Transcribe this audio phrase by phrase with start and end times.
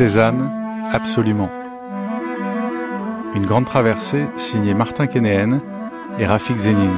[0.00, 0.50] Cézanne,
[0.94, 1.50] absolument.
[3.34, 5.60] Une grande traversée signée Martin Kénéen
[6.18, 6.88] et Rafik Zénine.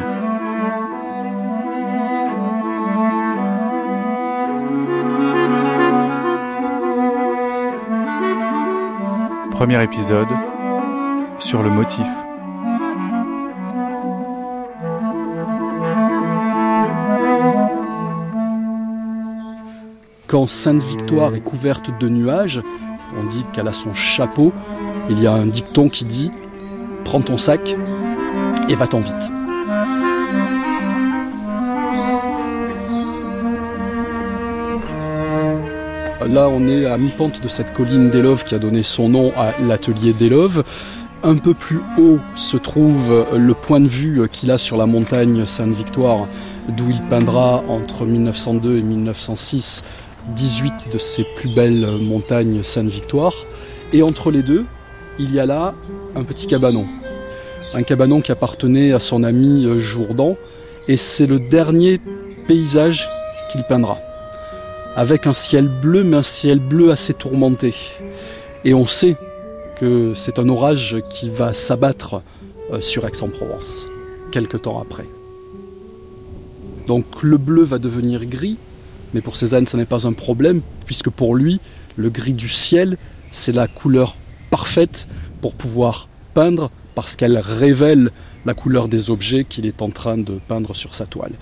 [9.50, 10.28] Premier épisode
[11.41, 12.06] sur le motif.
[20.28, 22.62] Quand Sainte-Victoire est couverte de nuages,
[23.18, 24.52] on dit qu'elle a son chapeau,
[25.10, 26.30] il y a un dicton qui dit
[27.04, 27.76] Prends ton sac
[28.68, 29.30] et va-t'en vite.
[36.28, 39.52] Là, on est à mi-pente de cette colline d'Elove qui a donné son nom à
[39.66, 40.64] l'atelier d'Elove.
[41.24, 45.44] Un peu plus haut se trouve le point de vue qu'il a sur la montagne
[45.44, 46.26] Sainte-Victoire,
[46.69, 49.82] d'où il peindra entre 1902 et 1906
[50.28, 53.34] 18 de ses plus belles montagnes Sainte-Victoire.
[53.92, 54.65] Et entre les deux,
[55.19, 55.75] il y a là
[56.17, 56.87] un petit cabanon.
[57.75, 60.37] Un cabanon qui appartenait à son ami Jourdan.
[60.89, 62.00] Et c'est le dernier
[62.47, 63.09] paysage
[63.50, 63.97] qu'il peindra.
[64.97, 67.75] Avec un ciel bleu, mais un ciel bleu assez tourmenté.
[68.65, 69.17] Et on sait
[69.81, 72.23] que c'est un orage qui va s'abattre
[72.73, 73.89] euh, sur Aix-en-Provence,
[74.31, 75.06] quelque temps après.
[76.87, 78.59] Donc le bleu va devenir gris,
[79.14, 81.60] mais pour Cézanne, ce n'est pas un problème, puisque pour lui,
[81.96, 82.96] le gris du ciel,
[83.30, 84.16] c'est la couleur
[84.50, 85.06] parfaite
[85.41, 88.10] pour pouvoir peindre, parce qu'elle révèle
[88.44, 91.32] la couleur des objets qu'il est en train de peindre sur sa toile.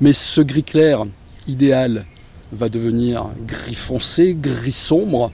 [0.00, 1.04] Mais ce gris clair,
[1.46, 2.06] idéal,
[2.52, 5.30] va devenir gris foncé, gris sombre,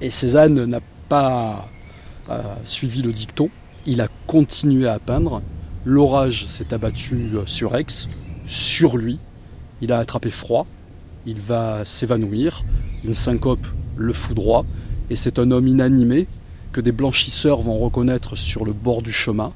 [0.00, 1.68] et Cézanne n'a pas
[2.28, 3.48] euh, suivi le dicton,
[3.86, 5.42] il a continué à peindre,
[5.84, 7.86] l'orage s'est abattu sur Aix,
[8.46, 9.18] sur lui,
[9.80, 10.66] il a attrapé froid,
[11.26, 12.64] il va s'évanouir,
[13.04, 13.66] une syncope
[13.96, 14.64] le foudroie,
[15.10, 16.26] et c'est un homme inanimé
[16.72, 19.52] que des blanchisseurs vont reconnaître sur le bord du chemin.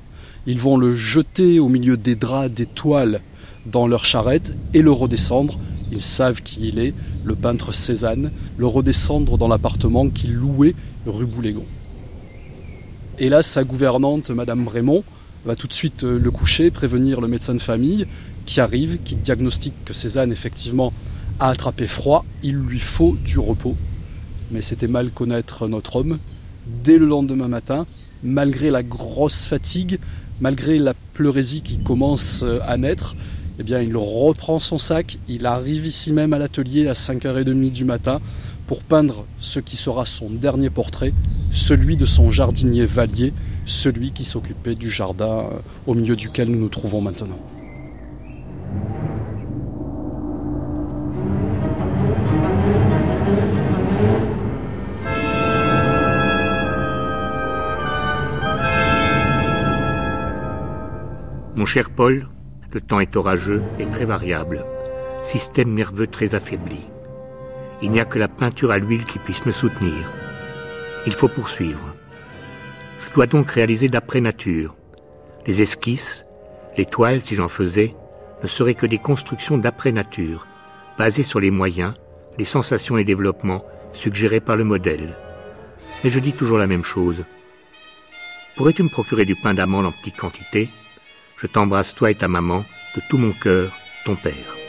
[0.47, 3.21] Ils vont le jeter au milieu des draps, des toiles
[3.67, 5.59] dans leur charrette et le redescendre.
[5.93, 6.95] Ils savent qui il est,
[7.25, 10.75] le peintre Cézanne, le redescendre dans l'appartement qu'il louait
[11.07, 11.67] rue Boulégon.
[13.19, 15.05] Et là, sa gouvernante, Madame Raymond,
[15.45, 18.07] va tout de suite le coucher, prévenir le médecin de famille
[18.47, 20.93] qui arrive, qui diagnostique que Cézanne effectivement
[21.41, 23.77] a attrapé froid, il lui faut du repos.
[24.51, 26.19] Mais c'était mal connaître notre homme.
[26.85, 27.87] Dès le lendemain matin,
[28.23, 29.99] malgré la grosse fatigue,
[30.41, 33.17] malgré la pleurésie qui commence à naître,
[33.59, 37.85] eh bien, il reprend son sac, il arrive ici même à l'atelier à 5h30 du
[37.85, 38.21] matin
[38.67, 41.13] pour peindre ce qui sera son dernier portrait,
[41.51, 43.33] celui de son jardinier Valier,
[43.67, 45.45] celui qui s'occupait du jardin
[45.87, 47.39] au milieu duquel nous nous trouvons maintenant.
[61.71, 62.27] Cher Paul,
[62.73, 64.65] le temps est orageux et très variable,
[65.23, 66.81] système nerveux très affaibli.
[67.81, 70.11] Il n'y a que la peinture à l'huile qui puisse me soutenir.
[71.07, 71.95] Il faut poursuivre.
[73.07, 74.75] Je dois donc réaliser d'après nature.
[75.47, 76.25] Les esquisses,
[76.77, 77.95] les toiles, si j'en faisais,
[78.43, 80.49] ne seraient que des constructions d'après nature,
[80.99, 81.95] basées sur les moyens,
[82.37, 85.17] les sensations et développements suggérés par le modèle.
[86.03, 87.25] Mais je dis toujours la même chose.
[88.57, 90.69] Pourrais-tu me procurer du pain d'amande en petite quantité?
[91.41, 92.65] Je t'embrasse toi et ta maman
[92.95, 93.73] de tout mon cœur,
[94.05, 94.60] ton père.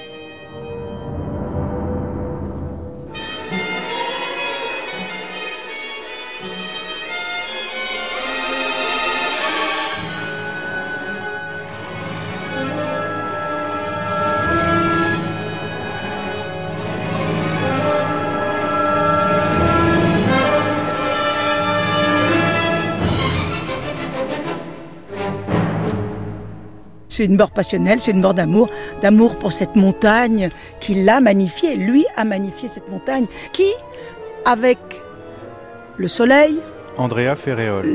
[27.22, 28.68] C'est une mort passionnelle, c'est une mort d'amour,
[29.04, 31.76] d'amour pour cette montagne qui l'a magnifiée.
[31.76, 33.68] Lui a magnifié cette montagne qui,
[34.44, 34.80] avec
[35.98, 36.58] le soleil,
[36.98, 37.86] Andrea Ferréol.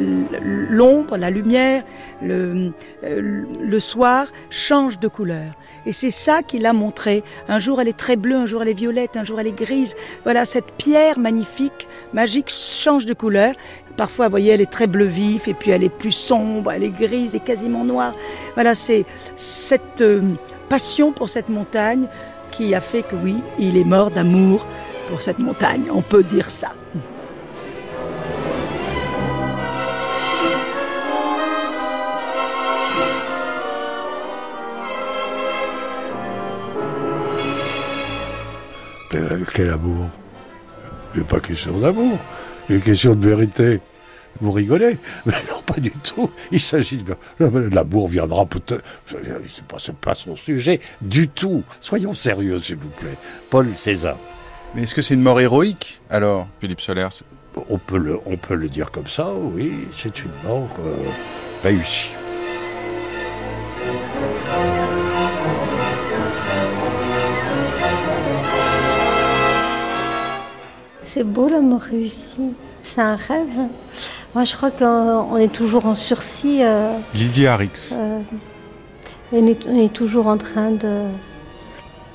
[0.71, 1.83] L'ombre, la lumière,
[2.23, 2.73] le,
[3.05, 5.53] euh, le, soir change de couleur.
[5.85, 7.23] Et c'est ça qu'il a montré.
[7.49, 9.59] Un jour elle est très bleue, un jour elle est violette, un jour elle est
[9.59, 9.95] grise.
[10.25, 13.55] Voilà, cette pierre magnifique, magique, change de couleur.
[13.97, 16.83] Parfois, vous voyez, elle est très bleu vif, et puis elle est plus sombre, elle
[16.83, 18.15] est grise et quasiment noire.
[18.55, 19.07] Voilà, c'est
[19.37, 20.23] cette euh,
[20.69, 22.07] passion pour cette montagne
[22.51, 24.67] qui a fait que oui, il est mort d'amour
[25.09, 25.85] pour cette montagne.
[25.93, 26.73] On peut dire ça.
[39.55, 40.09] quel amour?
[41.15, 42.19] N'est pas question d'amour.
[42.69, 43.81] Une question de vérité.
[44.41, 46.31] Vous rigolez Mais non, pas du tout.
[46.51, 47.17] Il s'agit de...
[47.71, 48.85] L'amour viendra peut-être...
[49.07, 51.63] C'est pas, pas son sujet du tout.
[51.81, 53.17] Soyons sérieux, s'il vous plaît.
[53.51, 54.19] Paul César.
[54.75, 57.23] Mais est-ce que c'est une mort héroïque, alors, Philippe Solers
[57.71, 59.73] on peut, le, on peut le dire comme ça, oui.
[59.93, 60.97] C'est une mort euh,
[61.63, 62.11] réussie.
[71.07, 72.53] C'est beau la mort réussie.
[72.83, 73.69] C'est un rêve.
[74.35, 76.59] Moi, je crois qu'on est toujours en sursis.
[76.63, 77.93] Euh, Lydia Arix.
[77.93, 78.21] Euh,
[79.33, 80.73] on, est, toujours en train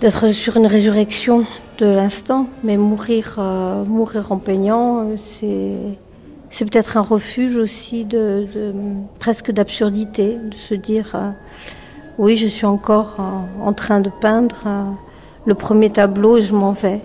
[0.02, 1.46] d'être sur une résurrection
[1.78, 5.78] de l'instant, mais mourir, euh, mourir en peignant, c'est
[6.50, 8.46] c'est peut-être un refuge aussi de,
[9.20, 11.16] presque d'absurdité, de se dire
[12.18, 13.16] oui, je suis encore
[13.64, 14.98] en train de peindre
[15.46, 17.00] le premier tableau et je m'en vais.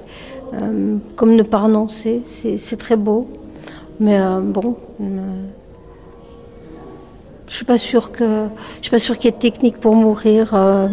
[1.17, 3.29] Comme ne pas renoncer, c'est très beau.
[3.99, 5.05] Mais euh, bon, euh,
[7.49, 10.89] je suis je suis pas sûre qu'il y ait de technique pour mourir euh,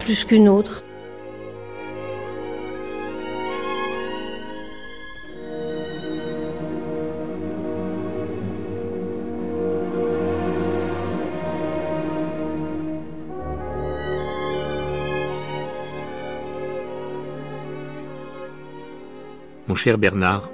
[0.00, 0.82] plus qu'une autre.
[19.70, 20.50] Mon cher Bernard,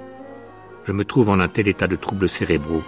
[0.84, 2.84] je me trouve en un tel état de troubles cérébraux,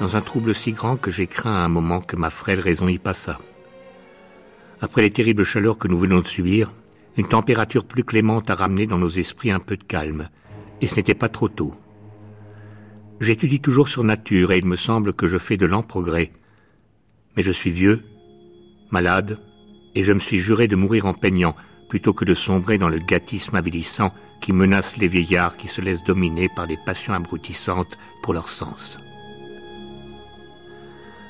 [0.00, 2.88] dans un trouble si grand que j'ai craint à un moment que ma frêle raison
[2.88, 3.38] y passât.
[4.80, 6.72] Après les terribles chaleurs que nous venons de subir,
[7.18, 10.30] une température plus clémente a ramené dans nos esprits un peu de calme,
[10.80, 11.74] et ce n'était pas trop tôt.
[13.20, 16.32] J'étudie toujours sur nature et il me semble que je fais de lents progrès.
[17.36, 18.04] Mais je suis vieux,
[18.90, 19.38] malade,
[19.94, 21.54] et je me suis juré de mourir en peignant
[21.88, 26.04] plutôt que de sombrer dans le gâtisme avilissant qui menace les vieillards qui se laissent
[26.04, 28.98] dominer par des passions abrutissantes pour leur sens.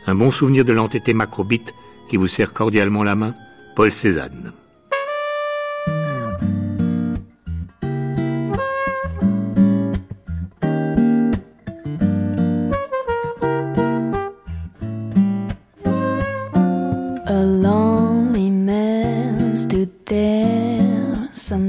[0.06, 1.74] Un bon souvenir de l'entêté macrobite
[2.08, 3.34] qui vous serre cordialement la main,
[3.76, 4.52] Paul Cézanne.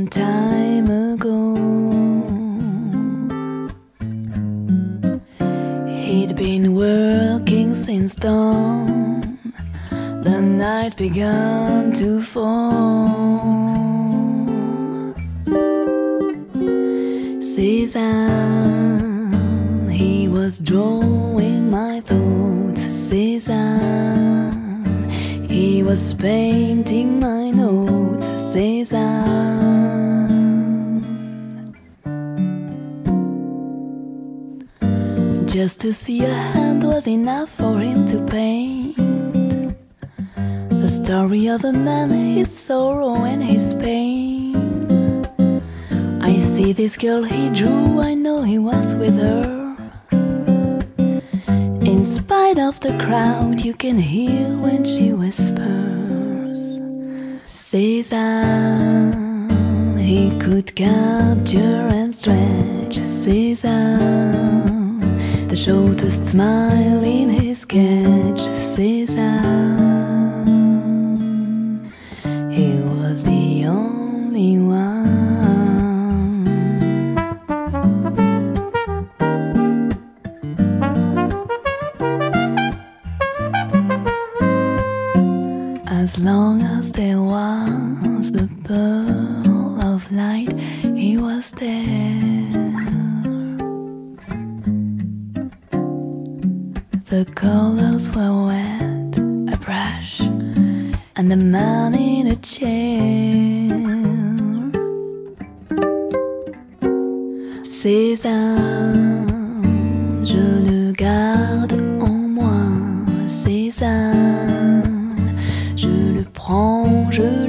[0.10, 1.56] time ago.
[5.88, 9.38] He'd been working since dawn,
[9.92, 13.10] the night began to fall.
[17.54, 18.90] Season,
[19.90, 22.82] he was drawing my thoughts.
[22.82, 24.52] Season,
[25.48, 28.28] he was painting my notes.
[28.52, 29.19] Season.
[35.60, 38.96] Just to see a hand was enough for him to paint
[40.82, 44.56] the story of a man, his sorrow and his pain.
[46.22, 49.76] I see this girl he drew, I know he was with her.
[51.92, 56.80] In spite of the crowd, you can hear when she whispers,
[57.68, 58.80] Cézanne.
[60.00, 64.69] He could capture and stretch Cézanne.
[65.50, 68.40] The shortest smile in his catch
[68.76, 69.10] says.
[72.56, 74.88] He was the only one.
[85.88, 90.54] As long as there was the pearl of light,
[90.96, 91.99] he was there.
[97.20, 99.18] The colors were wet,
[99.54, 100.22] a brush,
[101.18, 103.76] and the man in a chair.
[107.66, 108.24] Ces
[110.24, 112.64] je le garde en moi.
[113.28, 113.72] Ces
[115.76, 117.48] je le prends, je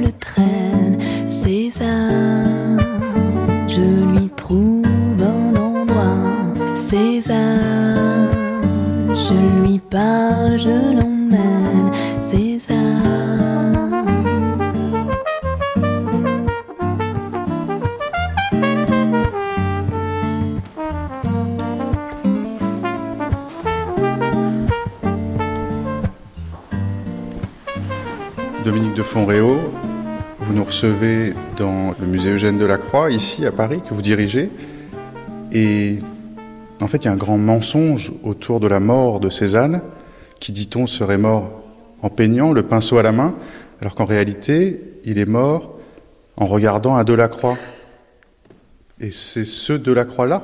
[9.91, 10.65] sketch,
[12.21, 12.91] Cézanne.
[31.57, 34.49] dans le musée Eugène Delacroix, ici à Paris, que vous dirigez.
[35.51, 35.99] Et
[36.81, 39.81] En fait, il y a un grand mensonge autour de la mort de Cézanne,
[40.39, 41.61] qui, dit-on, serait mort
[42.01, 43.35] en peignant, le pinceau à la main,
[43.79, 45.77] alors qu'en réalité, il est mort
[46.37, 47.57] en regardant un Delacroix.
[48.99, 50.43] Et c'est ce Delacroix-là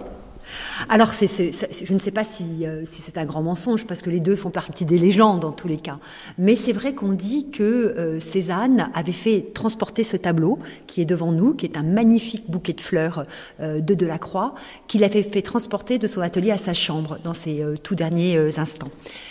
[0.89, 4.19] alors, je ne sais pas si, euh, si, c'est un grand mensonge, parce que les
[4.19, 5.99] deux font partie des légendes dans tous les cas.
[6.37, 11.05] Mais c'est vrai qu'on dit que euh, Cézanne avait fait transporter ce tableau qui est
[11.05, 13.25] devant nous, qui est un magnifique bouquet de fleurs
[13.59, 14.55] euh, de Delacroix,
[14.87, 18.89] qu'il avait fait transporter de son atelier à sa chambre dans ses tout derniers instants.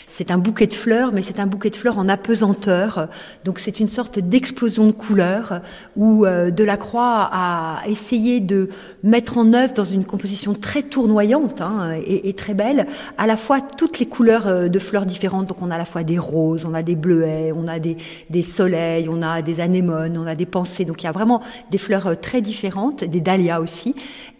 [0.08, 3.08] C'est un bouquet de fleurs, mais c'est un bouquet de fleurs en apesanteur.
[3.44, 5.60] Donc c'est une sorte d'explosion de couleurs
[5.96, 8.68] où Delacroix a essayé de
[9.02, 12.86] mettre en œuvre dans une composition très tournée noyante hein, et, très belle,
[13.18, 15.46] à la fois toutes les couleurs euh, de fleurs différentes.
[15.46, 17.96] Donc on a à la fois des roses, on a des bleuets, on a des,
[18.30, 20.84] des soleils, on a des anémones, on a des pensées.
[20.84, 23.94] Donc il y a vraiment des fleurs euh, très différentes, des dahlias aussi.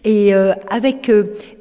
[0.04, 1.10] Et euh, avec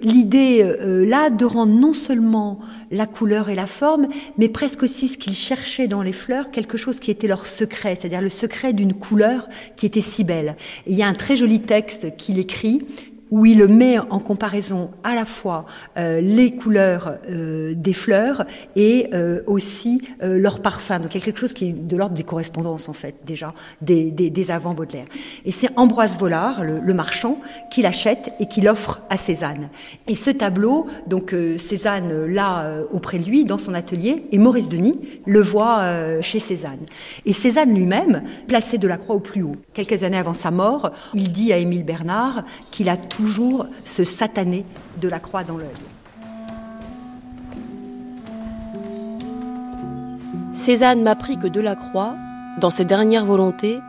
[0.02, 2.60] l'idée là de rendre non seulement
[2.92, 4.08] la couleur et la forme,
[4.38, 7.96] mais presque aussi ce qu'ils cherchaient dans les fleurs, quelque chose qui était leur secret,
[7.96, 10.56] c'est-à-dire le secret d'une couleur qui était si belle.
[10.86, 12.86] Il y a un très joli texte qu'il écrit
[13.32, 15.66] où il met en comparaison à la fois
[15.98, 21.00] euh, les couleurs euh, des fleurs et euh, aussi leur parfum.
[21.00, 23.54] Donc il y a quelque chose qui est de l'ordre des correspondances en fait déjà
[23.82, 25.06] des, des, des avant Baudelaire.
[25.46, 27.40] Et c'est Ambroise Vollard, le, marchand,
[27.72, 29.70] qui l'achète et qui l'offre à Cézanne.
[30.08, 35.00] Et ce tableau, donc Cézanne l'a auprès de lui dans son atelier et Maurice Denis
[35.26, 35.84] le voit
[36.22, 36.86] chez Cézanne.
[37.26, 39.56] Et Cézanne lui-même placé de la croix au plus haut.
[39.74, 44.66] Quelques années avant sa mort, il dit à Émile Bernard qu'il a toujours ce satané
[45.02, 45.70] de la croix dans l'œil.
[50.54, 52.16] Cézanne m'apprit que Delacroix,
[52.60, 53.80] dans ses dernières volontés,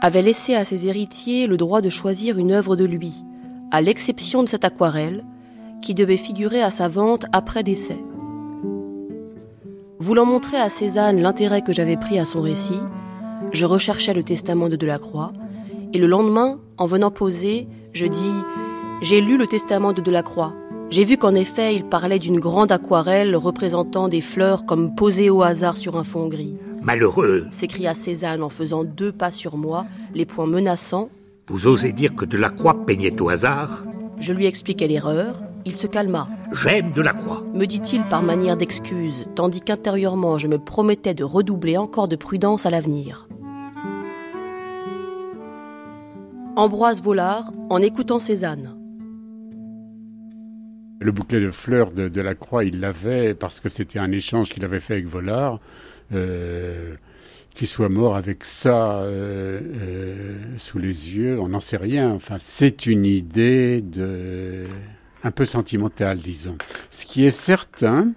[0.00, 3.24] avait laissé à ses héritiers le droit de choisir une œuvre de lui,
[3.70, 5.24] à l'exception de cette aquarelle,
[5.82, 7.98] qui devait figurer à sa vente après décès.
[9.98, 12.80] Voulant montrer à Cézanne l'intérêt que j'avais pris à son récit,
[13.52, 15.32] je recherchais le testament de Delacroix,
[15.92, 18.32] et le lendemain, en venant poser, je dis
[19.00, 20.54] j'ai lu le testament de Delacroix.
[20.90, 25.42] J'ai vu qu'en effet, il parlait d'une grande aquarelle représentant des fleurs comme posées au
[25.42, 26.56] hasard sur un fond gris.
[26.82, 31.08] Malheureux s'écria Cézanne en faisant deux pas sur moi, les poings menaçants.
[31.48, 33.84] Vous osez dire que Delacroix peignait au hasard?
[34.18, 35.42] Je lui expliquai l'erreur.
[35.64, 36.28] Il se calma.
[36.52, 42.08] J'aime Delacroix, me dit-il par manière d'excuse, tandis qu'intérieurement je me promettais de redoubler encore
[42.08, 43.28] de prudence à l'avenir.
[46.56, 48.79] Ambroise Vollard, en écoutant Cézanne.
[51.00, 54.64] Le bouquet de fleurs de, la Croix, il l'avait parce que c'était un échange qu'il
[54.66, 55.58] avait fait avec Vollard.
[56.12, 56.94] Euh,
[57.54, 62.10] qu'il soit mort avec ça euh, euh, sous les yeux, on n'en sait rien.
[62.10, 63.82] Enfin, c'est une idée
[65.24, 66.58] un peu sentimentale, disons.
[66.90, 68.12] Ce qui est certain,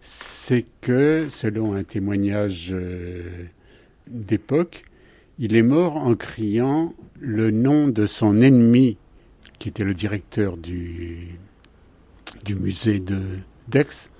[0.00, 2.74] c'est que, selon un témoignage
[4.08, 4.82] d'époque,
[5.38, 8.98] il est mort en criant le nom de son ennemi,
[9.58, 11.28] qui était le directeur du
[12.44, 13.02] du musée
[13.68, 14.10] d'Aix,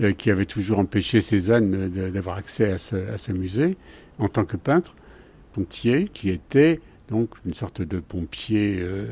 [0.00, 3.76] euh, qui avait toujours empêché Cézanne d'avoir accès à ce, musée
[4.18, 4.94] en tant que peintre,
[5.52, 6.80] Pontier, qui était
[7.10, 9.06] donc une sorte de pompier euh,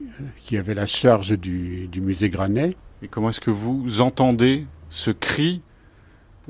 [0.00, 0.06] euh,
[0.42, 2.76] qui avait la charge du musée Granet.
[3.02, 5.62] Et comment est-ce que vous entendez ce cri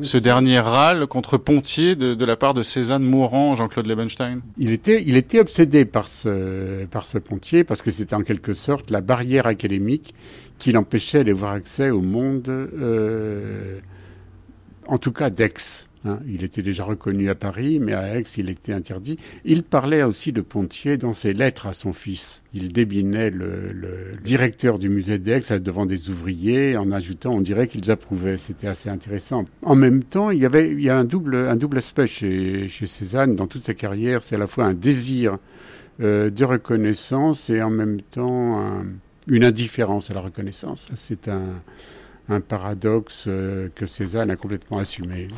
[0.01, 4.41] ce dernier râle contre Pontier de, la part de Cézanne mourant, Jean-Claude Lebenstein?
[4.59, 8.53] Il était, il était obsédé par ce, par ce Pontier parce que c'était en quelque
[8.55, 10.15] sorte la barrière académique
[10.59, 13.79] qui l'empêchait d'avoir accès au monde, euh,
[14.87, 15.89] en tout cas d'Aix.
[16.05, 16.19] Hein.
[16.27, 19.19] Il était déjà reconnu à Paris, mais à Aix, il était interdit.
[19.45, 22.43] Il parlait aussi de Pontier dans ses lettres à son fils.
[22.53, 27.91] Il débinait le, directeur du musée d'Aix devant des ouvriers en ajoutant, on dirait qu'ils
[27.91, 28.37] approuvaient.
[28.37, 29.45] C'était assez intéressant.
[29.63, 32.69] En même temps, il y avait il y a un double, un double aspect chez,
[32.69, 34.23] Cézanne dans toute sa carrière.
[34.23, 35.39] C'est à la fois un désir
[36.01, 38.83] euh, de reconnaissance et en même temps
[39.27, 40.91] une indifférence à la reconnaissance.
[40.95, 45.29] C'est un, paradoxe euh, que Cézanne a complètement assumé.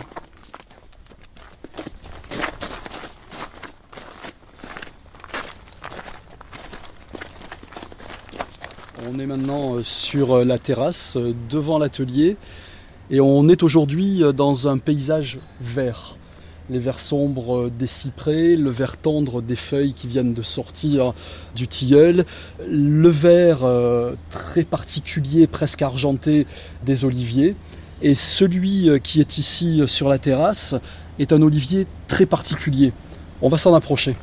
[9.08, 12.36] On est maintenant euh, sur euh, la terrasse, euh, devant l'atelier,
[13.08, 16.16] et on est aujourd'hui dans un paysage vert.
[16.70, 21.14] Les verts sombres des cyprès, le vert tendre des feuilles qui viennent de sortir
[21.54, 22.24] du tilleul,
[22.68, 23.64] le vert
[24.30, 26.48] très particulier, presque argenté
[26.84, 27.54] des oliviers,
[28.02, 30.74] et celui qui est ici sur la terrasse
[31.20, 32.92] est un olivier très particulier.
[33.40, 34.16] On va s'en approcher.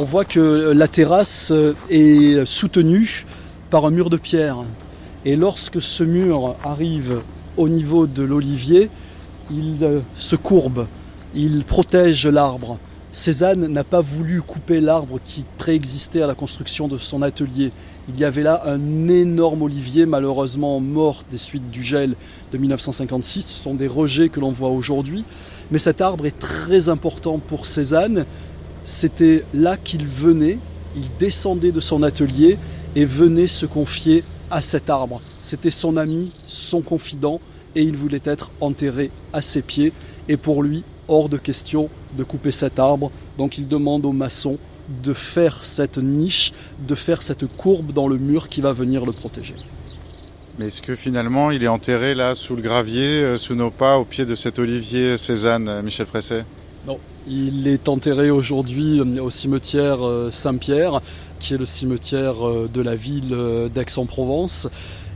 [0.00, 1.52] On voit que la terrasse
[1.90, 3.26] est soutenue
[3.68, 4.56] par un mur de pierre.
[5.26, 7.20] Et lorsque ce mur arrive
[7.58, 8.88] au niveau de l'olivier,
[9.50, 10.86] il euh, se courbe,
[11.34, 12.78] il protège l'arbre.
[13.12, 17.70] Cézanne n'a pas voulu couper l'arbre qui préexistait à la construction de son atelier.
[18.08, 22.14] Il y avait là un énorme olivier, malheureusement mort des suites du gel
[22.52, 23.42] de 1956.
[23.42, 25.24] Ce sont des rejets que l'on voit aujourd'hui.
[25.70, 28.24] Mais cet arbre est très important pour Cézanne.
[28.90, 30.58] C'était là qu'il venait,
[30.96, 32.58] il descendait de son atelier
[32.96, 35.20] et venait se confier à cet arbre.
[35.40, 37.40] C'était son ami, son confident,
[37.76, 39.92] et il voulait être enterré à ses pieds.
[40.28, 43.12] Et pour lui, hors de question de couper cet arbre.
[43.38, 44.58] Donc il demande au maçon
[45.04, 49.12] de faire cette niche, de faire cette courbe dans le mur qui va venir le
[49.12, 49.54] protéger.
[50.58, 53.98] Mais est-ce que finalement il est enterré là sous le gravier, euh, sous nos pas,
[53.98, 56.44] au pied de cet olivier Cézanne, euh, Michel Fresset?
[57.26, 59.98] Il est enterré aujourd'hui euh, au cimetière
[60.30, 61.00] Saint-Pierre,
[61.38, 62.36] qui est le cimetière
[62.72, 63.36] de la ville
[63.74, 64.68] d'Aix-en-Provence.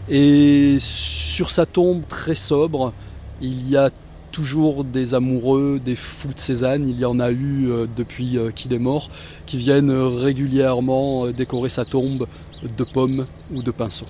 [0.08, 2.92] Et sur sa tombe très sobre,
[3.40, 3.90] il y a
[4.34, 6.88] toujours des amoureux, des fous de Cézanne.
[6.88, 9.08] Il y en a eu euh, depuis euh, qu'il est mort,
[9.46, 12.26] qui viennent régulièrement euh, décorer sa tombe
[12.76, 14.06] de pommes ou de pinceaux.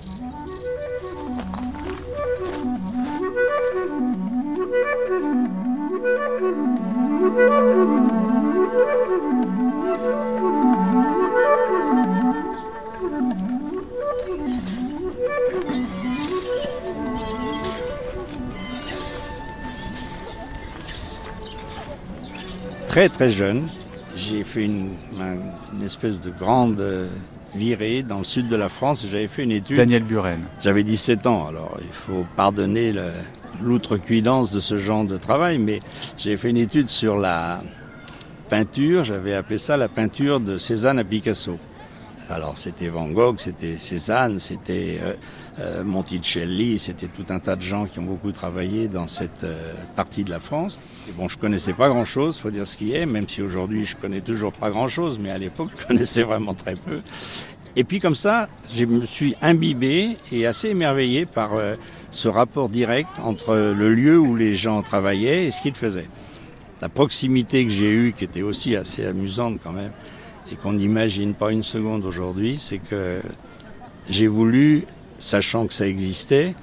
[22.95, 23.67] Très très jeune,
[24.15, 24.91] j'ai fait une,
[25.83, 27.09] espèce de grande euh,
[27.53, 29.05] virée dans le sud de la France.
[29.11, 29.75] J'avais fait une étude.
[29.75, 30.39] Daniel Buren.
[30.61, 32.95] J'avais 17 ans, alors il faut pardonner
[33.61, 35.81] l'outrecuidance de ce genre de travail, mais
[36.15, 37.59] j'ai fait une étude sur la
[38.47, 39.03] peinture.
[39.03, 41.59] J'avais appelé ça la peinture de Cézanne à Picasso.
[42.29, 45.13] Alors c'était Van Gogh, c'était Cézanne, c'était euh,
[45.59, 49.75] euh, Monticelli, c'était tout un tas de gens qui ont beaucoup travaillé dans cette euh,
[49.95, 50.81] partie de la France.
[51.07, 53.95] Et bon, je connaissais pas grand-chose, faut dire ce qui est, même si aujourd'hui je
[53.95, 57.01] connais toujours pas grand-chose, mais à l'époque je connaissais vraiment très peu.
[57.75, 61.51] Et puis comme ça, je me suis imbibé et assez émerveillé par
[62.09, 66.07] ce rapport direct entre le lieu où les gens travaillaient et ce qu'ils faisaient.
[66.81, 69.91] La proximité que j'ai eue, qui était aussi assez amusante quand même,
[70.51, 73.21] et qu'on n'imagine pas une seconde aujourd'hui, c'est que
[74.09, 74.85] j'ai voulu,
[75.17, 76.55] sachant que ça existait,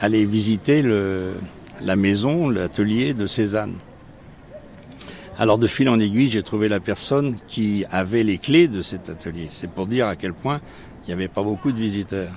[0.00, 1.34] aller visiter le,
[1.82, 3.74] la maison, l'atelier de Cézanne.
[5.38, 9.10] Alors de fil en aiguille, j'ai trouvé la personne qui avait les clés de cet
[9.10, 9.48] atelier.
[9.50, 10.60] C'est pour dire à quel point
[11.04, 12.32] il n'y avait pas beaucoup de visiteurs.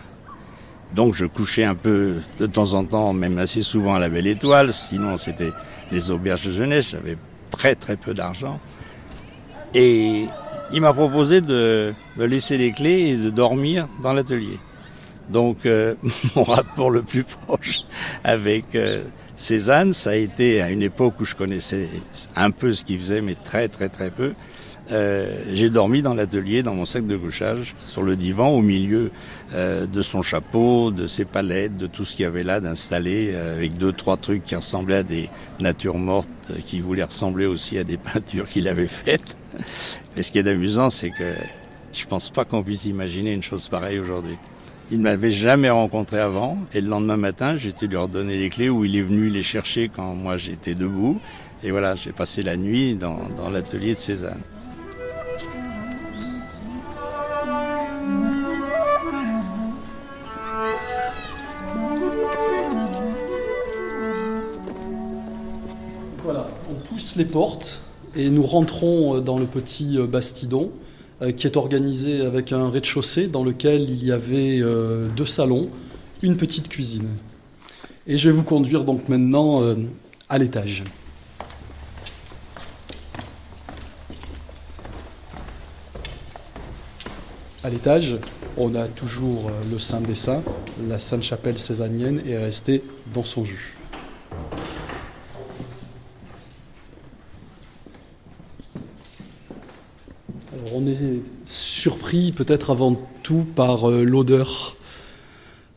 [0.93, 4.27] Donc je couchais un peu de temps en temps, même assez souvent à la Belle
[4.27, 5.51] Étoile, sinon c'était
[5.91, 7.17] les auberges de jeunesse, j'avais
[7.51, 8.59] très très peu d'argent.
[9.73, 10.25] Et
[10.71, 14.59] il m'a proposé de me laisser les clés et de dormir dans l'atelier.
[15.29, 15.95] Donc euh,
[16.35, 17.81] mon rapport le plus proche
[18.23, 19.03] avec euh,
[19.35, 21.87] Cézanne, ça a été à une époque où je connaissais
[22.35, 24.33] un peu ce qu'il faisait, mais très très très peu.
[24.91, 29.11] Euh, j'ai dormi dans l'atelier, dans mon sac de couchage, sur le divan, au milieu
[29.53, 33.31] euh, de son chapeau, de ses palettes, de tout ce qu'il y avait là d'installé,
[33.33, 35.29] euh, avec deux, trois trucs qui ressemblaient à des
[35.59, 36.29] natures mortes,
[36.65, 39.37] qui voulaient ressembler aussi à des peintures qu'il avait faites.
[40.15, 41.35] Mais ce qui est amusant, c'est que
[41.93, 44.37] je pense pas qu'on puisse imaginer une chose pareille aujourd'hui.
[44.91, 48.69] Il ne m'avait jamais rencontré avant, et le lendemain matin, j'étais lui redonner les clés,
[48.69, 51.19] où il est venu les chercher quand moi j'étais debout.
[51.63, 53.19] Et voilà, j'ai passé la nuit dans,
[53.51, 54.41] l'atelier de Cézanne.
[67.15, 67.81] les portes
[68.19, 70.71] et nous rentrons euh, dans le petit euh, bastidon
[71.21, 74.61] euh, qui est organisé avec un rez-de-chaussée dans lequel il y avait
[75.15, 75.69] deux salons,
[76.21, 77.07] une petite cuisine.
[78.07, 79.61] Et je vais vous conduire donc maintenant
[80.29, 80.83] à l'étage.
[87.63, 88.17] À l'étage,
[88.57, 90.43] on a toujours le Saint des Saints,
[90.87, 93.77] la Sainte Chapelle césanienne est restée dans son jus.
[100.73, 104.75] On est surpris peut-être avant tout par euh, l'odeur.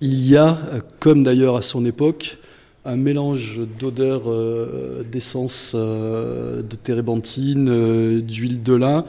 [0.00, 2.38] Il y a, euh, comme d'ailleurs à son époque,
[2.84, 9.04] un mélange d'odeurs euh, d'essence de térébenthine, d'huile de lin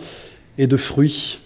[0.58, 1.40] et de fruits.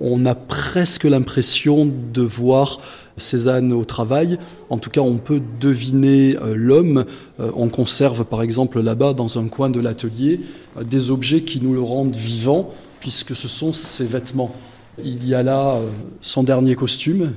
[0.00, 2.80] On a presque l'impression de voir
[3.16, 4.38] Cézanne au travail.
[4.70, 7.04] En tout cas, on peut deviner l'homme.
[7.38, 10.40] on conserve par exemple là-bas, dans un coin de l'atelier,
[10.82, 12.72] des objets qui nous le rendent vivant
[13.04, 14.54] puisque ce sont ses vêtements.
[14.96, 15.88] Il y a là euh,
[16.22, 17.34] son dernier costume,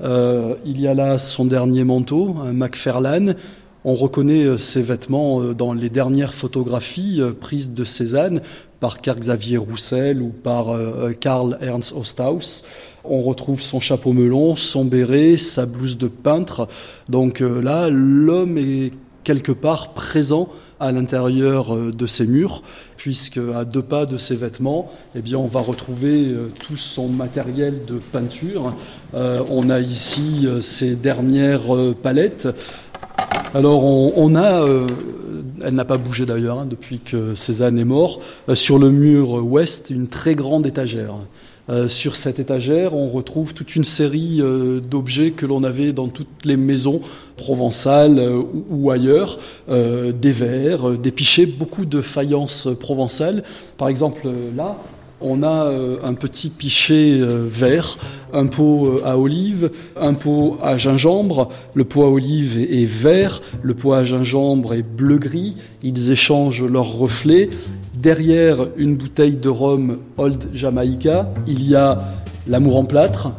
[0.00, 3.34] euh, il y a là son dernier manteau, un McFarlane.
[3.84, 8.40] On reconnaît ses vêtements dans les dernières photographies prises de Cézanne
[8.78, 10.66] par Carl Xavier Roussel ou par
[11.18, 12.62] Karl Ernst Osthaus.
[13.02, 16.68] On retrouve son chapeau melon, son béret, sa blouse de peintre.
[17.08, 18.92] Donc là, l'homme est
[19.24, 20.48] quelque part présent
[20.82, 22.62] à l'intérieur euh, de ces murs,
[22.96, 27.84] puisque à deux pas de ses vêtements, eh on va retrouver euh, tout son matériel
[27.86, 28.74] de peinture.
[29.14, 32.48] Euh, on a ici ses dernières palettes.
[33.54, 34.66] Alors on, a,
[35.62, 38.20] elle n'a pas bougé d'ailleurs hein, depuis que Cézanne est mort,
[38.54, 41.16] sur le mur ouest une très grande étagère.
[41.70, 46.08] Euh, sur cette étagère, on retrouve toute une série euh, d'objets que l'on avait dans
[46.08, 47.00] toutes les maisons
[47.36, 53.44] provençales euh, ou, ailleurs, des verres, des pichets, beaucoup de faïences provençales.
[53.76, 54.76] Par exemple, là,
[55.20, 55.72] on a
[56.02, 57.96] un petit pichet vert,
[58.32, 61.48] un pot à olive, un pot à gingembre.
[61.74, 65.56] Le pot à olive est vert, le pot à gingembre est bleu-gris.
[65.82, 67.50] Ils échangent leurs reflets.
[68.02, 72.02] Derrière une bouteille de rhum Old Jamaica, il y a
[72.48, 73.30] l'amour en plâtre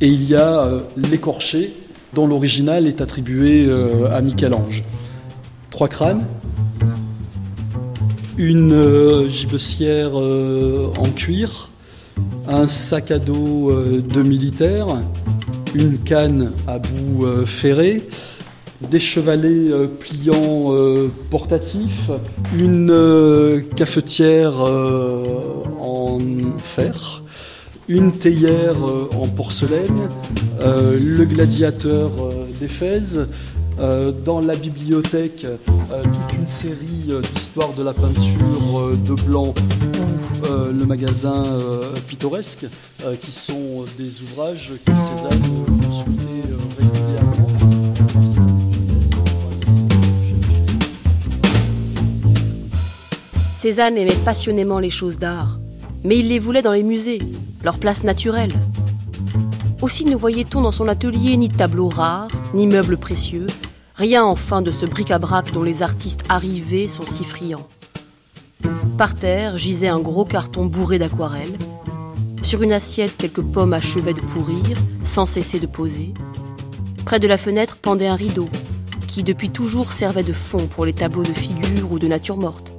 [0.00, 1.72] et il y a euh, l'écorché
[2.12, 4.82] dont l'original est attribué euh, à Michel-Ange.
[5.70, 6.26] Trois crânes,
[8.36, 11.70] une euh, gibecière en cuir,
[12.48, 14.88] un sac à dos de militaire,
[15.76, 18.02] une canne à bout ferré,
[18.80, 22.10] des chevalets euh, pliants euh, portatifs,
[22.58, 26.18] une euh, cafetière en
[26.58, 27.22] fer,
[27.88, 28.76] une théière
[29.16, 30.08] en porcelaine,
[30.60, 32.10] le gladiateur
[32.60, 33.26] d'Éphèse,
[34.24, 35.46] dans la bibliothèque
[35.86, 41.44] toute une série d'histoires de la peinture de blanc ou le magasin
[42.08, 42.66] pittoresque
[43.22, 46.57] qui sont des ouvrages que Cézanne consultait
[53.60, 55.58] Cézanne aimait passionnément les choses d'art,
[56.04, 57.18] mais il les voulait dans les musées,
[57.64, 58.52] leur place naturelle.
[59.82, 63.48] Aussi ne voyait-on dans son atelier ni tableaux rares, ni meubles précieux,
[63.96, 67.66] rien enfin de ce bric-à-brac dont les artistes arrivés sont si friands.
[68.96, 71.58] Par terre gisait un gros carton bourré d'aquarelles.
[72.44, 76.14] Sur une assiette, quelques pommes achevaient de pourrir, sans cesser de poser.
[77.04, 78.48] Près de la fenêtre pendait un rideau,
[79.08, 82.77] qui depuis toujours servait de fond pour les tableaux de figures ou de nature morte.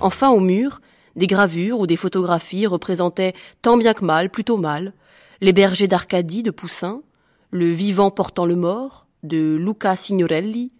[0.00, 0.80] Enfin, au mur,
[1.16, 4.92] des gravures ou des photographies représentaient tant bien que mal, plutôt mal,
[5.40, 7.02] les bergers d'Arcadie de Poussin,
[7.50, 10.70] le vivant portant le mort de Luca Signorelli,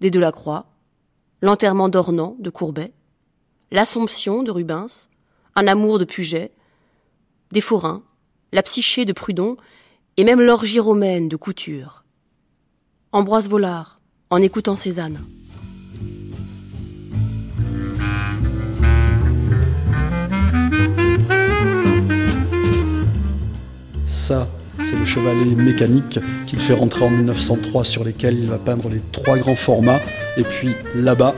[0.00, 0.66] des Delacroix,
[1.40, 2.92] l'enterrement d'Ornans de Courbet,
[3.70, 5.08] l'Assomption de Rubens,
[5.56, 6.52] un amour de Puget,
[7.50, 8.02] des forains,
[8.52, 9.56] la psyché de Prudhon
[10.16, 12.04] et même l'orgie romaine de Couture.
[13.12, 15.22] Ambroise Vollard, en écoutant Cézanne.
[24.22, 24.46] Ça,
[24.78, 29.00] c'est le chevalet mécanique qu'il fait rentrer en 1903 sur lesquels il va peindre les
[29.10, 29.98] trois grands formats.
[30.36, 31.34] Et puis là-bas,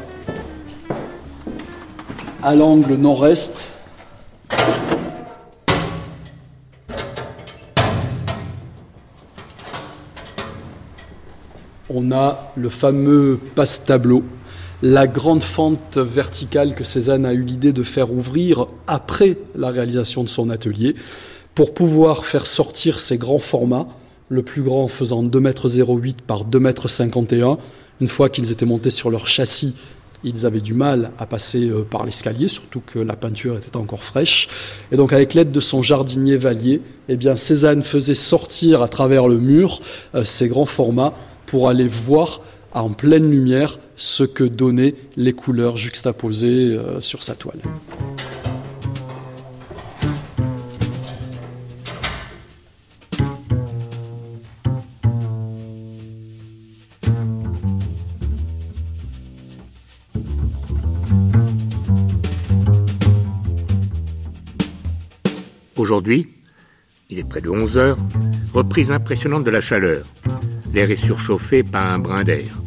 [2.42, 3.70] à l'angle nord-est,
[11.88, 14.24] on a le fameux passe-tableau,
[14.82, 20.22] la grande fente verticale que Cézanne a eu l'idée de faire ouvrir après la réalisation
[20.22, 20.94] de son atelier
[21.54, 23.86] pour pouvoir faire sortir ces grands formats,
[24.28, 27.56] le plus grand faisant 2,08 m par 2,51 m.
[28.00, 29.74] Une fois qu'ils étaient montés sur leur châssis,
[30.24, 34.02] ils avaient du mal à passer euh, par l'escalier, surtout que la peinture était encore
[34.02, 34.48] fraîche.
[34.90, 39.28] Et donc, avec l'aide de son jardinier Vallier, eh bien, Cézanne faisait sortir à travers
[39.28, 39.80] le mur
[40.14, 41.12] euh, ces grands formats
[41.46, 42.40] pour aller voir
[42.72, 47.60] en pleine lumière ce que donnaient les couleurs juxtaposées euh, sur sa toile.
[65.84, 66.28] Aujourd'hui,
[67.10, 67.98] il est près de 11 heures,
[68.54, 70.06] reprise impressionnante de la chaleur.
[70.72, 72.58] L'air est surchauffé par un brin d'air.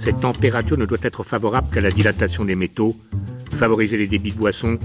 [0.00, 2.96] Cette température ne doit être favorable qu'à la dilatation des métaux,
[3.54, 4.76] favoriser les débits de boissons,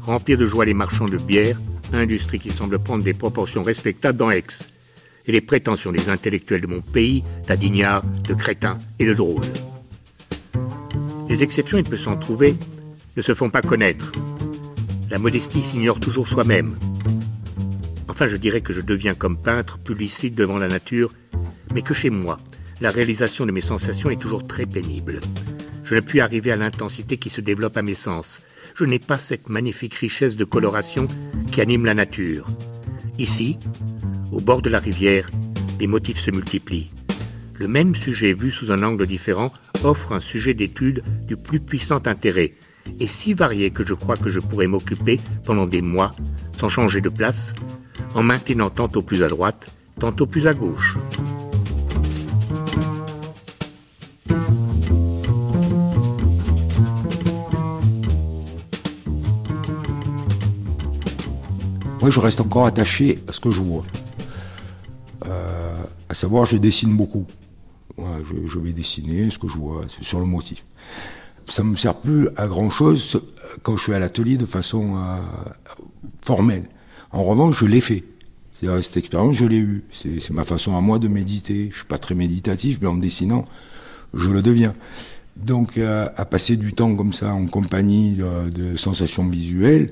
[0.00, 1.60] remplir de joie les marchands de bière,
[1.92, 4.44] industrie qui semble prendre des proportions respectables dans Aix,
[5.26, 9.44] et les prétentions des intellectuels de mon pays, d'Adignard, de crétins et de drôles.
[11.28, 12.56] Les exceptions, il peut s'en trouver,
[13.18, 14.12] ne se font pas connaître.
[15.10, 16.74] La modestie s'ignore toujours soi-même.
[18.08, 21.12] Enfin, je dirais que je deviens comme peintre plus lucide devant la nature,
[21.74, 22.40] mais que chez moi,
[22.80, 25.20] la réalisation de mes sensations est toujours très pénible.
[25.84, 28.40] Je ne puis arriver à l'intensité qui se développe à mes sens.
[28.74, 31.08] Je n'ai pas cette magnifique richesse de coloration
[31.50, 32.46] qui anime la nature.
[33.18, 33.58] Ici,
[34.32, 35.28] au bord de la rivière,
[35.80, 36.90] les motifs se multiplient.
[37.54, 42.02] Le même sujet vu sous un angle différent offre un sujet d'étude du plus puissant
[42.06, 42.54] intérêt,
[43.00, 46.14] et si varié que je crois que je pourrais m'occuper pendant des mois,
[46.56, 47.54] sans changer de place,
[48.14, 50.96] en maintenant tantôt plus à droite, tantôt plus à gauche.
[62.00, 63.84] Moi, je reste encore attaché à ce que je vois.
[65.26, 65.76] Euh,
[66.08, 67.26] à savoir, je dessine beaucoup.
[67.98, 70.64] je, vais dessiner ce que je vois sur le motif.
[71.46, 73.20] Ça ne me sert plus à grand chose
[73.62, 75.16] quand je suis à l'atelier de façon euh,
[76.22, 76.68] formelle.
[77.12, 78.04] En revanche, je l'ai fait.
[78.54, 79.84] C'est-à-dire, cette expérience, je l'ai eue.
[79.92, 81.68] C'est ma façon à moi de méditer.
[81.70, 83.46] Je suis pas très méditatif, mais en dessinant,
[84.14, 84.74] je le deviens.
[85.36, 89.90] Donc, euh, à passer du temps comme ça en compagnie de sensations visuelles,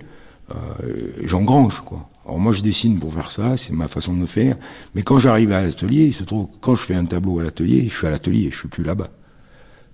[0.50, 2.08] euh, j'engrange quoi.
[2.24, 4.56] Alors moi je dessine pour faire ça, c'est ma façon de faire.
[4.94, 7.88] Mais quand j'arrive à l'atelier, il se trouve quand je fais un tableau à l'atelier,
[7.88, 9.10] je suis à l'atelier, je suis plus là-bas.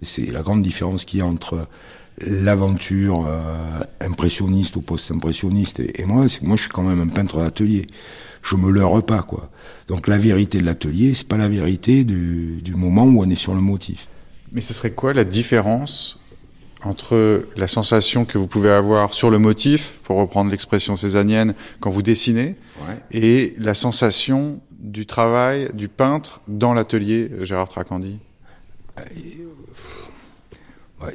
[0.03, 1.67] C'est la grande différence qu'il y a entre
[2.27, 7.39] l'aventure euh, impressionniste ou post-impressionniste et, moi, c'est moi je suis quand même un peintre
[7.39, 7.87] d'atelier.
[8.43, 9.51] Je me leurre pas quoi.
[9.89, 13.37] Donc la vérité de l'atelier, c'est pas la vérité du, du moment où on est
[13.37, 14.09] sur le motif.
[14.53, 16.19] Mais ce serait quoi la différence
[16.85, 21.91] entre la sensation que vous pouvez avoir sur le motif, pour reprendre l'expression césanienne, quand
[21.91, 22.57] vous dessinez,
[23.13, 28.19] et la sensation du travail du peintre dans l'atelier Gérard Tracandi?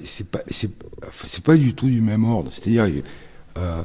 [0.04, 2.52] C'est pas, c'est, pas du tout du même ordre.
[2.52, 3.04] C'est-à-dire,
[3.58, 3.84] euh,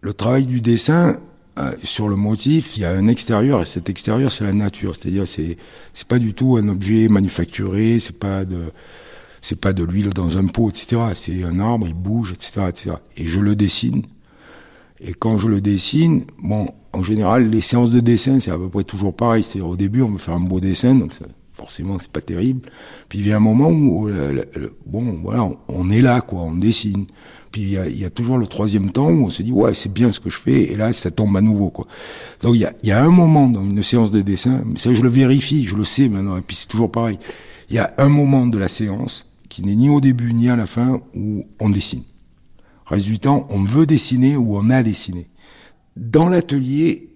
[0.00, 1.18] le, travail du dessin,
[1.58, 4.96] euh, sur le motif, il y a un extérieur, et cet extérieur, c'est la nature.
[4.96, 5.56] C'est-à-dire, c'est,
[5.94, 8.72] c'est pas du tout un objet manufacturé, c'est pas de
[9.42, 11.00] c'est pas de l'huile dans un pot, etc.
[11.14, 12.90] C'est un arbre, il bouge, etc., etc.
[13.16, 14.02] Et je le dessine.
[15.00, 18.68] Et quand je le dessine, bon, en général, les séances de dessin, c'est à peu
[18.68, 19.42] près toujours pareil.
[19.42, 21.24] C'est-à-dire, au début, on me fait un beau dessin, donc ça,
[21.60, 22.70] forcément, c'est pas terrible.
[23.10, 24.44] Puis il y a un moment où, euh,
[24.86, 27.06] bon, voilà, on, est là, quoi, on dessine.
[27.52, 30.10] Puis il y, a, toujours le troisième temps où on se dit, ouais, c'est bien
[30.10, 31.86] ce que je fais, et là, ça tombe à nouveau, quoi.
[32.42, 34.78] Donc il y a, il y a un moment dans une séance de dessin, mais
[34.78, 37.18] ça, je le vérifie, je le sais maintenant, et puis c'est toujours pareil.
[37.68, 40.56] Il y a un moment de la séance qui n'est ni au début ni à
[40.56, 42.04] la fin où on dessine.
[42.86, 45.28] Reste du temps, on veut dessiner ou on a dessiné.
[45.96, 47.09] Dans l'atelier,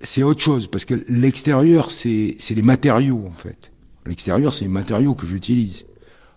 [0.00, 3.72] c'est autre chose, parce que l'extérieur, c'est les matériaux, en fait.
[4.06, 5.86] L'extérieur, c'est les matériaux que j'utilise.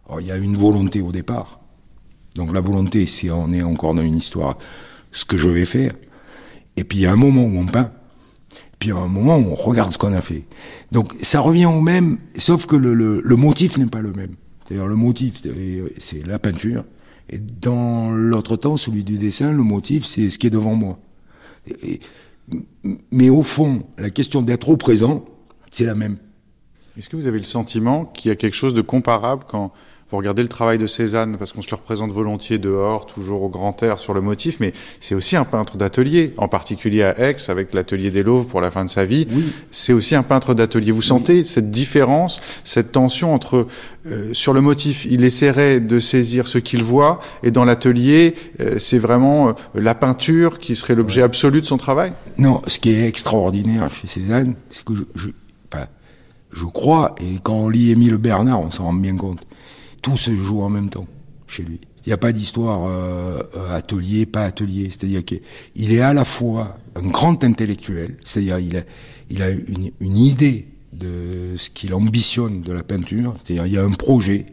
[0.08, 1.60] Alors, il y a une volonté au départ.
[2.36, 4.58] Donc, la volonté, c'est on est encore dans une histoire,
[5.12, 5.94] ce que je vais faire.
[6.78, 7.92] Et puis, il y a un moment où on peint.
[8.80, 10.44] Puis, il y a un moment où on regarde ce qu'on a fait.
[10.92, 14.36] Donc, ça revient au même, sauf que le, le motif n'est pas le même.
[14.66, 15.42] C'est-à-dire le motif,
[15.98, 16.84] c'est la peinture.
[17.30, 21.00] Et dans l'autre temps, celui du dessin, le motif, c'est ce qui est devant moi.
[23.12, 25.26] Mais au fond, la question d'être au présent,
[25.72, 26.18] c'est la même.
[26.98, 29.72] Est-ce que vous avez le sentiment qu'il y a quelque chose de comparable quand
[30.10, 33.50] vous regardez le travail de Cézanne, parce qu'on se le représente volontiers dehors, toujours au
[33.50, 37.36] grand air sur le motif, mais c'est aussi un peintre d'atelier, en particulier à Aix,
[37.50, 39.28] avec l'atelier des Louvres pour la fin de sa vie.
[39.70, 40.92] C'est aussi un peintre d'atelier.
[40.92, 43.68] Vous sentez cette différence, cette tension entre,
[44.06, 48.80] euh, sur le motif, il essaierait de saisir ce qu'il voit, et dans l'atelier, euh,
[48.80, 52.92] c'est vraiment euh, la peinture qui serait l'objet absolu de son travail Non, ce qui
[52.92, 55.28] est extraordinaire chez Cézanne, c'est que je, je,
[55.70, 55.88] enfin,
[56.54, 59.42] je crois, et quand on lit Émile Bernard, on s'en rend bien compte,
[60.02, 61.08] tout se joue en même temps
[61.48, 61.80] chez lui.
[62.08, 64.90] Il n'y a pas d'histoire euh, euh, atelier, pas atelier.
[64.90, 71.58] C'est-à-dire qu'il est à la fois un grand intellectuel, c'est-à-dire il a, une, idée de
[71.58, 74.46] ce qu'il ambitionne de la peinture, c'est-à-dire il y a un projet,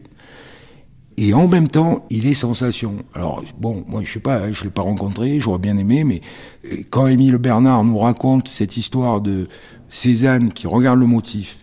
[1.15, 2.97] et en même temps, il est sensation.
[3.13, 6.19] Alors, bon, moi, je sais pas, hein, je l'ai pas rencontré, j'aurais bien aimé, mais
[6.65, 9.47] euh, quand Émile Bernard nous raconte cette histoire de
[9.87, 11.59] Cézanne qui regarde le motif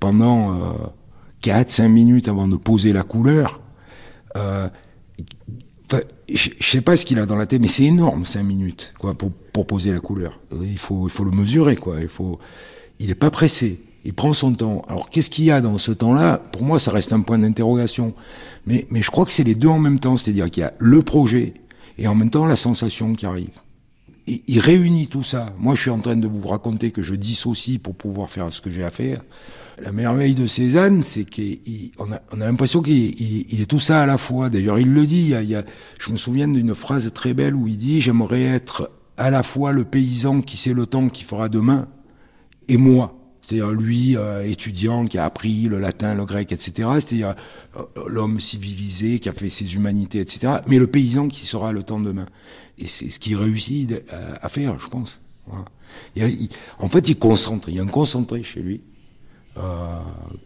[0.00, 0.74] pendant
[1.46, 3.60] 4-5 minutes avant de poser la couleur.
[4.36, 4.68] Euh,
[6.28, 9.14] je sais pas ce qu'il a dans la tête, mais c'est énorme, 5 minutes, quoi,
[9.14, 9.30] pour,
[9.66, 10.40] poser la couleur.
[10.60, 12.00] Il faut, il faut le mesurer, quoi.
[12.00, 12.40] Il faut,
[12.98, 13.80] il est pas pressé.
[14.04, 14.82] Il prend son temps.
[14.88, 16.38] Alors, qu'est-ce qu'il y a dans ce temps-là?
[16.52, 18.14] Pour moi, ça reste un point d'interrogation.
[18.66, 20.16] Mais, mais je crois que c'est les deux en même temps.
[20.16, 21.54] C'est-à-dire qu'il y a le projet
[21.98, 23.58] et en même temps la sensation qui arrive.
[24.26, 25.54] il, réunit tout ça.
[25.58, 28.60] Moi, je suis en train de vous raconter que je dissocie pour pouvoir faire ce
[28.60, 29.22] que j'ai à faire.
[29.78, 34.06] La merveille de Cézanne, c'est qu'on a, on a l'impression qu'il est tout ça à
[34.06, 34.48] la fois.
[34.48, 35.34] D'ailleurs, il le dit.
[35.98, 39.72] Je me souviens d'une phrase très belle où il dit J'aimerais être à la fois
[39.72, 41.88] le paysan qui sait le temps qu'il fera demain
[42.68, 43.18] et moi.
[43.42, 46.88] C'est-à-dire lui, euh, étudiant, qui a appris le latin, le grec, etc.
[46.94, 47.34] C'est-à-dire
[47.76, 50.54] euh, l'homme civilisé, qui a fait ses humanités, etc.
[50.66, 52.26] Mais le paysan qui sera le temps demain.
[52.78, 53.94] Et c'est ce qu'il réussit
[54.42, 55.20] à, faire, je pense.
[55.48, 57.68] en fait, il concentre.
[57.68, 58.80] Il y a un concentré chez lui.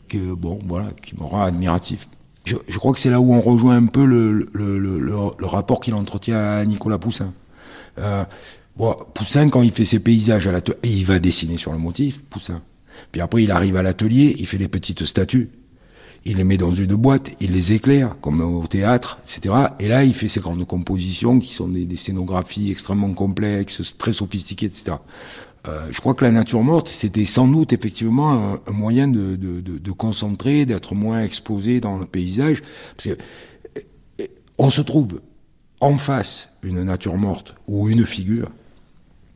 [0.08, 2.08] Que, bon, voilà, qui me rend admiratif.
[2.44, 5.80] Je, crois que c'est là où on rejoint un peu le, le, le, le rapport
[5.80, 7.32] qu'il entretient à Nicolas Poussin.
[7.98, 8.24] Euh,
[8.76, 12.22] bon, Poussin, quand il fait ses paysages à l'atelier, il va dessiner sur le motif,
[12.22, 12.62] Poussin.
[13.12, 15.50] Puis après, il arrive à l'atelier, il fait les petites statues,
[16.24, 19.54] il les met dans une boîte, il les éclaire, comme au théâtre, etc.
[19.78, 24.66] Et là, il fait ses grandes compositions qui sont des, scénographies extrêmement complexes, très sophistiquées,
[24.66, 24.96] etc.
[25.68, 29.60] Euh, je crois que la nature morte, c'était sans doute effectivement un, moyen de, de,
[29.60, 32.62] de, concentrer, d'être moins exposé dans le paysage.
[32.96, 33.22] Parce que,
[34.20, 34.26] euh,
[34.58, 35.20] on se trouve
[35.80, 38.50] en face une nature morte ou une figure,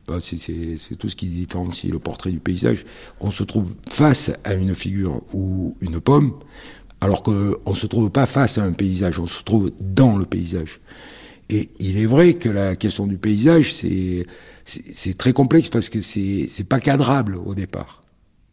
[0.07, 2.85] bah, c'est tout ce qui différencie le portrait du paysage.
[3.19, 6.33] On se trouve face à une figure ou une pomme,
[7.01, 10.25] alors qu'on ne se trouve pas face à un paysage, on se trouve dans le
[10.25, 10.79] paysage.
[11.49, 14.25] Et il est vrai que la question du paysage, c'est
[15.17, 18.03] très complexe parce que c'est pas cadrable au départ.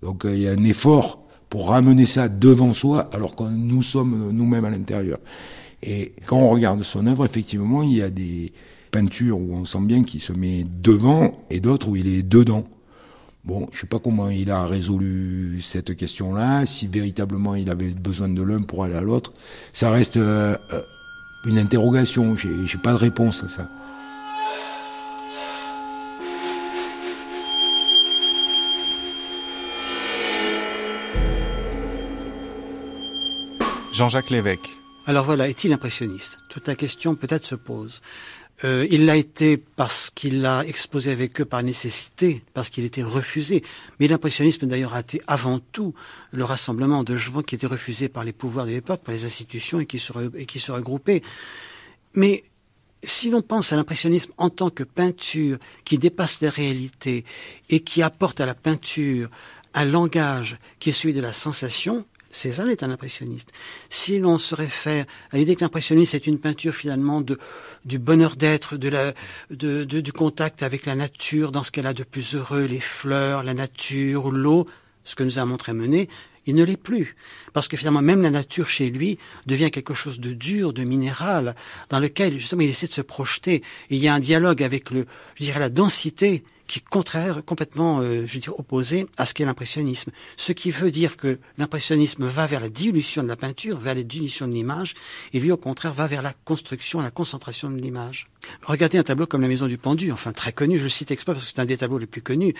[0.02, 3.82] Donc euh, il y a un effort pour ramener ça devant soi, alors que nous
[3.82, 5.18] sommes nous-mêmes à l'intérieur.
[5.82, 8.52] Et quand on regarde son œuvre, effectivement, il y a des,
[8.92, 12.64] peintures où on sent bien qu'il se met devant et d'autres où il est dedans.
[13.44, 18.28] Bon, je sais pas comment il a résolu cette question-là, si véritablement il avait besoin
[18.28, 19.32] de l'un pour aller à l'autre.
[19.72, 20.80] Ça reste euh, euh,
[21.46, 23.68] une interrogation, j'ai pas de réponse à ça.
[33.92, 34.78] Jean-Jacques Lévesque.
[35.04, 36.38] Alors voilà, est-il impressionniste?
[36.48, 38.00] Toute la question peut-être se pose.
[38.64, 43.02] Euh, il l'a été parce qu'il l'a exposé avec eux par nécessité, parce qu'il était
[43.02, 43.62] refusé.
[43.98, 45.94] Mais l'impressionnisme d'ailleurs a été avant tout
[46.30, 49.80] le rassemblement de gens qui étaient refusés par les pouvoirs de l'époque, par les institutions
[49.80, 51.22] et qui se, et qui se regroupaient.
[52.14, 52.44] Mais
[53.02, 57.24] si l'on pense à l'impressionnisme en tant que peinture qui dépasse les réalités
[57.68, 59.28] et qui apporte à la peinture
[59.74, 63.52] un langage qui est celui de la sensation, Cézanne est un impressionniste.
[63.90, 67.38] Si l'on se réfère à l'idée que l'impressionnisme est une peinture finalement de,
[67.84, 69.12] du bonheur d'être, de la,
[69.50, 73.44] de, du contact avec la nature, dans ce qu'elle a de plus heureux, les fleurs,
[73.44, 74.66] la nature, l'eau,
[75.04, 76.08] ce que nous a montré Menet,
[76.46, 77.16] il ne l'est plus.
[77.52, 81.54] Parce que finalement, même la nature chez lui devient quelque chose de dur, de minéral,
[81.90, 83.56] dans lequel justement il essaie de se projeter.
[83.90, 86.42] Et il y a un dialogue avec le, je dirais, la densité
[86.72, 90.10] qui est contraire, complètement, euh, je veux dire, opposé à ce qu'est l'impressionnisme.
[90.38, 94.02] Ce qui veut dire que l'impressionnisme va vers la dilution de la peinture, vers la
[94.02, 94.94] dilution de l'image,
[95.34, 98.30] et lui, au contraire, va vers la construction, la concentration de l'image.
[98.62, 101.34] Regardez un tableau comme La Maison du Pendu, enfin très connu, je le cite exprès
[101.34, 102.54] parce que c'est un des tableaux les plus connus.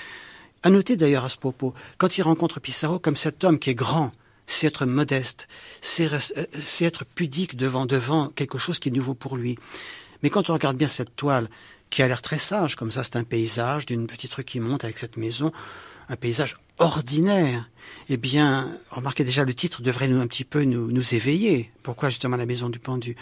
[0.62, 3.74] À noter d'ailleurs à ce propos, quand il rencontre Pissarro comme cet homme qui est
[3.74, 4.12] grand,
[4.46, 5.48] c'est être modeste,
[5.80, 9.56] c'est euh, être pudique devant devant quelque chose qui est nouveau pour lui.
[10.22, 11.48] Mais quand on regarde bien cette toile,
[11.92, 14.82] qui a l'air très sage, comme ça c'est un paysage d'une petite rue qui monte
[14.82, 15.52] avec cette maison,
[16.08, 17.68] un paysage ordinaire.
[18.08, 21.70] Eh bien, remarquez déjà le titre devrait nous un petit peu nous, nous éveiller.
[21.82, 23.14] Pourquoi justement la maison du pendu?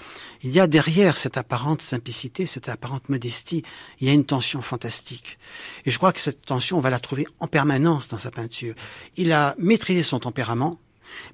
[0.43, 3.65] Il y a derrière cette apparente simplicité, cette apparente modestie,
[3.99, 5.39] il y a une tension fantastique.
[5.85, 8.77] Et je crois que cette tension, on va la trouver en permanence dans sa peinture.
[9.17, 10.79] Il a maîtrisé son tempérament,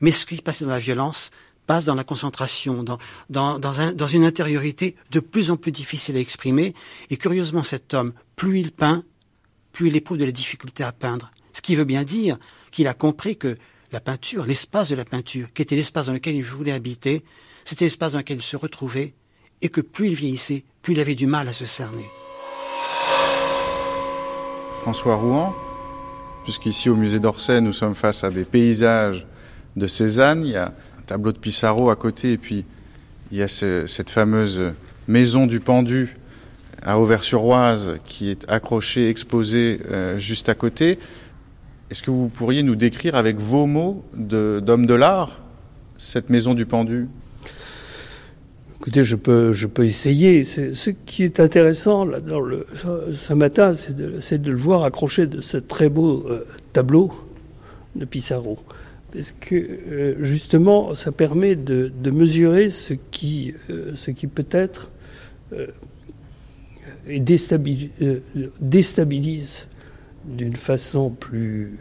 [0.00, 1.30] mais ce qui passait dans la violence,
[1.66, 2.98] passe dans la concentration, dans,
[3.28, 6.74] dans, dans, un, dans une intériorité de plus en plus difficile à exprimer.
[7.10, 9.04] Et curieusement, cet homme, plus il peint,
[9.72, 11.30] plus il éprouve de la difficulté à peindre.
[11.52, 12.38] Ce qui veut bien dire
[12.70, 13.58] qu'il a compris que
[13.92, 17.24] la peinture, l'espace de la peinture, qui était l'espace dans lequel il voulait habiter,
[17.64, 19.14] c'était l'espace dans lequel il se retrouvait,
[19.62, 22.06] et que plus il vieillissait, plus il avait du mal à se cerner.
[24.82, 25.54] François Rouen,
[26.44, 29.26] puisqu'ici au musée d'Orsay, nous sommes face à des paysages
[29.76, 30.74] de Cézanne, il y a
[31.06, 32.64] tableau de Pissarro à côté, et puis
[33.32, 34.60] il y a cette fameuse
[35.08, 36.16] maison du pendu
[36.82, 40.98] à Auvers-sur-Oise qui est accrochée, exposée euh, juste à côté.
[41.90, 45.40] Est-ce que vous pourriez nous décrire avec vos mots d'homme de, l'art
[45.98, 47.08] cette maison du pendu?
[48.80, 50.44] Écoutez, je peux, je peux essayer.
[50.44, 52.18] Ce qui est intéressant là,
[53.12, 57.12] ce matin, c'est de, de, le voir accroché de ce très beau euh, tableau
[57.96, 58.58] de Pissarro
[59.12, 64.90] parce que euh, justement, ça permet de, mesurer ce qui, euh, ce qui peut être
[65.52, 65.68] euh,
[67.08, 69.68] euh, déstabilise
[70.24, 71.78] d'une façon plus,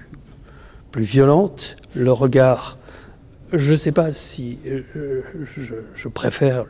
[0.95, 2.77] violente le regard.
[3.51, 6.65] Je ne sais pas si je, préfère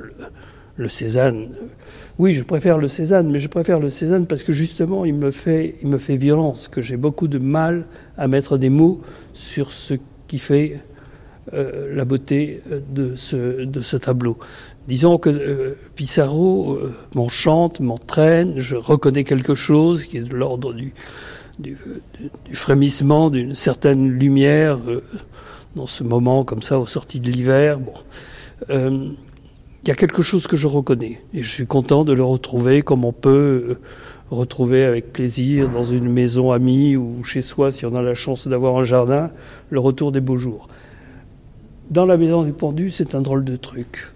[0.78, 1.49] le, Cézanne.
[2.18, 5.30] Oui, je préfère le Cézanne, mais je préfère le Cézanne parce que justement, il me
[5.32, 5.76] fait
[6.18, 7.86] violence, que j'ai beaucoup de mal
[8.18, 9.01] à mettre des mots
[9.34, 9.95] sur ce
[10.28, 10.80] qui fait
[11.53, 14.38] euh, la beauté de ce, de ce tableau.
[14.88, 20.73] Disons que euh, Pissarro euh, m'enchante, m'entraîne, je reconnais quelque chose qui est de l'ordre
[20.73, 20.93] du,
[22.53, 25.03] frémissement d'une certaine lumière euh,
[25.76, 27.80] dans ce moment comme ça, aux sorties de l'hiver.
[27.80, 27.93] Bon.
[28.69, 29.09] Euh,
[29.84, 32.82] il y a quelque chose que je reconnais et je suis content de le retrouver
[32.82, 33.30] comme on peut
[33.69, 33.80] euh,
[34.32, 38.47] retrouver avec plaisir dans une maison amie ou chez soi si on a la chance
[38.47, 39.32] d'avoir un jardin
[39.69, 40.67] le retour des beaux jours.
[41.89, 44.11] Dans la maison du pendu, c'est un drôle de truc.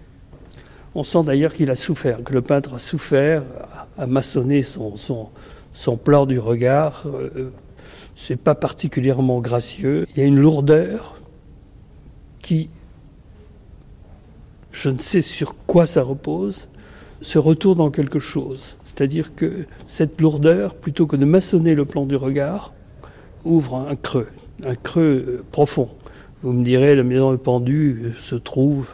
[0.96, 3.44] On sent d'ailleurs qu'il a souffert, que le peintre a souffert,
[3.96, 7.04] a maçonné son, son, plan du regard.
[7.06, 7.52] Euh,
[8.16, 10.06] c'est pas particulièrement gracieux.
[10.10, 11.20] Il y a une lourdeur
[12.42, 12.70] qui
[14.72, 16.68] je ne sais sur quoi ça repose,
[17.22, 18.76] se retourne dans quelque chose.
[18.90, 22.74] C'est-à-dire que cette lourdeur, plutôt que de maçonner le plan du regard,
[23.44, 24.26] ouvre un creux,
[24.64, 25.90] un creux euh, profond.
[26.42, 28.88] Vous me direz, la maison pendue euh, se trouve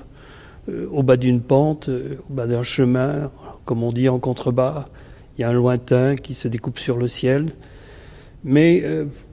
[0.68, 3.30] euh, au bas d'une pente, au bas d'un chemin,
[3.64, 4.88] comme on dit en contrebas.
[5.38, 7.52] Il y a un lointain qui se découpe sur le ciel.
[8.44, 8.84] Mais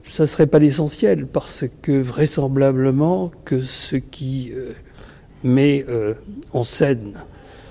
[0.08, 4.50] ça ne serait pas l'essentiel, parce que vraisemblablement que ce qui
[5.44, 5.86] met
[6.52, 7.12] en scène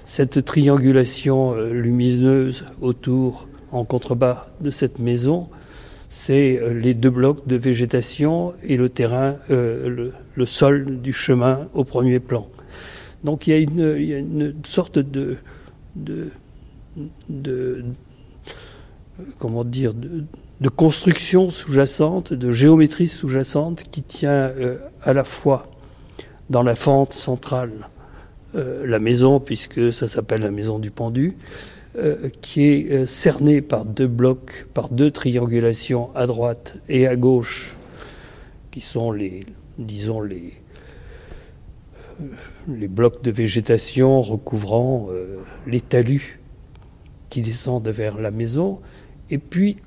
[0.06, 5.48] cette triangulation euh, lumineuse autour, en contrebas de cette maison,
[6.10, 11.68] c'est euh, les deux blocs de végétation et le terrain, euh, le, sol du chemin
[11.74, 12.48] au premier plan.
[13.24, 15.38] Donc il y a une, sorte de,
[15.96, 17.86] de,
[19.40, 20.26] comment dire, de,
[20.70, 24.52] construction sous-jacente, de géométrie sous-jacente qui tient
[25.04, 25.68] à la fois
[26.50, 27.72] dans la fente centrale
[28.56, 31.36] euh, la maison, puisque ça s'appelle la maison du pendu,
[31.98, 37.16] euh, qui est euh, cernée par deux blocs, par deux triangulations à droite et à
[37.16, 37.76] gauche,
[38.70, 39.40] qui sont les,
[39.80, 40.54] disons, les,
[42.68, 45.10] les blocs de végétation recouvrant
[45.66, 46.40] les talus
[47.30, 48.82] qui descendent vers la maison.
[49.32, 49.78] Et puis,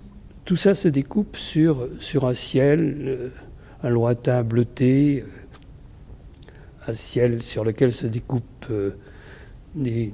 [0.45, 3.31] tout ça se découpe sur, sur un ciel,
[3.83, 5.25] un lointain bleuté,
[6.89, 8.97] un ciel sur lequel se découpent euh,
[9.74, 10.12] des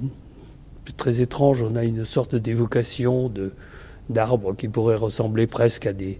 [0.97, 1.63] très étranges.
[1.63, 3.31] On a une sorte d'évocation
[4.09, 6.19] d'arbres qui pourraient ressembler presque à des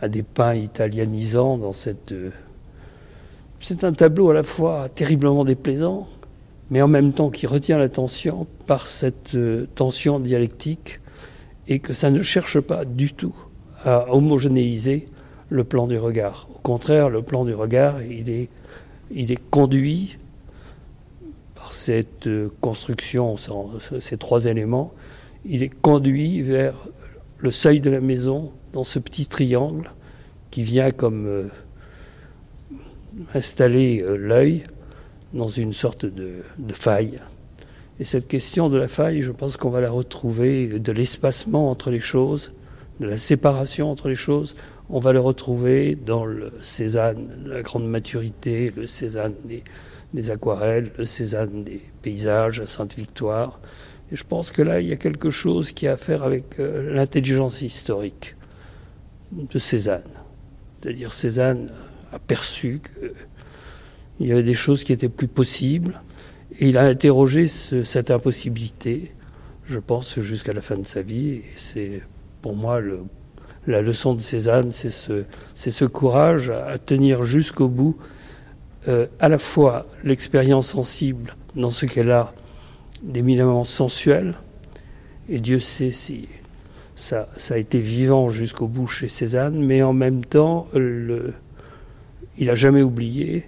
[0.00, 2.12] à pins italianisants dans cette.
[2.12, 2.30] Euh,
[3.60, 6.08] c'est un tableau à la fois terriblement déplaisant,
[6.70, 11.00] mais en même temps qui retient l'attention par cette euh, tension dialectique
[11.66, 13.34] et que ça ne cherche pas du tout
[13.84, 15.06] à homogénéiser
[15.48, 16.48] le plan du regard.
[16.54, 18.48] Au contraire, le plan du regard, il est
[19.10, 20.18] il est conduit
[21.54, 23.36] par cette euh, construction,
[24.00, 24.92] ces trois éléments,
[25.44, 26.74] il est conduit vers
[27.38, 29.90] le seuil de la maison, dans ce petit triangle
[30.50, 31.44] qui vient comme euh,
[33.34, 34.64] installer euh, l'œil
[35.32, 36.42] dans une sorte de,
[36.72, 37.20] faille.
[38.00, 41.90] Et cette question de la faille, je pense qu'on va la retrouver, de l'espacement entre
[41.90, 42.52] les choses,
[43.00, 44.56] de la séparation entre les choses,
[44.90, 50.90] on va le retrouver dans le Cézanne de la grande maturité, le Cézanne des, aquarelles,
[50.96, 53.60] le Cézanne des paysages à Sainte-Victoire.
[54.10, 56.58] Et je pense que là, il y a quelque chose qui a à faire avec
[56.58, 58.34] euh, l'intelligence historique
[59.32, 60.10] de Cézanne.
[60.80, 61.70] C'est-à-dire Cézanne
[62.12, 66.00] a perçu qu'il y avait des choses qui étaient plus possibles
[66.58, 69.12] et il a interrogé ce, cette impossibilité,
[69.66, 71.32] je pense, jusqu'à la fin de sa vie.
[71.32, 72.00] Et c'est
[72.40, 73.00] pour moi le
[73.68, 77.96] la leçon de Cézanne, c'est ce, ce, courage à tenir jusqu'au bout
[78.88, 82.32] euh, à la fois l'expérience sensible dans ce qu'elle a
[83.02, 84.34] d'éminemment sensuel,
[85.28, 86.28] et Dieu sait si
[86.96, 92.54] ça, ça a été vivant jusqu'au bout chez Cézanne, mais en même temps, il n'a
[92.54, 93.44] jamais oublié,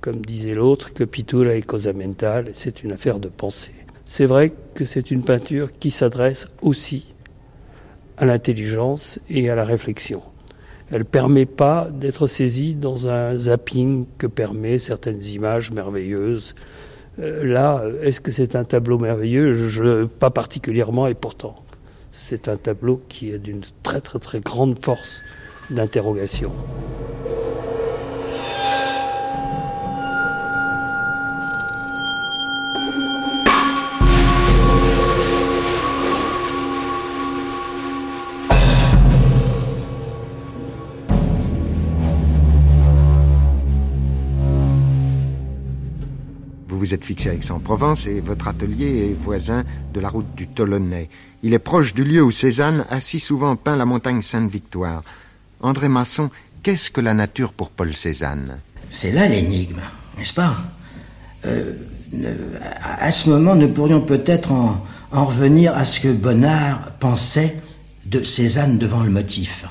[0.00, 3.74] comme disait l'autre, que Pitula est cosa mentale, c'est une affaire de pensée.
[4.04, 7.13] C'est vrai que c'est une peinture qui s'adresse aussi
[8.16, 10.22] à l'intelligence et à la réflexion.
[10.90, 16.54] Elle ne permet pas d'être saisie dans un zapping que permet certaines images merveilleuses.
[17.18, 20.08] Euh, là, est-ce que c'est un tableau merveilleux?
[20.18, 21.56] Pas particulièrement, et pourtant,
[22.12, 25.22] c'est un tableau qui est d'une très très très grande force
[25.70, 26.52] d'interrogation.
[46.84, 49.64] Vous êtes fixé à Aix-en-Provence et votre atelier est voisin
[49.94, 51.08] de la route du Tolonnais.
[51.42, 55.02] Il est proche du lieu où Cézanne a si souvent peint la montagne Sainte-Victoire.
[55.62, 56.28] André Masson,
[56.62, 58.58] qu'est-ce que la nature pour Paul Cézanne?
[58.90, 59.80] C'est là l'énigme,
[60.18, 60.56] n'est-ce pas?
[61.46, 61.72] Euh,
[63.00, 67.62] À ce moment, nous pourrions peut-être en, en revenir à ce que Bonnard pensait
[68.04, 69.64] de Cézanne devant le motif.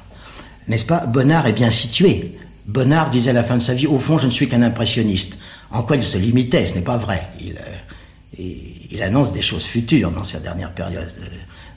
[0.67, 1.05] N'est-ce pas?
[1.05, 2.39] Bonnard est bien situé.
[2.65, 5.37] Bonnard disait à la fin de sa vie, au fond, je ne suis qu'un impressionniste.
[5.73, 7.21] En quoi il se limitait Ce n'est pas vrai.
[7.41, 11.25] Il, euh, annonce des choses futures dans sa dernière période, euh,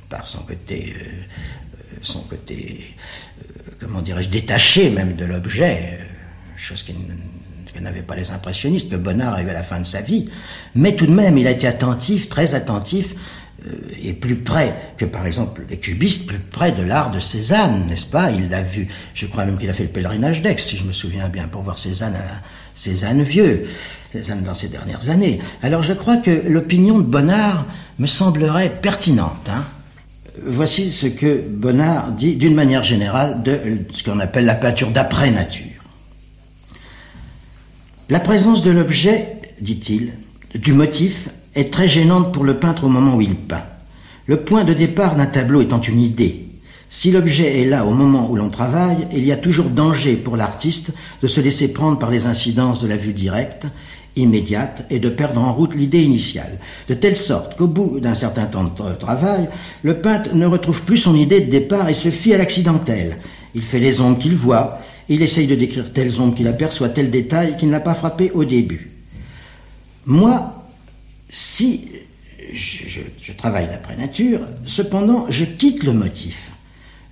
[0.08, 2.94] par son côté, euh, son côté,
[3.80, 5.98] comment dirais-je, détaché même de l'objet,
[6.56, 6.94] chose qui
[7.80, 10.28] n'avait pas les impressionnistes, que Bonnard a eu à la fin de sa vie.
[10.74, 13.14] Mais tout de même, il a été attentif, très attentif,
[14.00, 18.06] et plus près que par exemple les cubistes, plus près de l'art de Cézanne, n'est-ce
[18.06, 18.30] pas?
[18.30, 20.92] Il l'a vu, je crois même qu'il a fait le pèlerinage d'Aix, si je me
[20.92, 22.42] souviens bien, pour voir Cézanne à,
[22.76, 23.64] Cézanne vieux,
[24.12, 25.40] Cézanne dans ces dernières années.
[25.62, 27.64] Alors je crois que l'opinion de Bonnard
[27.98, 29.48] me semblerait pertinente.
[29.48, 29.64] Hein.
[30.44, 33.58] Voici ce que Bonnard dit d'une manière générale de
[33.94, 35.64] ce qu'on appelle la peinture d'après-nature.
[38.10, 40.12] La présence de l'objet, dit-il,
[40.54, 43.64] du motif, est très gênante pour le peintre au moment où il peint.
[44.26, 46.45] Le point de départ d'un tableau étant une idée,
[46.88, 50.36] si l'objet est là au moment où l'on travaille, il y a toujours danger pour
[50.36, 53.66] l'artiste de se laisser prendre par les incidences de la vue directe,
[54.14, 56.58] immédiate, et de perdre en route l'idée initiale,
[56.88, 59.48] de telle sorte qu'au bout d'un certain temps de travail,
[59.82, 63.16] le peintre ne retrouve plus son idée de départ et se fie à l'accidentel.
[63.54, 64.78] Il fait les ombres qu'il voit,
[65.08, 68.44] il essaye de décrire telles ombres qu'il aperçoit, tel détail qu'il n'a pas frappé au
[68.44, 68.90] début.
[70.06, 70.64] Moi,
[71.28, 71.88] si
[72.52, 76.52] je, je travaille d'après nature, cependant, je quitte le motif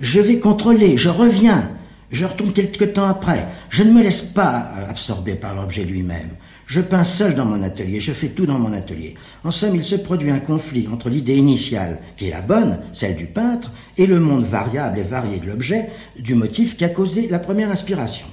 [0.01, 1.69] je vais contrôler, je reviens,
[2.11, 3.47] je retourne quelque temps après.
[3.71, 6.31] Je ne me laisse pas absorber par l'objet lui-même.
[6.67, 9.15] Je peins seul dans mon atelier, je fais tout dans mon atelier.
[9.45, 13.17] En somme, il se produit un conflit entre l'idée initiale, qui est la bonne, celle
[13.17, 17.29] du peintre, et le monde variable et varié de l'objet, du motif qui a causé
[17.29, 18.27] la première inspiration.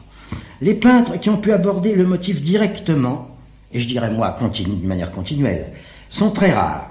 [0.61, 3.27] Les peintres qui ont pu aborder le motif directement,
[3.73, 5.65] et je dirais moi de manière continuelle,
[6.09, 6.89] sont très rares.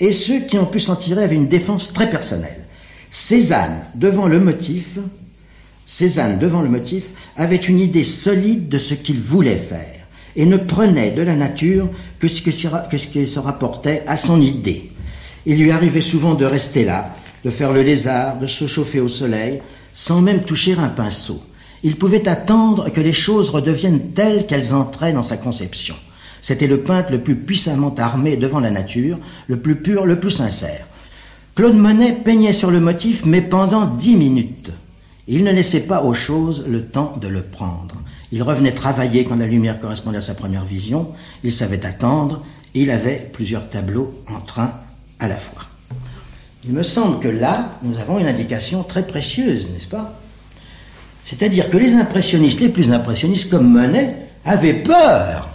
[0.00, 2.59] Et ceux qui ont pu s'en tirer avaient une défense très personnelle.
[3.10, 4.98] Cézanne, devant le motif,
[5.84, 7.04] Cézanne, devant le motif,
[7.36, 10.06] avait une idée solide de ce qu'il voulait faire
[10.36, 11.88] et ne prenait de la nature
[12.20, 14.92] que ce, qui se rapportait à son idée.
[15.46, 19.08] Il lui arrivait souvent de rester là, de faire le lézard, de se chauffer au
[19.08, 19.60] soleil,
[19.92, 21.42] sans même toucher un pinceau.
[21.82, 25.96] Il pouvait attendre que les choses redeviennent telles qu'elles entraient dans sa conception.
[26.42, 30.30] C'était le peintre le plus puissamment armé devant la nature, le plus pur, le plus
[30.30, 30.86] sincère.
[31.54, 34.70] Claude Monet peignait sur le motif, mais pendant dix minutes.
[35.28, 37.96] Il ne laissait pas aux choses le temps de le prendre.
[38.32, 41.08] Il revenait travailler quand la lumière correspondait à sa première vision.
[41.44, 42.44] Il savait attendre.
[42.74, 44.72] Il avait plusieurs tableaux en train
[45.18, 45.62] à la fois.
[46.64, 50.20] Il me semble que là, nous avons une indication très précieuse, n'est-ce pas?
[51.24, 55.48] C'est-à-dire que les impressionnistes, les plus impressionnistes comme Monet, avaient peur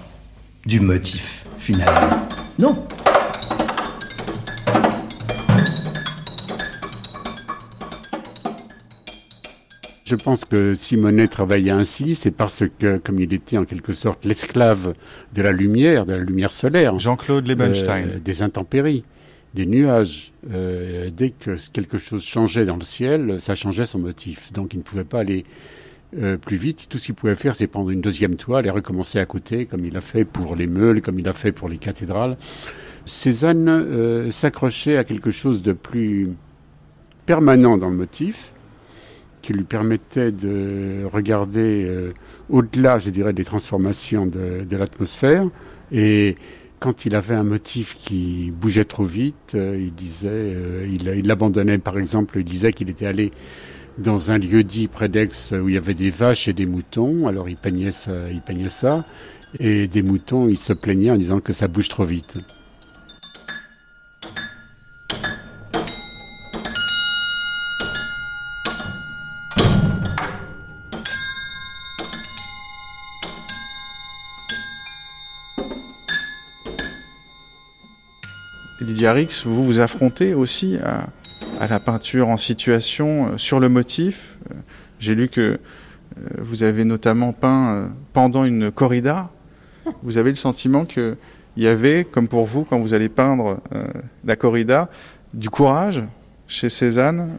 [0.65, 2.27] du motif, finalement.
[2.59, 2.77] Non,
[10.05, 14.23] Je pense que Simonet travaillait ainsi, c'est parce que, comme il était en quelque sorte
[14.23, 14.93] l'esclave
[15.33, 16.99] de la lumière, de la lumière solaire.
[16.99, 18.09] Jean-Claude Lebenstein.
[18.09, 19.03] Euh, des intempéries,
[19.55, 20.31] des nuages.
[20.51, 24.53] Euh, dès que quelque chose changeait dans le ciel, ça changeait son motif.
[24.53, 25.43] Donc il ne pouvait pas aller
[26.19, 26.85] euh, plus vite.
[26.87, 29.85] Tout ce qu'il pouvait faire, c'est prendre une deuxième toile et recommencer à côté, comme
[29.85, 32.35] il a fait pour les meules, comme il a fait pour les cathédrales.
[33.05, 36.29] Cézanne s'accrochait à quelque chose de plus
[37.25, 38.51] permanent dans le motif
[39.45, 42.11] qui lui permettait de regarder euh,
[42.49, 45.47] au-delà, je dirais, des transformations de, l'atmosphère.
[45.91, 46.33] Et
[46.79, 51.99] quand il avait un motif qui bougeait trop vite, euh, il disait, euh, il, par
[51.99, 53.29] exemple, il disait qu'il était allé
[53.99, 57.27] dans un lieu dit près d'Aix où il y avait des vaches et des moutons.
[57.27, 59.05] Alors il peignait ça.
[59.59, 62.39] Et des moutons, il se plaignait en disant que ça bouge trop vite.
[78.95, 80.77] Lydia Rix, vous vous affrontez aussi
[81.59, 84.37] à, la peinture en situation euh, sur le motif.
[84.49, 84.53] Euh,
[84.99, 85.57] j'ai lu que euh,
[86.37, 89.31] vous avez notamment peint pendant une corrida.
[90.01, 91.17] Vous avez le sentiment qu'il
[91.57, 93.59] y avait, comme pour vous, quand vous allez peindre
[94.23, 94.89] la corrida,
[95.33, 96.01] du courage
[96.47, 97.31] chez Cézanne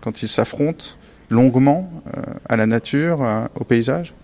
[0.00, 0.98] quand il s'affronte
[1.30, 1.92] longuement
[2.48, 3.24] à la nature,
[3.54, 4.14] au paysage?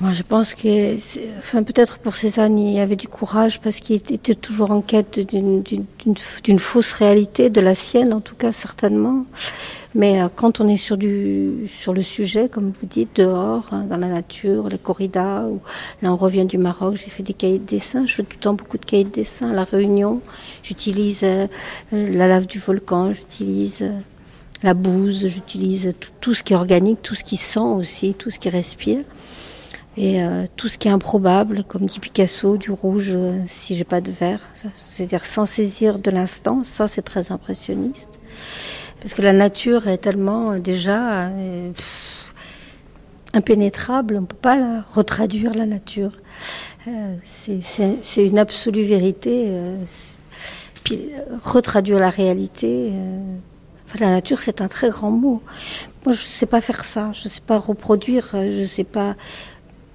[0.00, 0.96] Moi, je pense que,
[1.38, 5.20] enfin, peut-être pour Cézanne, il y avait du courage parce qu'il était toujours en quête
[5.20, 9.24] d'une fausse réalité, de la sienne en tout cas, certainement.
[9.94, 14.06] Mais euh, quand on est sur, le sujet, comme vous dites, dehors, hein, dans la
[14.06, 15.42] nature, les corridas,
[16.00, 18.40] là on revient du Maroc, j'ai fait des cahiers de dessin, je fais tout le
[18.40, 19.50] temps beaucoup de cahiers de dessin.
[19.50, 20.20] À la Réunion,
[20.62, 21.46] j'utilise euh,
[21.92, 23.98] la lave du volcan, j'utilise euh,
[24.62, 28.38] la bouse, j'utilise tout, ce qui est organique, tout ce qui sent aussi, tout ce
[28.38, 29.00] qui respire.
[30.02, 30.22] Et
[30.56, 33.14] tout ce qui est improbable, comme dit Picasso, du rouge
[33.48, 34.40] si j'ai pas de verre,
[34.88, 38.18] c'est-à-dire sans saisir de l'instant, ça c'est très impressionniste.
[39.00, 41.72] Parce que la nature est tellement euh, déjà euh,
[43.34, 46.12] impénétrable, on ne peut pas la retraduire, la nature.
[46.88, 49.48] Euh, c'est une absolue vérité.
[50.84, 51.08] puis
[51.44, 52.92] retraduire la réalité,
[53.98, 55.42] la nature c'est un très grand mot.
[56.04, 58.84] Moi je ne sais pas faire ça, je ne sais pas reproduire, je ne sais
[58.84, 59.14] pas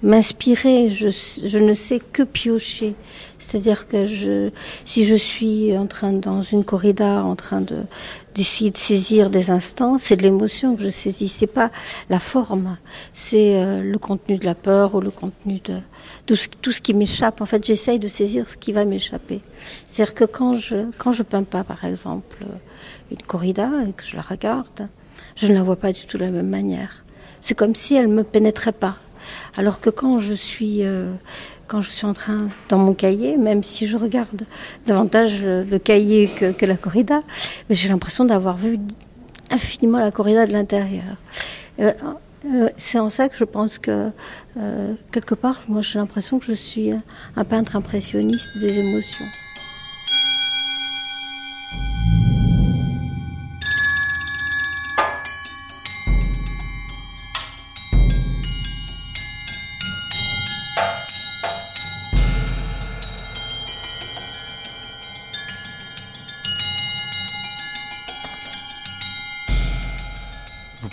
[0.05, 2.93] m'inspirer, je, ne sais que piocher.
[3.39, 4.51] C'est-à-dire que
[4.85, 7.81] si je suis en train, dans une corrida, en train de,
[8.35, 11.71] d'essayer de saisir des instants, c'est de l'émotion que je saisis, c'est pas
[12.09, 12.77] la forme,
[13.13, 15.79] c'est euh, le contenu de la peur ou le contenu de
[16.61, 17.41] tout ce qui m'échappe.
[17.41, 19.41] En fait, j'essaye de saisir ce qui va m'échapper.
[19.85, 22.45] C'est-à-dire que quand je, quand je peins pas, par exemple,
[23.09, 24.87] une corrida et que je la regarde,
[25.35, 27.05] je ne la vois pas du tout de la même manière.
[27.41, 28.97] C'est comme si elle me pénétrait pas.
[29.57, 31.13] Alors que quand je suis, euh,
[31.67, 34.43] quand je suis en train, dans mon cahier, même si je regarde
[34.85, 37.21] davantage le cahier que, la corrida,
[37.69, 38.79] j'ai l'impression d'avoir vu
[39.51, 41.17] infiniment la corrida de l'intérieur.
[41.79, 41.91] Euh,
[42.45, 44.11] euh, c'est en ça que je pense que,
[45.11, 46.91] quelque part, moi j'ai l'impression que je suis
[47.35, 49.25] un peintre impressionniste des émotions.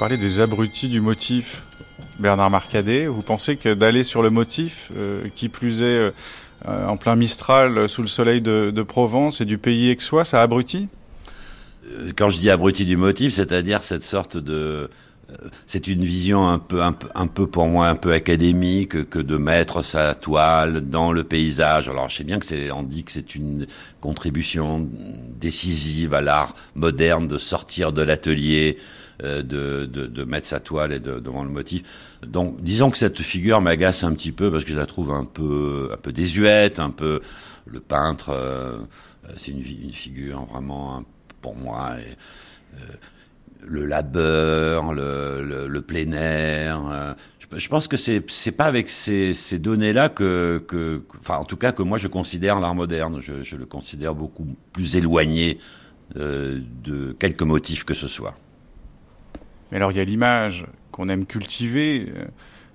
[0.03, 1.62] Parler des abrutis du motif,
[2.18, 3.07] Bernard Marcadet.
[3.07, 6.11] Vous pensez que d'aller sur le motif, euh, qui plus est euh,
[6.64, 10.88] en plein Mistral, sous le soleil de, Provence et du pays aixois, ça abrutit?
[11.86, 14.90] Euh, Quand je dis abruti du motif, c'est-à-dire cette sorte de
[15.66, 19.18] c'est une vision un peu, un peu, un peu pour moi un peu académique que
[19.18, 21.89] de mettre sa toile dans le paysage.
[21.89, 23.66] Alors je sais bien que c'est, on dit que c'est une
[24.01, 24.89] contribution
[25.41, 28.76] décisive à l'art moderne de sortir de l'atelier,
[29.22, 31.83] euh, de, de, mettre sa toile et de, devant le motif.
[32.26, 35.24] Donc, disons que cette figure m'agace un petit peu parce que je la trouve un
[35.24, 37.20] peu, un peu désuète, un peu
[37.66, 38.30] le peintre.
[38.30, 38.78] Euh,
[39.37, 39.62] c'est une,
[39.93, 41.03] figure vraiment
[41.41, 41.93] pour moi.
[41.95, 42.78] Euh,
[43.66, 47.16] le labeur, le, le, le plein air.
[47.38, 50.64] Je, je, pense que c'est c'est pas avec ces, données-là que,
[51.18, 53.20] enfin en tout cas que moi je considère l'art moderne.
[53.20, 55.58] Je, le considère beaucoup plus éloigné
[56.16, 58.34] euh, de quelques motifs que ce soit.
[59.70, 62.24] Mais alors il y a l'image qu'on aime cultiver euh,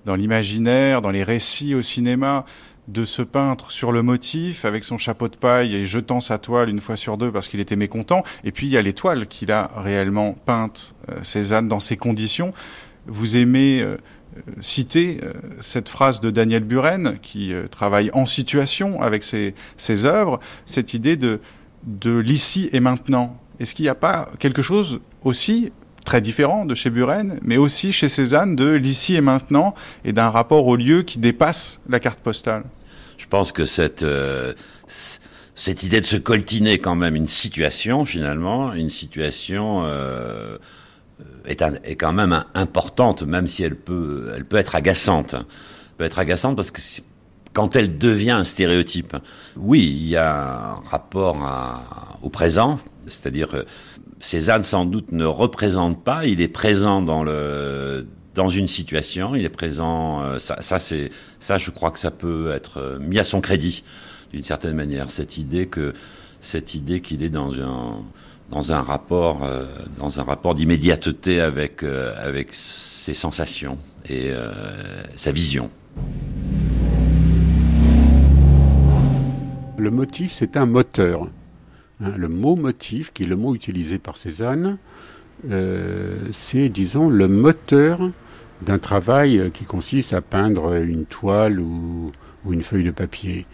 [0.06, 2.46] dans l'imaginaire, dans les récits au cinéma
[2.88, 6.70] de ce peintre sur le motif avec son chapeau de paille et jetant sa toile
[6.70, 8.24] une fois sur deux parce qu'il était mécontent.
[8.44, 12.54] Et puis il y a l'étoile qu'il a réellement peinte, euh, Cézanne, dans ces conditions.
[13.08, 13.98] Vous aimez euh,
[14.62, 15.20] citer
[15.62, 21.16] cette phrase de Daniel Buren qui travaille en situation avec ses, ses œuvres, cette idée
[21.16, 21.40] de,
[21.88, 23.40] de l'ici et maintenant.
[23.60, 25.72] Est-ce qu'il n'y a pas quelque chose aussi
[26.06, 29.74] très différent de chez Buren, mais aussi chez Cézanne de l'ici et maintenant
[30.06, 32.64] et d'un rapport au lieu qui dépasse la carte postale?
[33.18, 34.54] Je pense que cette euh,
[35.56, 40.58] cette idée de se coltiner quand même une situation finalement, une situation euh,
[41.46, 45.34] est, est, quand même importante, même si elle peut elle peut être agaçante.
[45.34, 46.82] Elle peut être agaçante parce que
[47.54, 49.18] quand elle devient un stéréotype,
[49.56, 51.38] oui, il y a un rapport
[52.22, 53.64] au présent, c'est-à-dire euh,
[54.20, 58.08] Cézanne sans doute ne représente pas, il est présent dans le
[58.38, 60.22] dans une situation, il est présent.
[60.22, 61.10] Euh, ça, c'est
[61.40, 63.84] ça, je crois que ça peut être euh, mis à son crédit
[64.32, 65.10] d'une certaine manière.
[65.10, 65.94] Cette idée que
[66.40, 68.04] cette idée qu'il est dans un
[68.52, 69.66] dans un rapport euh,
[69.98, 74.32] dans un rapport d'immédiateté avec avec ses sensations et
[75.16, 75.70] sa vision.
[79.78, 81.28] Le motif, c'est un moteur.
[82.02, 84.78] Hein, le mot motif, qui est le mot utilisé par Cézanne,
[86.32, 88.00] c'est, disons, le moteur
[88.62, 92.12] d'un travail qui consiste à peindre une toile ou,
[92.50, 93.46] une feuille de papier.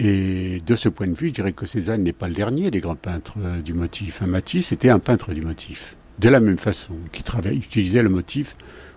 [0.00, 2.80] Et de ce point de vue, je dirais que Cézanne n'est pas le dernier des
[2.80, 4.22] grands peintres euh, du motif.
[4.22, 8.54] Un Matisse était un peintre du motif, de la même façon, qui utilisait le motif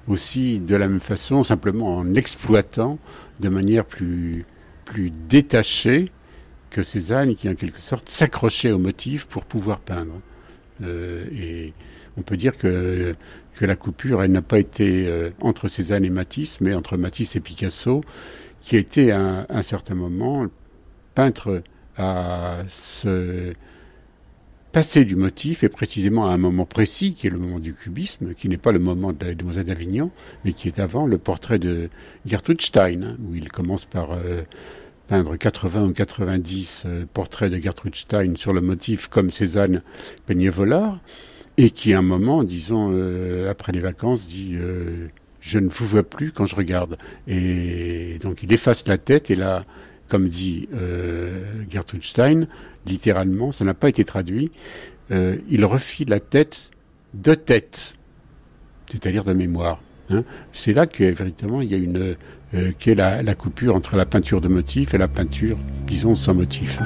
[0.07, 2.99] aussi de la même façon, simplement en exploitant
[3.39, 4.45] de manière plus,
[4.85, 6.11] plus détachée
[6.69, 10.19] que Cézanne, qui en quelque sorte s'accrochait au motif pour pouvoir peindre.
[10.81, 11.73] Euh, et
[12.17, 13.13] on peut dire que,
[13.55, 17.39] que la coupure, n'a pas été euh, entre Cézanne et Matisse, mais entre Matisse et
[17.39, 18.01] Picasso,
[18.61, 20.47] qui été à un certain moment
[21.15, 21.63] peintre
[21.97, 23.53] à se
[24.71, 28.33] passer du motif, et précisément à un moment précis, qui est le moment du cubisme,
[28.33, 30.11] qui n'est pas le moment de la Demoiselle d'Avignon,
[30.45, 31.89] mais qui est avant le portrait de
[32.25, 34.43] Gertrude Stein, hein, où il commence par euh,
[35.07, 39.81] peindre 80 ou 90 euh, portraits de Gertrude Stein sur le motif comme Cézanne
[40.25, 41.01] peignait Volard,
[41.63, 44.55] et qui à un moment, disons, euh, après les vacances, dit
[45.39, 46.97] Je ne vous vois plus quand je regarde.
[47.27, 49.63] Et donc il efface la tête, et là,
[50.07, 50.67] comme dit
[51.69, 52.47] Gertrude Stein,
[52.85, 54.51] littéralement, ça n'a pas été traduit,
[55.11, 56.71] euh, il refit la tête
[57.13, 57.95] de tête,
[58.89, 59.81] c'est-à-dire de mémoire.
[60.09, 60.23] Hein.
[60.53, 62.15] C'est là que véritablement il y a une
[62.53, 65.57] euh, la, la, coupure entre la peinture de motif et la peinture,
[65.87, 66.79] disons, sans motif.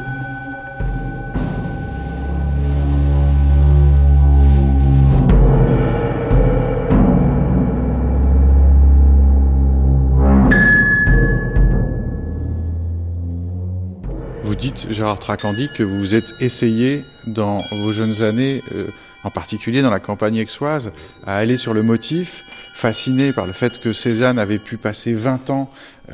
[14.76, 18.88] Dites, Gérard Tracandi, que vous vous êtes essayé dans vos jeunes années, euh,
[19.23, 20.91] en particulier dans la campagne aixoise,
[21.26, 25.49] à aller sur le motif, fasciné par le fait que Cézanne avait pu passer 20
[25.49, 25.69] ans
[26.09, 26.13] euh,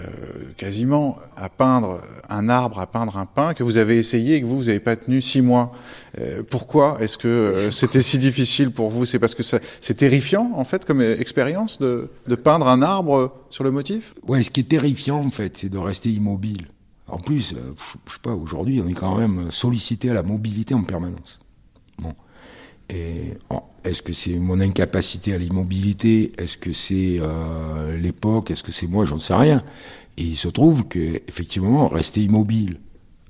[0.57, 4.45] quasiment à peindre un arbre, à peindre un pin, que vous avez essayé et que
[4.45, 5.73] vous, vous n'avez pas tenu six mois.
[6.19, 9.05] Euh, pourquoi est-ce que c'était si difficile pour vous?
[9.05, 13.63] C'est parce que c'est terrifiant, en fait, comme expérience de, de peindre un arbre sur
[13.63, 14.13] le motif?
[14.27, 16.67] Ouais, ce qui est terrifiant, en fait, c'est de rester immobile.
[17.11, 17.73] En plus, euh,
[18.07, 21.39] je sais pas, aujourd'hui, on est quand même sollicité à la mobilité en permanence.
[21.99, 22.15] Bon.
[22.89, 23.33] Et
[23.83, 26.31] est-ce que c'est mon incapacité à l'immobilité?
[26.37, 28.51] Est-ce que c'est euh, l'époque?
[28.51, 29.05] Est-ce que c'est moi?
[29.05, 29.61] J'en sais rien.
[30.17, 32.79] Et il se trouve que effectivement, rester immobile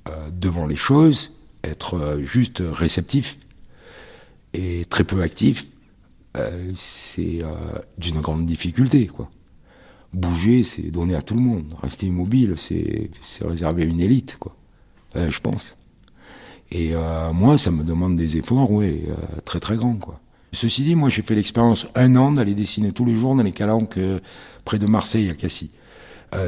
[0.08, 3.38] euh, devant les choses, être juste réceptif
[4.52, 5.68] et très peu actif,
[6.76, 7.42] c'est
[7.98, 9.30] d'une grande difficulté, quoi
[10.12, 11.74] bouger, c'est donner à tout le monde.
[11.82, 13.10] Rester immobile, c'est
[13.42, 14.54] réservé à une élite, quoi.
[15.14, 15.76] je pense.
[16.72, 20.18] Et euh, moi, ça me demande des efforts, ouais, euh, très très grands, quoi.
[20.52, 23.52] Ceci dit, moi, j'ai fait l'expérience un an d'aller dessiner tous les jours dans les
[23.52, 24.20] calanques euh,
[24.64, 25.70] près de Marseille, à Cassis.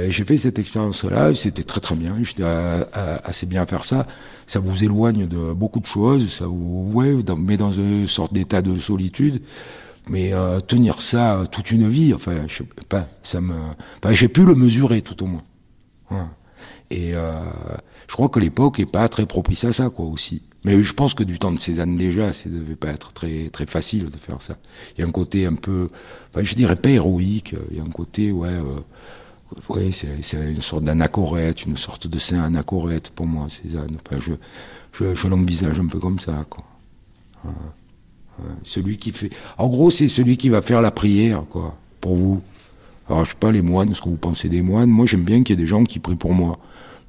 [0.08, 4.06] j'ai fait cette expérience-là, c'était très très bien, j'étais assez bien à faire ça.
[4.46, 8.62] Ça vous éloigne de beaucoup de choses, ça vous ouais, met dans une sorte d'état
[8.62, 9.42] de solitude.
[10.08, 13.54] Mais euh, tenir ça toute une vie, enfin, je sais pas, ça me,
[14.10, 15.42] j'ai pu le mesurer tout au moins.
[16.90, 17.32] Et euh,
[18.06, 20.42] je crois que l'époque est pas très propice à ça, quoi, aussi.
[20.64, 23.66] Mais je pense que du temps de Cézanne déjà, ça devait pas être très très
[23.66, 24.56] facile de faire ça.
[24.96, 25.90] Il y a un côté un peu,
[26.30, 27.54] enfin, je dirais pas héroïque.
[27.70, 28.80] Il y a un côté, ouais, euh,
[29.70, 33.96] ouais, c'est une sorte d'anachorète, une sorte de saint anachorète pour moi, Cézanne.
[34.06, 34.32] Enfin, je,
[34.92, 36.64] je, je l'envisage un peu comme ça, quoi.
[38.64, 39.30] Celui qui fait.
[39.58, 42.42] En gros, c'est celui qui va faire la prière, quoi, pour vous.
[43.08, 44.90] Alors, je sais pas, les moines, ce que vous pensez des moines?
[44.90, 46.58] Moi, j'aime bien qu'il y ait des gens qui prient pour moi.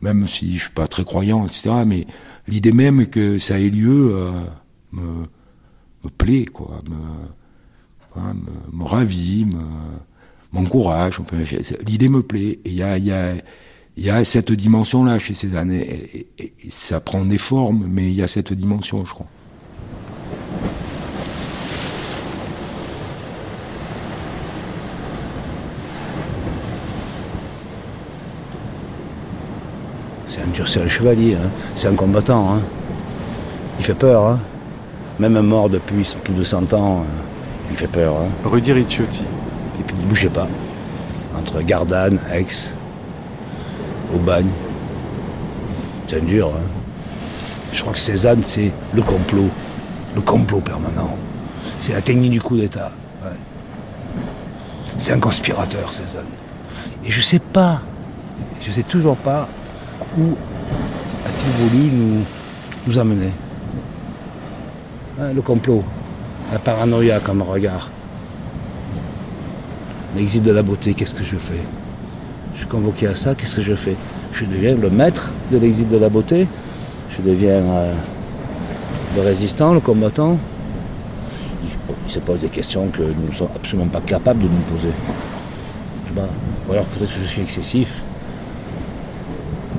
[0.02, 1.72] Même si je suis pas très croyant, etc.
[1.88, 2.06] Mais
[2.48, 4.32] l'idée même que ça ait lieu euh,
[4.92, 6.80] me, plaît, quoi.
[6.90, 9.48] Me, hein, me, me ravit,
[10.52, 11.22] m'encourage.
[11.88, 12.60] L'idée me plaît.
[12.66, 13.36] Il y a, a,
[13.98, 16.28] y a cette dimension-là chez ces années.
[16.58, 19.28] ça prend des formes, mais il y a cette dimension, je crois.
[30.66, 31.50] C'est un chevalier, hein.
[31.76, 32.54] c'est un combattant.
[32.54, 32.62] Hein.
[33.80, 34.26] Il fait peur.
[34.26, 34.40] Hein.
[35.20, 37.06] Même mort depuis plus de 100 ans,
[37.70, 38.16] il fait peur.
[38.44, 39.24] Rudy Ricciotti.
[39.80, 40.48] Et puis ne bougeait pas.
[41.38, 42.74] Entre Gardanne, Aix,
[44.14, 44.50] Aubagne.
[46.08, 46.52] C'est dur.
[47.74, 49.50] Je crois que Cézanne, c'est le complot.
[50.16, 51.16] Le complot permanent.
[51.80, 52.92] C'est la technique du coup d'État.
[54.98, 56.24] C'est un conspirateur, Cézanne.
[57.06, 57.82] Et je sais pas,
[58.62, 59.48] je sais toujours pas
[60.18, 60.32] où
[61.26, 61.92] a-t-il voulu
[62.88, 63.32] nous, amener
[65.20, 65.84] hein, Le complot,
[66.52, 67.90] la paranoïa comme regard.
[70.16, 71.60] L'exil de la beauté, qu'est-ce que je fais
[72.54, 73.96] Je suis convoqué à ça, qu'est-ce que je fais
[74.32, 76.48] Je deviens le maître de l'exil de la beauté
[77.10, 77.94] Je deviens euh,
[79.18, 80.38] le résistant, le combattant
[82.08, 84.92] il, se pose des questions que nous ne sommes absolument pas capables de nous poser.
[86.16, 88.02] Ou alors peut-être que je suis excessif,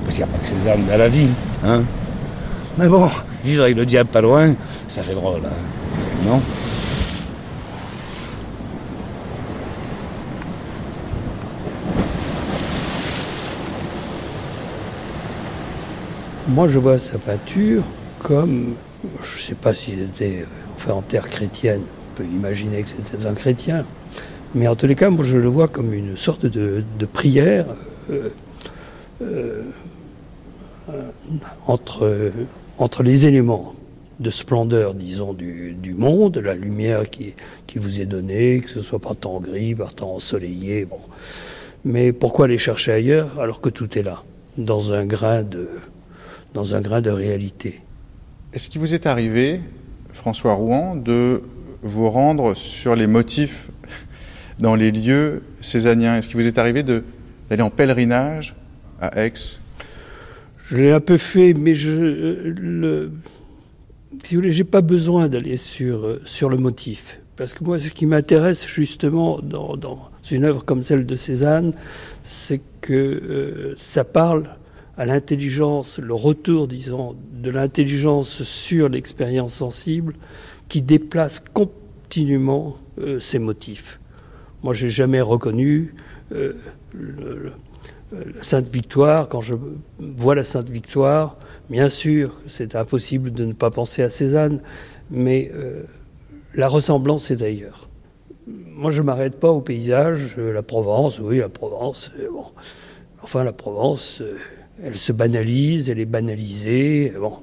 [0.07, 1.27] parce qu'il n'y a pas que ces armes dans la vie.
[1.65, 1.83] Hein.
[2.77, 3.09] Mais bon,
[3.43, 4.55] vivre avec le diable pas loin,
[4.87, 5.41] ça fait drôle.
[5.45, 6.25] Hein.
[6.25, 6.41] Non?
[16.47, 17.83] Moi, je vois sa peinture
[18.19, 18.75] comme,
[19.21, 20.45] je ne sais pas s'il était,
[20.75, 23.83] enfin, en terre chrétienne, on peut imaginer que c'était un chrétien,
[24.55, 27.65] mais en tous les cas, moi, je le vois comme une sorte de, prière
[28.09, 28.29] euh,
[29.21, 29.63] euh,
[31.65, 32.31] entre,
[32.77, 33.75] entre les éléments
[34.19, 37.33] de splendeur, disons, du, monde, la lumière qui,
[37.67, 40.85] qui vous est donnée, que ce soit par temps gris, par temps ensoleillé.
[40.85, 40.99] Bon.
[41.85, 44.23] Mais pourquoi aller chercher ailleurs alors que tout est là,
[44.57, 45.69] dans un grain de,
[46.53, 47.81] dans un grain de réalité?
[48.53, 49.61] Est-ce qu'il vous est arrivé,
[50.13, 51.43] François Rouen, de
[51.83, 53.69] vous rendre sur les motifs
[54.59, 58.55] dans les lieux césaniens Est-ce qu'il vous est arrivé d'aller en pèlerinage
[58.99, 59.59] à Aix?
[60.67, 63.11] Je l'ai un peu fait, mais je le,
[64.23, 67.19] si vous voulez, j'ai pas besoin d'aller sur, euh, sur le motif.
[67.35, 71.73] Parce que moi, ce qui m'intéresse justement dans, dans, une œuvre comme celle de Cézanne,
[72.23, 74.49] c'est que euh, ça parle
[74.97, 80.15] à l'intelligence, le retour, disons, de l'intelligence sur l'expérience sensible
[80.67, 83.99] qui déplace continuellement euh, ces motifs.
[84.63, 85.93] Moi, j'ai jamais reconnu
[86.31, 86.53] euh,
[86.93, 87.51] le,
[88.41, 89.27] Sainte Victoire.
[89.27, 89.55] Quand je
[89.99, 91.37] vois la Sainte Victoire,
[91.69, 94.61] bien sûr, c'est impossible de ne pas penser à Cézanne,
[95.09, 95.83] mais euh,
[96.53, 97.89] la ressemblance est ailleurs.
[98.47, 102.45] Moi, je m'arrête pas au paysage, la Provence, oui, la Provence, bon.
[103.21, 104.23] Enfin, la Provence,
[104.81, 107.11] elle se banalise, elle est banalisée.
[107.19, 107.39] Bon,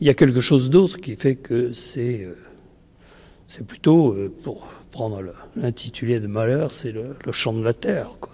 [0.00, 5.22] il y a quelque chose d'autre qui fait que c'est euh, plutôt, euh, pour prendre
[5.56, 8.33] l'intitulé de Malheur, c'est le, le, chant de la terre, quoi.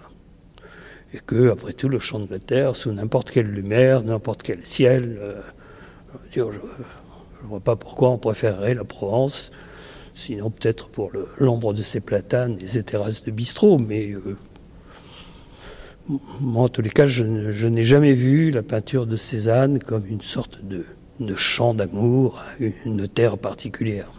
[1.13, 4.65] Et que, après tout, le chant de la terre, sous n'importe quelle lumière, n'importe quel
[4.65, 5.41] ciel, euh,
[6.31, 6.49] je ne
[7.43, 9.51] vois pas pourquoi on préférerait la Provence,
[10.13, 14.13] sinon peut-être pour l'ombre de ses platanes et ses terrasses de bistrot, mais
[16.39, 17.23] moi, en tous les cas, je,
[17.67, 20.85] n'ai jamais vu la peinture de Cézanne comme une sorte de,
[21.19, 24.11] de chant d'amour une terre particulière.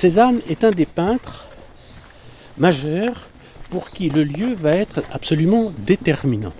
[0.00, 1.46] Cézanne est un des peintres
[2.56, 3.28] majeurs
[3.68, 6.54] pour qui le lieu va être absolument déterminant.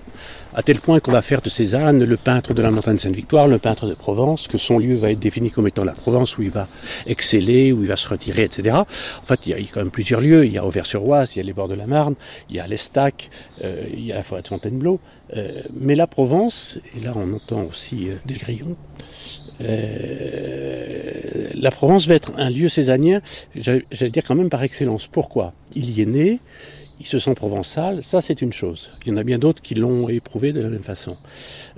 [0.53, 3.59] À tel point qu'on va faire de Cézanne le peintre de la montagne Sainte-Victoire, le
[3.59, 6.51] peintre de Provence, que son lieu va être défini comme étant la Provence où il
[6.51, 6.68] va
[7.07, 8.76] exceller, où il va se retirer, etc.
[8.76, 10.45] En fait, il y a, quand même plusieurs lieux.
[10.45, 12.16] Il y a Auvers-sur-Oise, il y a les bords de la Marne,
[12.51, 13.30] il y a l'Estac,
[13.64, 15.01] euh, il y a la forêt de Fontainebleau.
[15.36, 18.76] Euh, mais la Provence, et là on entend aussi euh, des grillons,
[21.55, 23.21] la Provence va être un lieu césanien,
[23.55, 25.07] j'allais dire quand même par excellence.
[25.07, 25.53] Pourquoi?
[25.75, 26.41] Il y est né,
[27.01, 28.91] il se sent provençal, ça c'est une chose.
[29.05, 31.17] Il y en a bien d'autres qui l'ont éprouvé de la même façon.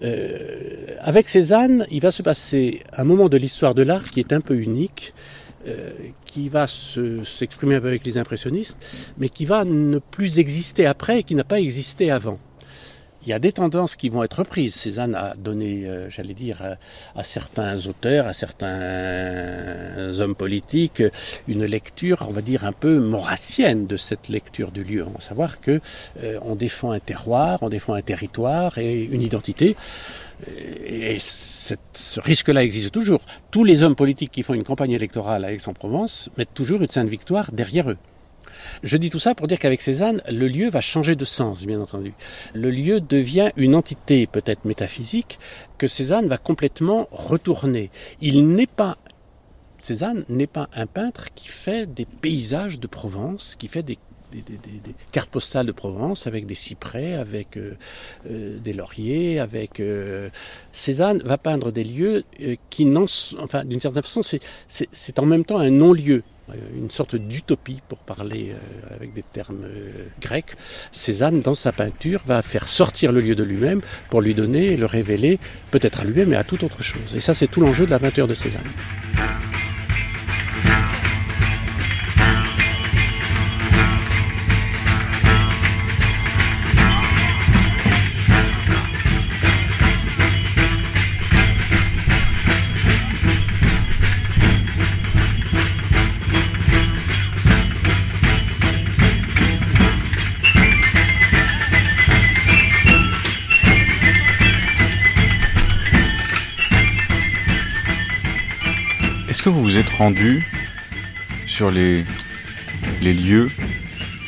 [0.03, 4.33] Euh, avec Cézanne, il va se passer un moment de l'histoire de l'art qui est
[4.33, 5.14] un peu unique,
[5.68, 5.93] euh,
[6.24, 11.37] qui va s'exprimer avec les impressionnistes, mais qui va ne plus exister après et qui
[11.37, 12.39] n'a pas existé avant
[13.24, 14.74] il y a des tendances qui vont être reprises.
[14.74, 16.76] Cézanne a donné, euh, j'allais dire,
[17.14, 21.02] à, certains auteurs, à certains hommes politiques,
[21.48, 25.04] une lecture, on va dire, un peu maurassienne de cette lecture du lieu.
[25.06, 25.80] On va savoir que
[26.22, 29.76] euh, on défend un terroir, on défend un territoire et une identité.
[30.84, 33.20] Et ce risque-là existe toujours.
[33.52, 37.08] Tous les hommes politiques qui font une campagne électorale à Aix-en-Provence mettent toujours une sainte
[37.08, 37.98] victoire derrière eux.
[38.82, 41.80] Je dis tout ça pour dire qu'avec Cézanne, le lieu va changer de sens, bien
[41.80, 42.14] entendu.
[42.54, 45.38] Le lieu devient une entité peut-être métaphysique
[45.78, 47.90] que Cézanne va complètement retourner.
[48.20, 48.98] Il n'est pas
[49.78, 53.98] Cézanne n'est pas un peintre qui fait des paysages de Provence, qui fait des
[55.10, 57.76] cartes postales de Provence avec des cyprès, avec euh,
[58.30, 60.30] euh, des lauriers, avec euh,
[60.72, 62.24] Cézanne va peindre des lieux
[62.70, 63.06] qui n'en
[63.38, 66.22] enfin d'une certaine façon c'est en même temps un non-lieu
[66.76, 70.53] une sorte d'utopie pour parler euh, avec des termes euh, grecs.
[70.90, 73.80] Cézanne, dans sa peinture, va faire sortir le lieu de lui-même
[74.11, 75.38] pour lui donner et le révéler,
[75.70, 77.14] peut-être à lui-même, mais à toute autre chose.
[77.14, 78.62] Et ça, c'est tout l'enjeu de la peinture de Cézanne.
[111.46, 112.03] Sur les,
[113.03, 113.50] les lieux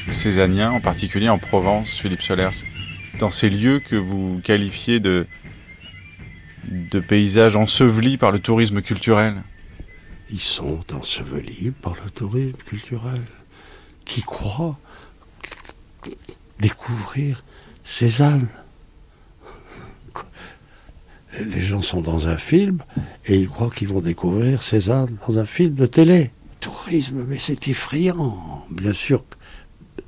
[0.08, 2.62] césaniens, en particulier en Provence, Philippe Solers,
[3.18, 5.26] dans ces lieux que vous qualifiez de,
[6.68, 9.42] de paysages ensevelis par le tourisme culturel.
[10.30, 13.22] Ils sont ensevelis par le tourisme culturel.
[14.04, 14.78] Qui croit
[16.60, 17.42] découvrir
[17.82, 18.46] Cézanne?
[21.40, 22.78] Les gens sont dans un film
[23.26, 26.30] et ils croient qu'ils vont découvrir Cézanne dans un film de télé.
[26.60, 28.64] Tourisme, mais c'est effrayant.
[28.70, 29.24] Bien sûr,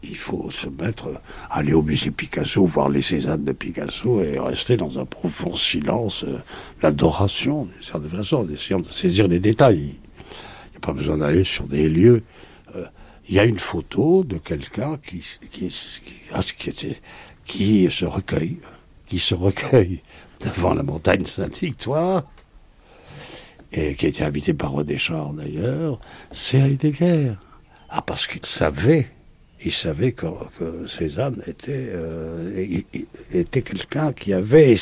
[0.02, 1.20] il faut se mettre,
[1.50, 6.24] aller au musée Picasso, voir les Cézannes de Picasso et rester dans un profond silence,
[6.24, 6.38] euh,
[6.82, 9.78] l'adoration, d'une certaine façon, en essayant de saisir les détails.
[9.78, 12.22] Il n'y a pas besoin d'aller sur des lieux.
[12.74, 12.84] Euh,
[13.28, 15.70] il y a une photo de quelqu'un qui, qui
[17.90, 18.58] se recueille,
[19.06, 20.00] qui se recueille
[20.42, 22.24] devant la montagne Sainte-Victoire,
[23.72, 27.32] et qui était invité par Rodéchard d'ailleurs, c'est Heidegger.
[27.88, 29.06] Ah, parce qu'il savait,
[29.64, 30.26] il savait que,
[30.58, 32.82] que Cézanne était, euh,
[33.32, 34.76] était quelqu'un qui avait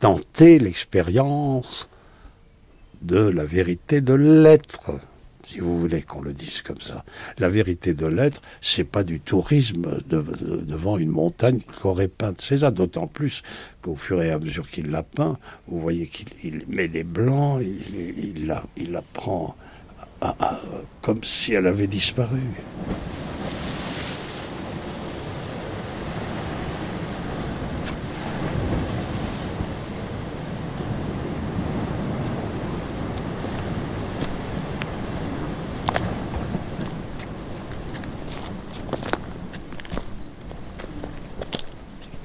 [0.00, 1.88] tenté l'expérience
[3.02, 4.98] de la vérité de l'être
[5.48, 7.04] si vous voulez qu'on le dise comme ça.
[7.38, 12.34] La vérité de l'être, c'est pas du tourisme de, de, devant une montagne qu'aurait peint
[12.38, 13.42] César, d'autant plus
[13.80, 18.46] qu'au fur et à mesure qu'il la peint, vous voyez qu'il met des blancs, il,
[18.46, 19.56] la, prend
[21.00, 22.40] comme si elle avait disparu.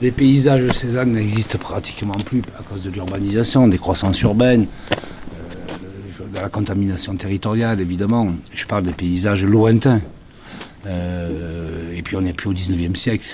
[0.04, 6.28] Les paysages de Cézanne n'existent pratiquement plus à cause de l'urbanisation, des croissances urbaines, euh,
[6.28, 8.28] de la contamination territoriale, évidemment.
[8.54, 10.02] Je parle des paysages lointains.
[10.86, 13.26] Euh, et puis on n'est plus au 19e siècle.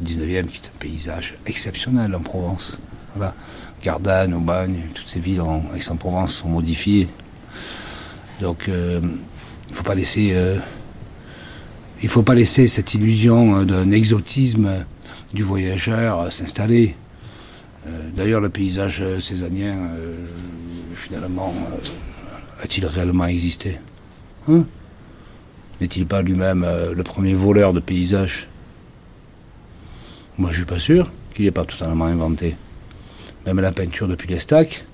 [0.00, 2.78] Le 19e qui est un paysage exceptionnel en Provence.
[3.16, 3.34] Voilà.
[3.82, 7.08] Gardanne, Aubagne, toutes ces villes en Aix-en-Provence sont modifiées.
[8.40, 10.30] Donc euh, il ne faut pas laisser...
[10.34, 10.58] Euh,
[12.00, 14.84] il faut pas laisser cette illusion d'un exotisme
[15.32, 16.94] du voyageur s'installer.
[17.86, 20.14] Euh, D'ailleurs, le paysage césanien, euh,
[20.94, 23.78] finalement, euh, a-t-il réellement existé
[24.48, 24.64] hein
[25.80, 28.48] N'est-il pas lui-même euh, le premier voleur de paysages
[30.38, 32.56] Moi, je suis pas sûr qu'il n'ait pas totalement inventé.
[33.46, 34.84] Même la peinture depuis les stacks,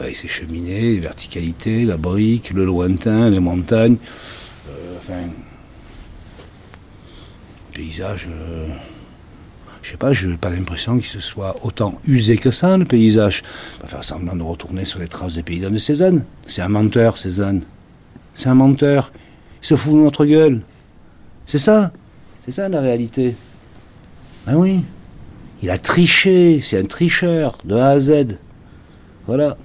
[0.00, 3.96] avec ses cheminées, les verticalités, la brique, le lointain, les montagnes,
[4.96, 5.28] enfin,
[7.74, 8.28] paysage.
[8.30, 8.68] Euh,
[9.82, 12.86] Je sais pas, je n'ai pas l'impression qu'il se soit autant usé que ça, le
[12.86, 13.42] paysage.
[13.82, 16.24] Va faire semblant de retourner sur les traces des paysans de Cézanne.
[16.46, 17.62] C'est un menteur, Cézanne.
[18.34, 19.12] C'est un menteur.
[19.62, 20.62] Il se fout de notre gueule.
[21.44, 21.92] C'est ça.
[22.44, 23.36] C'est ça la réalité.
[24.46, 24.80] Ben oui.
[25.62, 26.60] Il a triché.
[26.62, 28.38] C'est un tricheur de A à Z.
[29.26, 29.58] Voilà.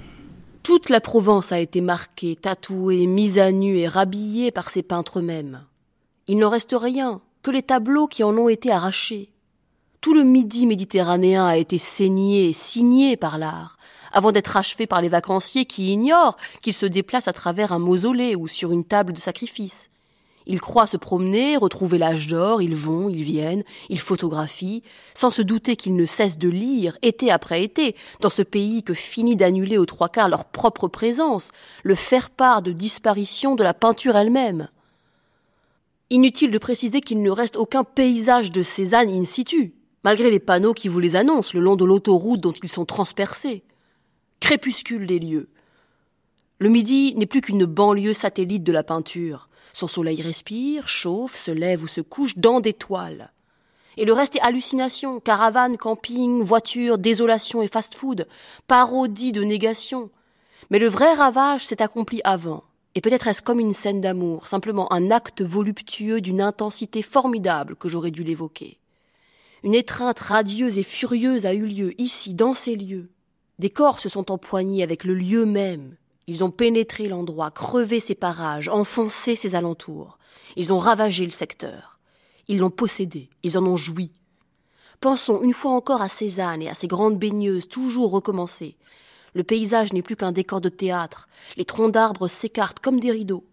[0.64, 5.20] Toute la Provence a été marquée, tatouée, mise à nu et rhabillée par ces peintres
[5.20, 5.62] eux-mêmes.
[6.28, 9.32] Il n'en reste rien, que les tableaux qui en ont été arrachés.
[10.02, 13.78] Tout le midi méditerranéen a été saigné signé par l'art,
[14.12, 18.36] avant d'être achevé par les vacanciers qui ignorent qu'il se déplace à travers un mausolée
[18.36, 19.90] ou sur une table de sacrifice.
[20.48, 24.82] Ils croient se promener, retrouver l'âge d'or, ils vont, ils viennent, ils photographient,
[25.14, 28.96] sans se douter qu'ils ne cessent de lire, été après été, dans ce pays que
[28.96, 31.50] finit d'annuler aux trois quarts leur propre présence,
[31.84, 34.70] le faire-part de disparition de la peinture elle-même.
[36.12, 40.74] Inutile de préciser qu'il ne reste aucun paysage de Cézanne in situ, malgré les panneaux
[40.74, 43.64] qui vous les annoncent le long de l'autoroute dont ils sont transpercés.
[44.40, 45.50] Crépuscule des lieux.
[46.58, 49.50] Le midi n'est plus qu'une banlieue satellite de la peinture.
[49.72, 53.32] Son soleil respire, chauffe, se lève ou se couche dans des toiles.
[53.96, 58.28] Et le reste est hallucination, caravane, camping, voiture, désolation et fast-food,
[58.66, 60.10] parodie de négation.
[60.72, 62.64] Mais le vrai ravage s'est accompli avant.
[62.96, 67.88] Et peut-être est-ce comme une scène d'amour, simplement un acte voluptueux d'une intensité formidable que
[67.88, 68.80] j'aurais dû l'évoquer.
[69.64, 73.10] Une étreinte radieuse et furieuse a eu lieu ici, dans ces lieux.
[73.60, 75.98] Des corps se sont empoignés avec le lieu même.
[76.28, 80.18] Ils ont pénétré l'endroit, crevé ses parages, enfoncé ses alentours.
[80.56, 82.00] Ils ont ravagé le secteur.
[82.48, 84.14] Ils l'ont possédé, ils en ont joui.
[85.02, 88.78] Pensons une fois encore à Cézanne et à ses grandes baigneuses toujours recommencées.
[89.34, 91.28] Le paysage n'est plus qu'un décor de théâtre.
[91.58, 93.46] Les troncs d'arbres s'écartent comme des rideaux.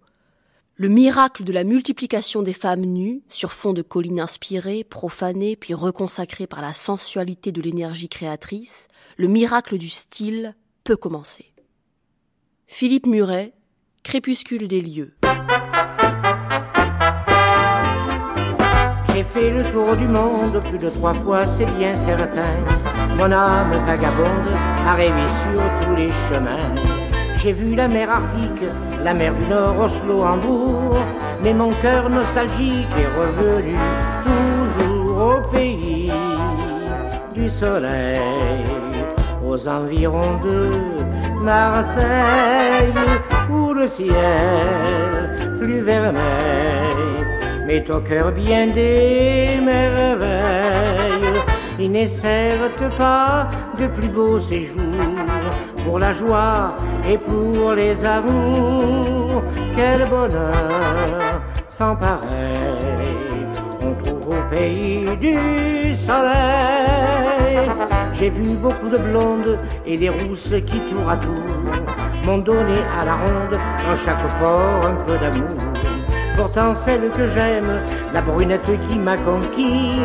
[0.74, 5.72] Le miracle de la multiplication des femmes nues, sur fond de collines inspirées, profanées, puis
[5.72, 10.54] reconsacrées par la sensualité de l'énergie créatrice, le miracle du style
[10.84, 11.54] peut commencer.
[12.66, 13.54] Philippe Muret,
[14.06, 15.16] Crépuscule des lieux.
[19.12, 22.95] J'ai fait le tour du monde plus de trois fois, c'est bien certain.
[23.16, 24.52] Mon âme vagabonde
[24.86, 26.74] a rêvé sur tous les chemins.
[27.36, 28.68] J'ai vu la mer Arctique,
[29.04, 30.96] la mer du Nord, Oslo, Hambourg.
[31.42, 33.76] Mais mon cœur nostalgique est revenu
[34.24, 36.12] toujours au pays
[37.34, 38.20] du soleil,
[39.46, 40.70] aux environs de
[41.42, 42.94] Marseille,
[43.50, 46.96] où le ciel plus vermeil
[47.66, 50.26] met au cœur bien des merveilles.
[52.96, 54.80] Pas de plus beau séjour
[55.84, 56.76] pour la joie
[57.08, 59.42] et pour les amours.
[59.74, 63.26] Quel bonheur sans pareil
[63.82, 67.70] on trouve au pays du soleil.
[68.14, 71.34] J'ai vu beaucoup de blondes et des rousses qui tour à tour
[72.24, 75.58] m'ont donné à la ronde dans chaque port un peu d'amour.
[76.36, 77.80] Pourtant celle que j'aime,
[78.12, 79.98] la brunette qui m'a conquis,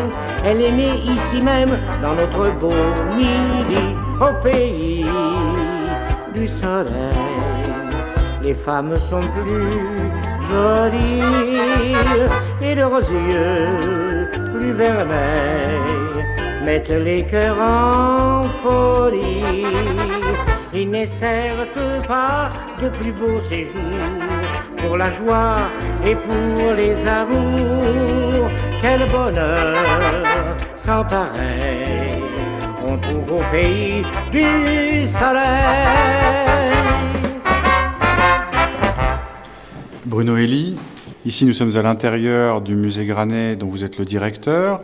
[0.45, 2.73] elle est née ici même dans notre beau
[3.15, 5.05] midi au pays
[6.34, 6.91] du soleil.
[8.41, 9.81] Les femmes sont plus
[10.49, 11.95] jolies
[12.61, 16.01] et leurs yeux plus vermeils
[16.65, 19.65] mettent les cœurs en folie.
[20.73, 22.49] Il n'est certes pas
[22.81, 24.40] de plus beau séjour
[24.81, 25.69] pour la joie
[26.05, 28.49] et pour les amours.
[28.81, 29.77] Quel bonheur
[30.75, 32.21] sans pareil
[32.87, 36.01] on trouve au pays du soleil.
[40.05, 40.75] Bruno Elie,
[41.25, 44.81] ici nous sommes à l'intérieur du musée Granet dont vous êtes le directeur,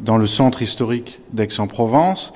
[0.00, 2.32] dans le centre historique d'Aix-en-Provence.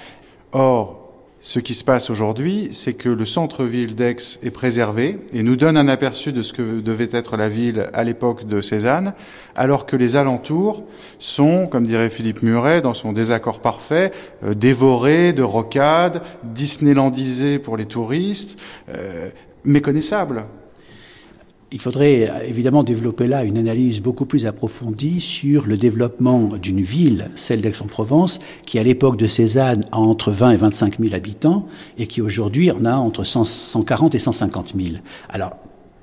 [0.52, 1.01] Or,
[1.44, 5.76] ce qui se passe aujourd'hui, c'est que le centre-ville d'Aix est préservé et nous donne
[5.76, 9.12] un aperçu de ce que devait être la ville à l'époque de Cézanne,
[9.56, 10.84] alors que les alentours
[11.18, 14.12] sont, comme dirait Philippe Muret dans son désaccord parfait,
[14.44, 18.56] euh, dévorés de rocades, disneylandisés pour les touristes,
[18.88, 19.28] euh,
[19.64, 20.44] méconnaissables.
[21.72, 27.30] Il faudrait évidemment développer là une analyse beaucoup plus approfondie sur le développement d'une ville,
[27.34, 31.66] celle d'Aix-en-Provence, qui à l'époque de Cézanne a entre 20 et 25 000 habitants
[31.96, 34.96] et qui aujourd'hui en a entre 100, 140 et 150 000.
[35.30, 35.52] Alors,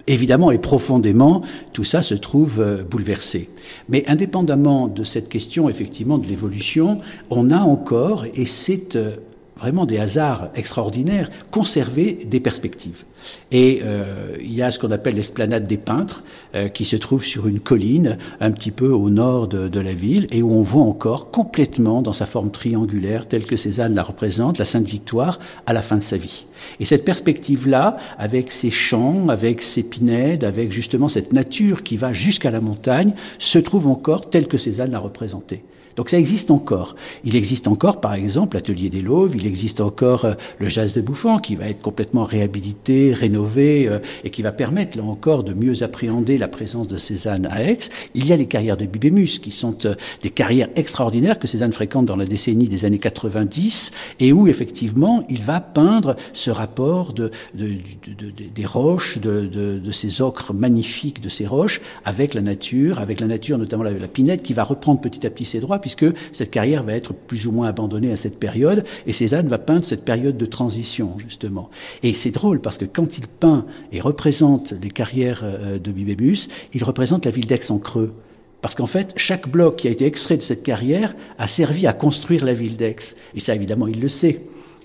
[0.07, 3.49] évidemment et profondément, tout ça se trouve euh, bouleversé.
[3.89, 6.97] Mais indépendamment de cette question, effectivement, de l'évolution,
[7.29, 9.17] on a encore, et c'est euh,
[9.59, 13.05] vraiment des hasards extraordinaires, conserver des perspectives.
[13.51, 16.23] Et euh, il y a ce qu'on appelle l'esplanade des peintres,
[16.55, 19.93] euh, qui se trouve sur une colline un petit peu au nord de, de, la
[19.93, 24.03] ville, et où on voit encore complètement dans sa forme triangulaire, telle que Cézanne la
[24.03, 26.45] représente, la Sainte Victoire à la fin de sa vie.
[26.79, 32.13] Et cette perspective-là, avec ses champs, avec ses pinèdes, avec justement cette nature qui va
[32.13, 35.63] jusqu'à la montagne, se trouve encore telle que Cézanne l'a représentée.
[35.99, 36.95] Donc ça existe encore.
[37.25, 41.01] Il existe encore, par exemple, l'Atelier des Lauves, il existe encore euh, le jazz de
[41.01, 45.53] Bouffant qui va être complètement réhabilité, rénové euh, et qui va permettre, là encore, de
[45.53, 47.79] mieux appréhender la présence de Cézanne à Aix.
[48.15, 51.73] Il y a les carrières de Bibémus qui sont euh, des carrières extraordinaires que Cézanne
[51.73, 57.11] fréquente dans la décennie des années 90 et où, effectivement, il va peindre ce rapport
[57.11, 57.71] de, de,
[58.07, 63.27] de, des roches, de, ces ocres magnifiques de ces roches avec la nature, avec la
[63.27, 66.51] nature, notamment la, la pinette qui va reprendre petit à petit ses droits puisque cette
[66.51, 70.05] carrière va être plus ou moins abandonnée à cette période, et Cézanne va peindre cette
[70.05, 71.71] période de transition, justement.
[72.03, 76.47] Et c'est drôle, parce que quand il peint et représente les carrières euh, de Bibébus,
[76.73, 78.13] il représente la ville d'Aix en creux.
[78.61, 81.93] Parce qu'en fait, chaque bloc qui a été extrait de cette carrière a servi à
[81.93, 83.15] construire la ville d'Aix.
[83.33, 84.41] Et ça, évidemment, il le sait.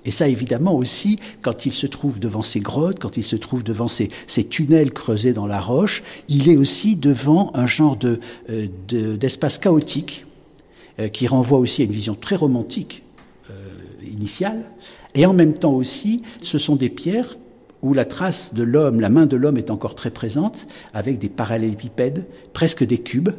[0.06, 3.62] Et ça, évidemment, aussi, quand il se trouve devant ces grottes, quand il se trouve
[3.62, 4.08] devant ces,
[4.48, 7.98] tunnels creusés dans la roche, il est aussi devant un genre
[8.48, 8.68] euh,
[9.18, 10.24] d'espace chaotique
[11.12, 13.02] qui renvoie aussi à une vision très romantique
[13.50, 13.54] euh,
[14.02, 14.64] initiale.
[15.14, 17.36] Et en même temps aussi, ce sont des pierres
[17.82, 21.28] où la trace de l'homme, la main de l'homme est encore très présente, avec des
[21.28, 23.30] parallélépipèdes, presque des cubes,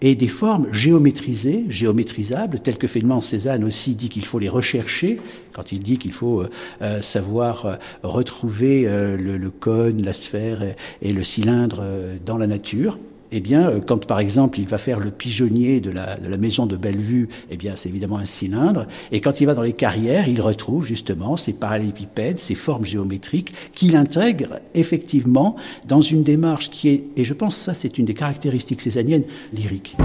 [0.00, 5.18] et des formes géométrisées, géométrisables, telles que Fénelman Cézanne aussi dit qu'il faut les rechercher,
[5.52, 6.44] quand il dit qu'il faut
[6.82, 10.62] euh, savoir retrouver le, cône, la sphère
[11.02, 11.82] et le cylindre
[12.24, 12.98] dans la nature
[13.32, 16.76] eh bien, euh, quand par exemple il va faire le pigeonnier de la, maison de
[16.76, 18.86] Bellevue, eh bien, c'est évidemment un cylindre.
[19.12, 23.52] Et quand il va dans les carrières, il retrouve justement ces parallélépipèdes, ces formes géométriques
[23.74, 25.56] qu'il intègre effectivement
[25.86, 29.24] dans une démarche qui est, et je pense que ça c'est une des caractéristiques césaniennes,
[29.52, 29.96] lyrique.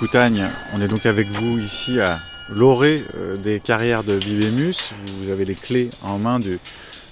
[0.00, 4.76] On est donc avec vous ici à l'orée euh, des carrières de Bibémus.
[5.20, 6.60] Vous avez les clés en main de,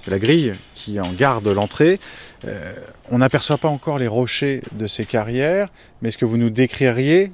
[0.06, 1.98] la grille qui en garde l'entrée.
[2.46, 2.72] Euh,
[3.10, 5.68] on n'aperçoit pas encore les rochers de ces carrières,
[6.00, 7.32] mais est-ce que vous nous décririez,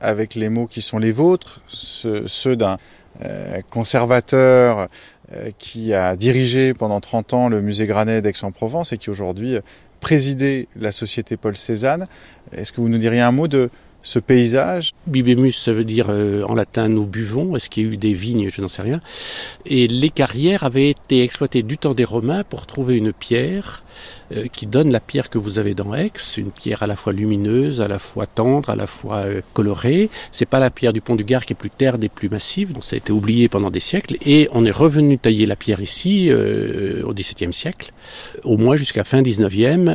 [0.00, 2.78] avec les mots qui sont les vôtres, ceux, d'un
[3.22, 4.88] euh, conservateur
[5.58, 9.58] qui a dirigé pendant 30 ans le musée Granet d'Aix-en-Provence et qui aujourd'hui
[10.00, 12.06] présidait la société Paul Cézanne?
[12.52, 13.68] Est-ce que vous nous diriez un mot de,
[14.04, 17.56] ce paysage Bibémus, ça veut dire euh, en latin nous buvons.
[17.56, 18.50] Est-ce qu'il y a eu des vignes?
[18.52, 19.00] Je n'en sais rien.
[19.66, 23.83] Et les carrières avaient été exploitées du temps des Romains pour trouver une pierre
[24.32, 27.12] euh, qui donne la pierre que vous avez dans Aix, une pierre à la fois
[27.12, 30.10] lumineuse, à la fois tendre, à la fois euh, colorée.
[30.32, 32.72] C'est pas la pierre du pont du Gard qui est plus terne et plus massive,
[32.72, 34.16] donc ça a été oublié pendant des siècles.
[34.24, 37.92] Et on est revenu tailler la pierre ici euh, au XVIIe siècle,
[38.44, 39.90] au moins jusqu'à fin XIXe,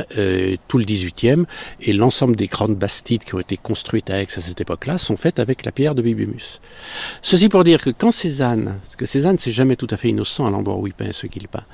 [0.68, 1.44] tout le XVIIIe,
[1.80, 5.16] et l'ensemble des grandes bastides qui ont été construites à Aix à cette époque-là sont
[5.16, 6.60] faites avec la pierre de Bibémus.
[7.22, 10.46] Ceci pour dire que quand Cézanne, parce que Cézanne c'est jamais tout à fait innocent
[10.46, 11.64] à l'endroit où il peint ce qu'il peint,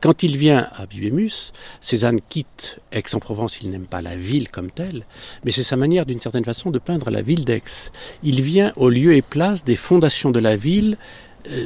[0.00, 5.04] quand il vient à Bibémus, Cézanne quitte Aix-en-Provence, il n'aime pas la ville comme telle,
[5.44, 7.90] mais c'est sa manière d'une certaine façon de peindre la ville d'Aix.
[8.22, 10.96] Il vient au lieu et place des fondations de la ville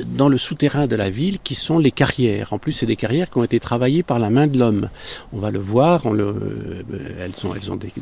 [0.06, 2.52] dans le souterrain de la ville qui sont les carrières.
[2.52, 4.88] En plus, c'est des carrières qui ont été travaillées par la main de l'homme.
[5.32, 6.82] On va le voir, on le, euh,
[7.20, 7.92] elles ont, elles ont des,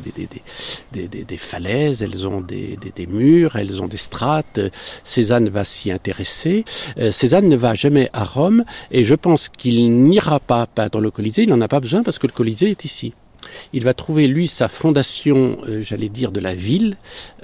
[0.93, 2.77] des, des, des falaises, elles ont des,
[3.07, 4.59] murs, elles ont des strates.
[5.03, 6.65] Cézanne va s'y intéresser.
[6.97, 11.11] Euh, Cézanne ne va jamais à Rome et je pense qu'il n'ira pas peindre le
[11.11, 11.43] Colisée.
[11.43, 13.13] Il n'en a pas besoin parce que le Colisée est ici.
[13.73, 16.97] Il va trouver, lui, sa fondation, j'allais dire, de la ville,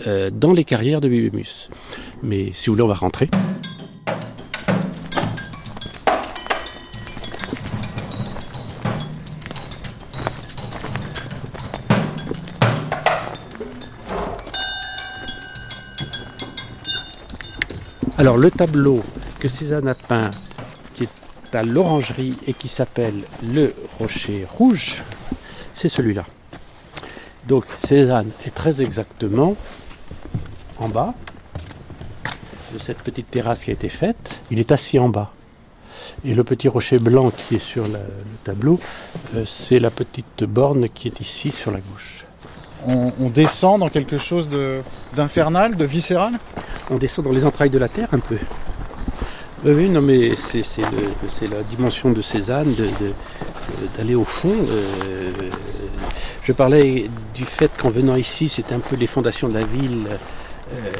[0.06, 1.70] dans les carrières de Bibémus.
[2.22, 3.30] Mais si vous voulez, on va rentrer.
[18.18, 19.04] Alors le tableau
[19.40, 20.32] que Cézanne a peint,
[20.94, 25.04] qui est à l'orangerie et qui s'appelle Le Rocher Rouge,
[25.74, 26.24] c'est celui-là.
[27.46, 29.58] Donc Cézanne est très exactement
[30.80, 31.14] en bas.
[32.76, 35.32] De cette petite terrasse qui a été faite, il est assis en bas.
[36.26, 38.80] Et le petit rocher blanc qui est sur la- le tableau,
[39.36, 42.26] euh, c'est la petite borne qui est ici sur la gauche.
[42.86, 44.82] On, on descend dans quelque chose de-
[45.16, 46.34] d'infernal, de viscéral?
[46.92, 48.38] On descend dans les entrailles de la terre un peu.
[49.64, 53.14] Oui, oui, non, mais c'est la dimension de Cézanne de- de-
[53.98, 54.54] d'aller au fond.
[54.70, 55.32] euh,
[56.44, 60.08] je parlais du fait qu'en venant ici, c'était un peu les fondations de la ville.
[60.10, 60.92] euh,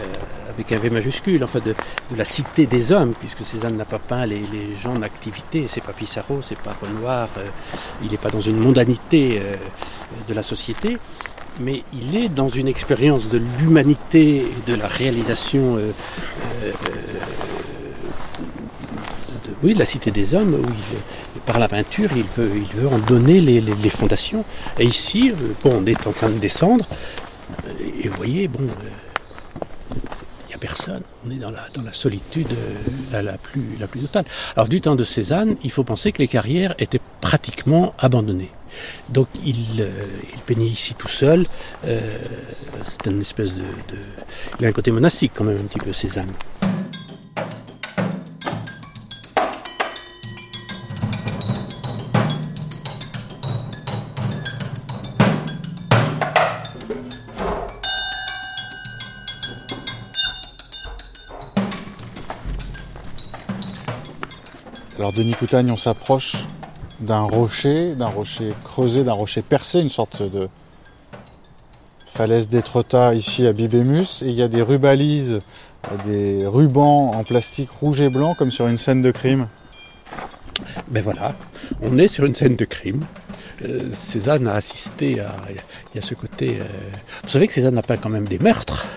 [0.56, 1.74] avec un V majuscule, enfin de,
[2.12, 5.68] de la cité des hommes, puisque Cézanne n'a pas peint les, les gens en activité,
[5.70, 7.46] c'est pas Pissarro, c'est pas Renoir, euh,
[8.04, 9.56] il n'est pas dans une mondanité euh,
[10.28, 10.98] de la société,
[11.62, 15.92] mais il est dans une expérience de l'humanité et de la réalisation euh,
[19.46, 22.80] de, oui, de la cité des hommes, où il, par la peinture, il veut, il
[22.80, 24.44] veut en donner les, les- fondations.
[24.80, 25.32] Et ici,
[25.64, 26.86] bon, on est en train de descendre,
[28.04, 28.68] et vous voyez, bon,
[30.58, 31.02] personne.
[31.26, 32.48] On est dans la, dans la solitude
[33.14, 34.26] euh, la, plus, la plus totale.
[34.56, 38.52] Alors, du temps de Cézanne, il faut penser que les carrières étaient pratiquement abandonnées.
[39.10, 39.90] Donc, il, euh,
[40.46, 41.46] peignait ici tout seul.
[41.86, 42.18] Euh,
[42.84, 44.02] c'est une espèce de, de-
[44.60, 46.32] Il a un côté monastique, quand même, un petit peu, Cézanne.
[65.06, 66.48] Alors Denis Coutagne, on s'approche
[67.00, 70.50] d'un rocher, d'un rocher creusé, d'un rocher percé, une sorte de
[72.08, 74.24] falaise d'Étretat ici à Bibémus.
[74.24, 75.38] Et il y a des rubalises,
[76.08, 79.44] des rubans en plastique rouge et blanc comme sur une scène de crime.
[80.88, 81.36] Ben voilà,
[81.84, 83.06] on est sur une scène de crime.
[83.64, 85.36] Euh, Cézanne a assisté à.
[85.94, 86.58] Il y a ce côté.
[86.60, 86.64] euh,
[87.22, 88.88] Vous savez que Cézanne n'a pas quand même des meurtres.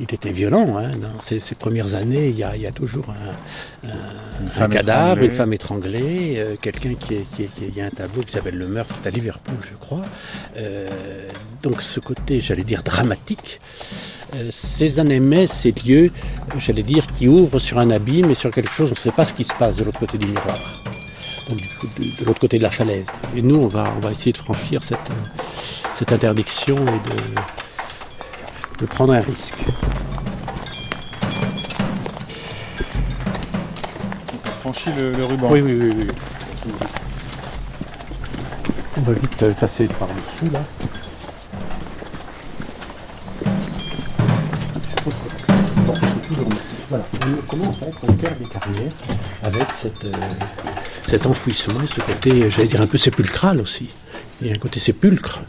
[0.00, 0.76] Il était violent.
[0.78, 4.68] hein, Dans ses, ses premières années, il y a, il y a toujours un, un-
[4.68, 5.26] cadavre, étranglée.
[5.26, 7.90] une femme étranglée, euh, quelqu'un qui est, qui est- qui est- Il y a un
[7.90, 10.02] tableau qui s'appelle Le meurtre à Liverpool, je crois.
[10.58, 10.86] Euh,
[11.62, 13.58] donc ce côté, j'allais dire, dramatique.
[14.34, 16.10] Euh, Cézanne aimait ces lieux,
[16.58, 19.24] j'allais dire, qui ouvrent sur un abîme et sur quelque chose, on ne sait pas
[19.24, 20.56] ce qui se passe de l'autre côté du miroir.
[21.48, 21.58] Donc,
[21.98, 23.06] de, de l'autre côté de la falaise.
[23.36, 24.98] Et nous, on va, on va essayer de franchir cette,
[25.94, 27.40] cette interdiction et de,
[28.78, 29.54] de prendre un risque.
[34.34, 35.48] On franchit le, le ruban.
[35.50, 36.06] Oui, oui, oui, oui.
[38.98, 40.60] On va vite euh, passer par-dessus, là.
[45.84, 46.48] Bon, c'est toujours.
[46.88, 47.04] Voilà.
[47.26, 48.92] On commence à être au cœur des carrières
[49.42, 50.12] avec cette, euh,
[51.08, 53.90] cet enfouissement et ce côté, j'allais dire, un peu sépulcral aussi.
[54.40, 55.40] Il y a un côté sépulcre.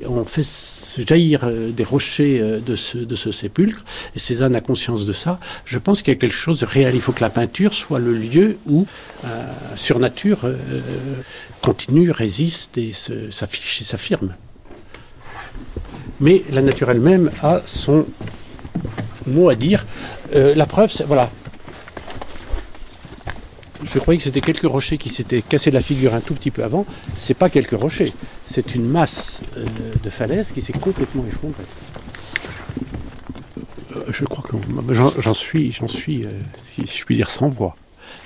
[0.00, 0.42] Et on fait
[1.00, 5.38] jaillir euh, des rochers euh, de ce, sépulcre, et Cézanne a conscience de ça.
[5.64, 6.94] Je pense qu'il y a quelque chose de réel.
[6.94, 8.86] Il faut que la peinture soit le lieu où
[9.24, 9.44] euh,
[9.76, 10.50] surnature
[11.60, 12.92] continue, résiste et
[13.30, 14.34] s'affiche et s'affirme.
[16.20, 18.06] Mais la nature elle-même a son
[19.26, 19.86] mot à dire.
[20.32, 21.30] La preuve, c'est voilà.
[23.84, 26.62] Je croyais que c'était quelques rochers qui s'étaient cassé la figure un tout petit peu
[26.62, 26.86] avant.
[27.16, 28.12] C'est pas quelques rochers,
[28.46, 29.66] c'est une masse euh,
[30.02, 31.64] de falaise qui s'est complètement effondrée.
[33.96, 34.56] Euh, je crois que
[35.20, 36.30] j'en suis, j'en suis, euh,
[36.74, 37.76] si je puis dire, sans voix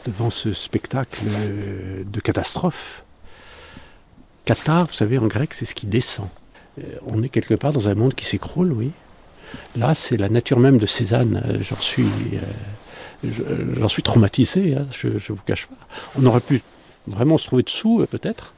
[0.05, 1.21] devant ce spectacle
[2.05, 3.05] de catastrophe.
[4.45, 6.29] Kata, vous savez, en grec, c'est ce qui descend.
[7.07, 8.93] On est quelque part dans un monde qui s'écroule, oui.
[9.77, 11.59] Là, c'est la nature même de Cézanne.
[11.61, 12.07] J'en suis,
[13.25, 14.77] j'en suis traumatisé.
[14.77, 15.77] hein, je ne vous cache pas.
[16.19, 16.63] On aurait pu
[17.07, 18.55] vraiment se trouver dessous, euh, peut-être.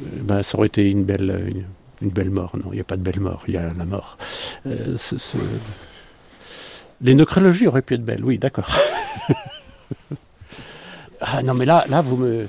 [0.00, 1.64] Euh, ben, ça aurait été une belle,
[2.00, 2.56] une, belle mort.
[2.56, 3.44] Non, il n'y a pas de belle mort.
[3.48, 4.18] Il y a la mort.
[4.66, 4.96] Euh,
[7.00, 8.24] Les nécrologies auraient pu être belles.
[8.24, 8.68] Oui, d'accord.
[11.20, 12.46] ah non, mais là, là, vous me,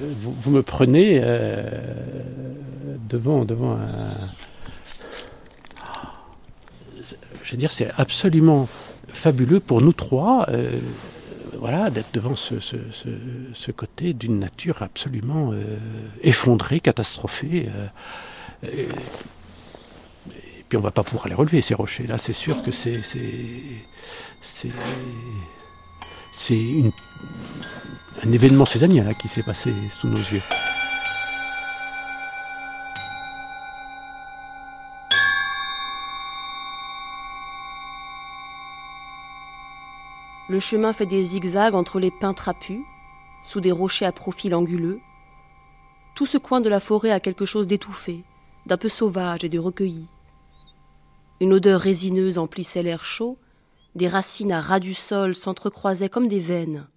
[0.00, 1.20] vous, me prenez
[3.08, 4.28] devant, devant un
[7.46, 8.68] je veux dire, c'est absolument
[9.16, 10.78] fabuleux pour nous trois, euh,
[11.58, 12.54] voilà, d'être devant ce,
[13.72, 15.78] côté d'une nature absolument euh,
[16.22, 17.68] effondrée, catastrophée.
[18.64, 18.88] euh, et,
[20.68, 22.06] puis on va pas pouvoir les relever ces rochers.
[22.08, 22.98] Là, c'est sûr que c'est
[28.24, 30.42] un événement césanien là qui s'est passé sous nos yeux.
[40.48, 42.80] Le chemin fait des zigzags entre les pins trapus,
[43.44, 45.00] sous des rochers à profil anguleux.
[46.14, 48.24] Tout ce coin de la forêt a quelque chose d'étouffé,
[48.66, 50.08] d'un peu sauvage et de recueilli.
[51.40, 53.38] Une odeur résineuse emplissait l'air chaud,
[53.96, 56.88] des racines à ras du sol s'entrecroisaient comme des veines.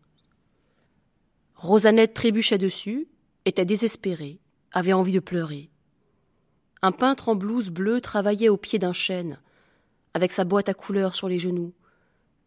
[1.55, 3.07] Rosanette trébuchait dessus,
[3.45, 4.39] était désespérée,
[4.71, 5.69] avait envie de pleurer.
[6.81, 9.39] Un peintre en blouse bleue travaillait au pied d'un chêne,
[10.13, 11.73] avec sa boîte à couleurs sur les genoux.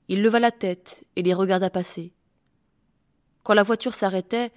[0.09, 2.13] Il leva la tête et les regarda passer.
[3.43, 4.53] Quand la voiture s'arrêtait,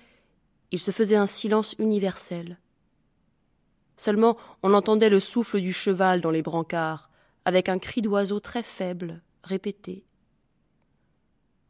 [0.72, 2.60] il se faisait un silence universel.
[3.98, 7.10] Seulement on entendait le souffle du cheval dans les brancards,
[7.46, 10.06] avec un cri d'oiseau très faible, répété.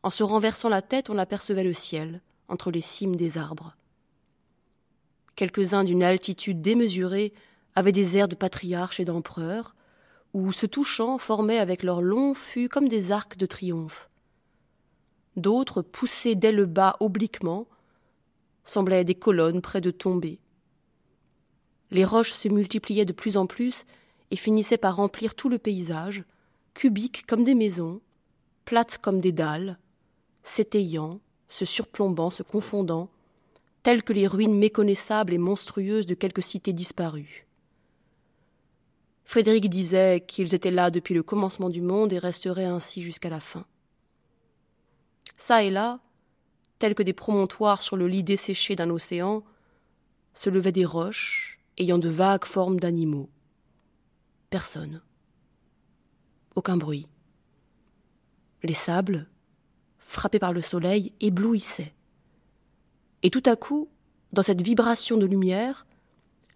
[0.03, 3.76] En se renversant la tête, on apercevait le ciel, entre les cimes des arbres.
[5.35, 7.34] Quelques-uns d'une altitude démesurée
[7.76, 9.76] avaient des airs de patriarches et d'empereurs,
[10.36, 14.10] ou, se touchant, formaient avec leurs longs fûts comme des arcs de triomphe.
[15.38, 17.68] D'autres, poussés dès le bas obliquement,
[18.66, 20.40] semblaient des colonnes près de tomber.
[21.90, 23.86] Les roches se multipliaient de plus en plus
[24.30, 26.26] et finissaient par remplir tout le paysage,
[26.74, 28.02] cubiques comme des maisons,
[28.66, 29.80] plates comme des dalles,
[30.44, 33.10] s'étayant, se surplombant, se confondant,
[33.84, 37.44] telles que les ruines méconnaissables et monstrueuses de quelques cités disparues.
[39.26, 43.39] Frédéric disait qu'ils étaient là depuis le commencement du monde et resteraient ainsi jusqu'à la
[43.39, 43.65] fin.
[45.35, 45.99] Ça et là,
[46.80, 49.43] tels que des promontoires sur le lit desséché d'un océan,
[50.34, 53.30] se levaient des roches ayant de vagues formes d'animaux.
[54.49, 55.02] Personne.
[56.56, 57.07] Aucun bruit.
[58.64, 59.27] Les sables,
[59.97, 61.95] frappés par le soleil, éblouissaient.
[63.23, 63.89] Et tout à coup,
[64.34, 65.85] dans cette vibration de lumière,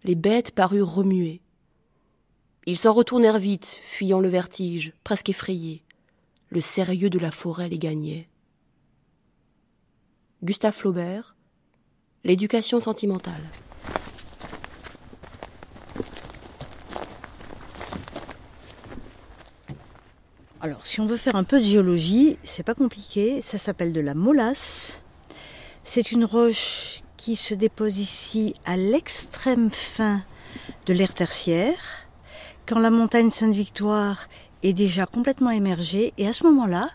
[0.04, 1.42] les bêtes parurent remuer.
[2.70, 5.82] Ils s'en retournèrent vite, fuyant le vertige, presque effrayés.
[6.50, 8.28] Le sérieux de la forêt les gagnait.
[10.44, 11.34] Gustave Flaubert,
[12.22, 13.42] L'éducation sentimentale.
[20.60, 23.42] Alors, si on veut faire un peu de géologie, c'est pas compliqué.
[23.42, 25.02] Ça s'appelle de la molasse.
[25.82, 30.22] C'est une roche qui se dépose ici à l'extrême fin
[30.86, 32.06] de l'ère tertiaire,
[32.70, 34.28] quand la montagne Sainte-Victoire
[34.62, 36.14] est déjà complètement émergée.
[36.18, 36.88] Et à ce moment-là,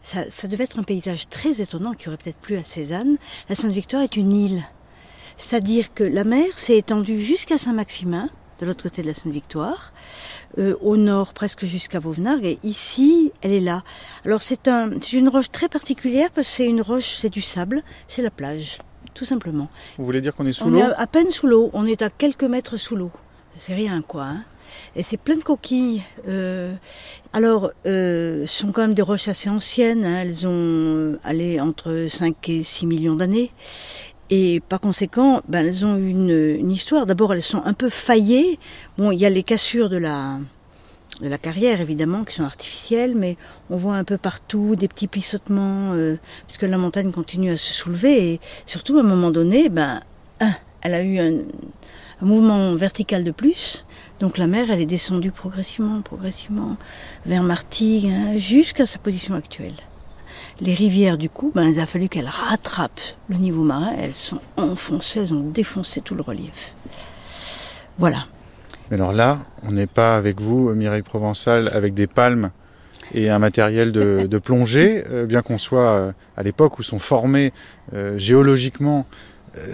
[0.00, 3.18] ça, ça, devait être un paysage très étonnant qui aurait peut-être plu à Cézanne.
[3.50, 4.64] La Sainte-Victoire est une île.
[5.36, 8.30] C'est-à-dire que la mer s'est étendue jusqu'à Saint-Maximin,
[8.60, 9.92] de l'autre côté de la Sainte-Victoire,
[10.56, 13.82] euh, au nord presque jusqu'à Vauvenargues, et ici, elle est là.
[14.24, 17.82] Alors c'est un, une roche très particulière parce que c'est une roche, c'est du sable,
[18.08, 18.78] c'est la plage,
[19.12, 19.68] tout simplement.
[19.98, 20.78] Vous voulez dire qu'on est sous On l'eau?
[20.78, 23.10] est à, à peine sous l'eau, on est à quelques mètres sous l'eau.
[23.58, 24.24] C'est rien quoi.
[24.24, 24.44] Hein.
[24.96, 26.02] Et c'est plein de coquilles.
[26.28, 26.74] Euh,
[27.32, 30.04] alors, euh, ce sont quand même des roches assez anciennes.
[30.04, 30.22] Hein.
[30.22, 33.50] Elles ont allé entre 5 et 6 millions d'années.
[34.30, 37.06] Et par conséquent, ben, elles ont une, une histoire.
[37.06, 38.58] D'abord, elles sont un peu faillées.
[38.96, 40.38] Bon, il y a les cassures de la,
[41.20, 43.36] de la carrière, évidemment, qui sont artificielles, mais
[43.70, 46.16] on voit un peu partout des petits pissotements, euh,
[46.46, 48.34] puisque la montagne continue à se soulever.
[48.34, 50.00] Et surtout, à un moment donné, ben,
[50.82, 51.38] elle a eu un
[52.20, 53.84] mouvement vertical de plus.
[54.22, 56.76] Donc la mer, elle est descendue progressivement, progressivement
[57.26, 59.74] vers Martigues, hein, jusqu'à sa position actuelle.
[60.60, 63.90] Les rivières, du coup, ben, il a fallu qu'elles rattrapent le niveau marin.
[63.98, 66.76] Elles sont enfoncées, elles ont défoncé tout le relief.
[67.98, 68.26] Voilà.
[68.88, 72.52] Mais alors là, on n'est pas avec vous, Mireille Provençal, avec des palmes
[73.14, 77.00] et un matériel de, de plongée, euh, bien qu'on soit euh, à l'époque où sont
[77.00, 77.52] formées
[77.92, 79.04] euh, géologiquement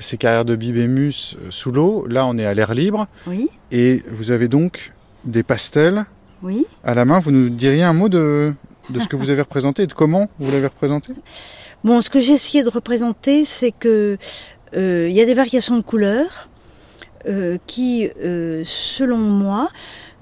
[0.00, 2.06] ces carrières de bibémus euh, sous l'eau.
[2.08, 3.06] Là, on est à l'air libre.
[3.26, 3.48] Oui.
[3.70, 4.92] Et vous avez donc
[5.24, 6.04] des pastels
[6.42, 6.66] Oui.
[6.84, 7.18] à la main.
[7.18, 8.52] Vous nous diriez un mot de,
[8.90, 11.12] de ce que vous avez représenté et de comment vous l'avez représenté?
[11.84, 14.18] Bon, ce que j'ai essayé de représenter, c'est que
[14.76, 16.48] euh, il y a des variations de couleurs
[17.26, 19.70] euh, qui, euh, selon moi,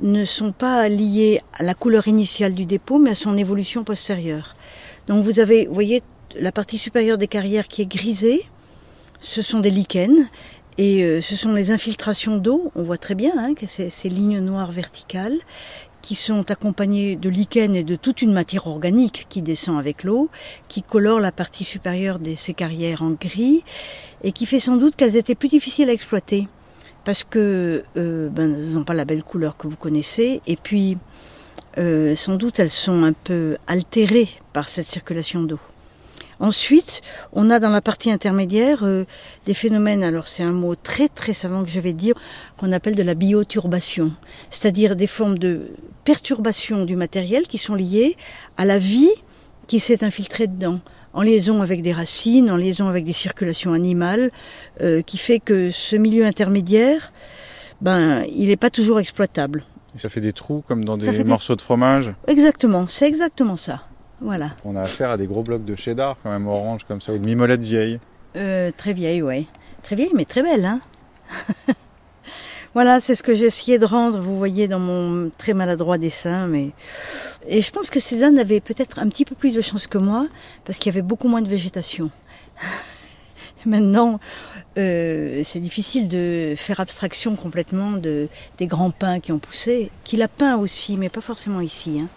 [0.00, 4.54] ne sont pas liées à la couleur initiale du dépôt, mais à son évolution postérieure.
[5.06, 6.02] Donc vous avez, vous voyez,
[6.38, 8.44] la partie supérieure des carrières qui est grisée,
[9.26, 10.28] ce sont des lichens.
[10.78, 14.40] Et euh, ce sont les infiltrations d'eau, on voit très bien hein, que ces lignes
[14.40, 15.38] noires verticales
[16.02, 20.28] qui sont accompagnées de lichens et de toute une matière organique qui descend avec l'eau,
[20.68, 23.64] qui colore la partie supérieure de ces carrières en gris
[24.22, 26.46] et qui fait sans doute qu'elles étaient plus difficiles à exploiter
[27.04, 30.98] parce que euh, ben, n'ont pas la belle couleur que vous connaissez et puis
[31.78, 35.58] euh, sans doute elles sont un peu altérées par cette circulation d'eau.
[36.38, 37.00] Ensuite,
[37.32, 39.04] on a dans la partie intermédiaire euh,
[39.46, 42.14] des phénomènes, alors c'est un mot très très savant que je vais dire,
[42.58, 44.12] qu'on appelle de la bioturbation,
[44.50, 45.68] c'est-à-dire des formes de
[46.04, 48.16] perturbation du matériel qui sont liées
[48.56, 49.10] à la vie
[49.66, 50.80] qui s'est infiltrée dedans,
[51.14, 54.30] en liaison avec des racines, en liaison avec des circulations animales,
[54.82, 57.12] euh, qui fait que ce milieu intermédiaire,
[57.80, 59.64] ben, il n'est pas toujours exploitable.
[59.94, 62.12] Et ça fait des trous comme dans des- morceaux de fromage?
[62.28, 63.82] Exactement, c'est exactement ça.
[64.20, 64.50] Voilà.
[64.64, 67.18] On a affaire à des gros blocs de cheddar, quand même orange comme ça, ou
[67.18, 68.00] de mimolette vieille.
[68.36, 69.46] Euh, très vieille, ouais.
[69.82, 70.80] Très vieille, mais très belle, hein.
[72.74, 76.46] voilà, c'est ce que j'ai essayé de rendre, vous voyez, dans mon très maladroit dessin.
[76.46, 76.70] Mais...
[77.46, 80.28] Et je pense que Cézanne avait peut-être un petit peu plus de chance que moi,
[80.64, 82.10] parce qu'il y avait beaucoup moins de végétation.
[83.66, 84.20] Maintenant,
[84.78, 88.28] euh, c'est difficile de faire abstraction complètement de,
[88.58, 92.00] des grands pins qui ont poussé, qu'il a peint aussi, mais pas forcément ici.
[92.00, 92.08] Hein.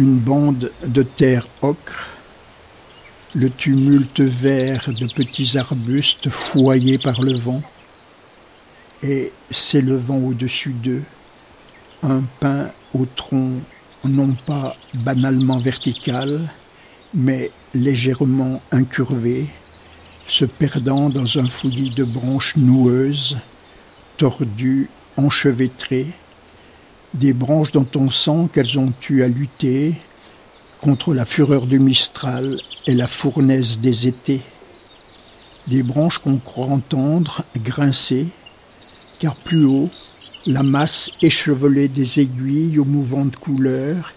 [0.00, 2.06] Une bande de terre ocre,
[3.34, 7.60] le tumulte vert de petits arbustes foyés par le vent,
[9.02, 11.02] et s'élevant au-dessus d'eux,
[12.02, 13.60] un pin au tronc
[14.04, 14.74] non pas
[15.04, 16.48] banalement vertical,
[17.12, 19.48] mais légèrement incurvé,
[20.26, 23.36] se perdant dans un fouillis de branches noueuses,
[24.16, 26.14] tordues, enchevêtrées,
[27.14, 29.94] des branches dont on sent qu'elles ont eu à lutter
[30.80, 32.56] contre la fureur du Mistral
[32.86, 34.40] et la fournaise des étés,
[35.66, 38.26] des branches qu'on croit entendre grincer,
[39.18, 39.90] car plus haut,
[40.46, 44.14] la masse échevelée des aiguilles aux mouvantes couleurs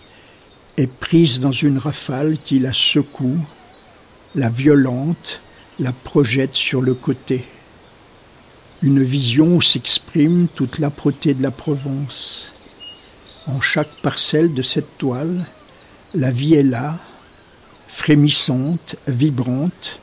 [0.78, 3.40] est prise dans une rafale qui la secoue,
[4.34, 5.42] la violente,
[5.80, 7.44] la projette sur le côté.
[8.82, 12.53] Une vision où s'exprime toute l'âpreté de la Provence.
[13.46, 15.46] En chaque parcelle de cette toile,
[16.14, 16.98] la vie est là,
[17.88, 20.00] frémissante, vibrante,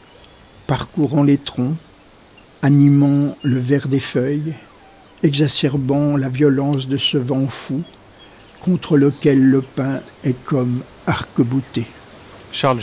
[0.66, 1.76] parcourant les troncs,
[2.60, 4.54] animant le vert des feuilles,
[5.22, 7.82] exacerbant la violence de ce vent fou
[8.60, 11.86] contre lequel le pain est comme arc-bouté.
[12.52, 12.80] Charles.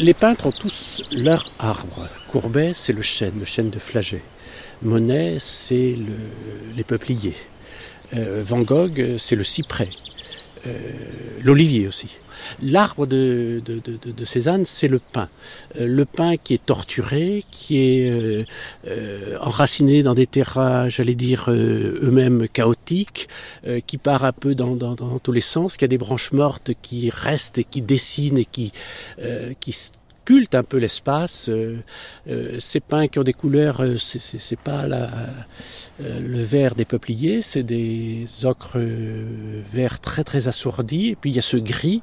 [0.00, 2.08] Les peintres ont tous leur arbre.
[2.28, 4.22] Courbet, c'est le chêne, le chêne de Flagey.
[4.82, 6.14] Monet, c'est le,
[6.76, 7.34] les peupliers.
[8.14, 9.88] Euh, Van Gogh, c'est le cyprès.
[10.68, 10.72] Euh,
[11.42, 12.16] L'olivier aussi.
[12.62, 13.62] L'arbre de,
[14.24, 15.28] Cézanne, c'est le pin.
[15.76, 18.44] Euh, le pin qui est torturé, qui est euh,
[18.86, 23.28] euh, enraciné dans des terrains, j'allais dire, euh, eux-mêmes chaotiques,
[23.66, 26.70] euh, qui part un peu dans, dans, tous les sens, qui a des branches mortes
[26.82, 28.72] qui restent et qui dessinent et qui,
[29.60, 29.72] qui
[30.52, 31.50] un peu l'espace.
[32.58, 35.26] ces pins qui ont des couleurs, c'est pas la euh,
[36.00, 41.08] le vert des peupliers, c'est des ocres euh, verts très très assourdis.
[41.08, 42.02] Et puis il y a ce gris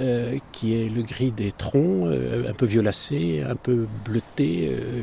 [0.00, 4.68] euh, qui est le gris des troncs, euh, un peu violacé, un peu bleuté.
[4.72, 5.02] Euh,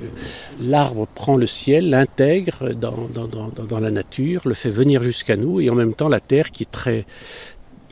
[0.61, 5.37] L'arbre prend le ciel, l'intègre dans, dans, dans, dans, la nature, le fait venir jusqu'à
[5.37, 7.05] nous et en même temps la terre qui est très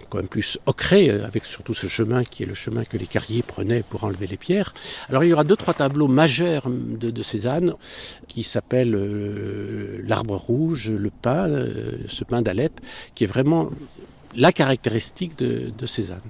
[0.09, 3.43] quand même plus ocré, avec surtout ce chemin qui est le chemin que les carriers
[3.43, 4.73] prenaient pour enlever les pierres.
[5.09, 7.73] Alors il y aura deux, trois tableaux majeurs de, de Cézanne
[8.27, 12.79] qui s'appellent euh, L'arbre rouge, le pain, euh, ce pain d'Alep,
[13.15, 13.69] qui est vraiment
[14.35, 16.21] la caractéristique de, de Cézanne.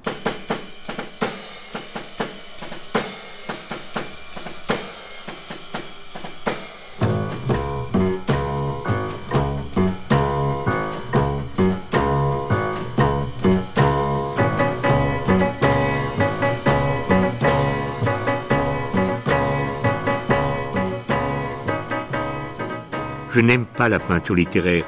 [23.39, 24.83] Je n'aime pas la peinture littéraire.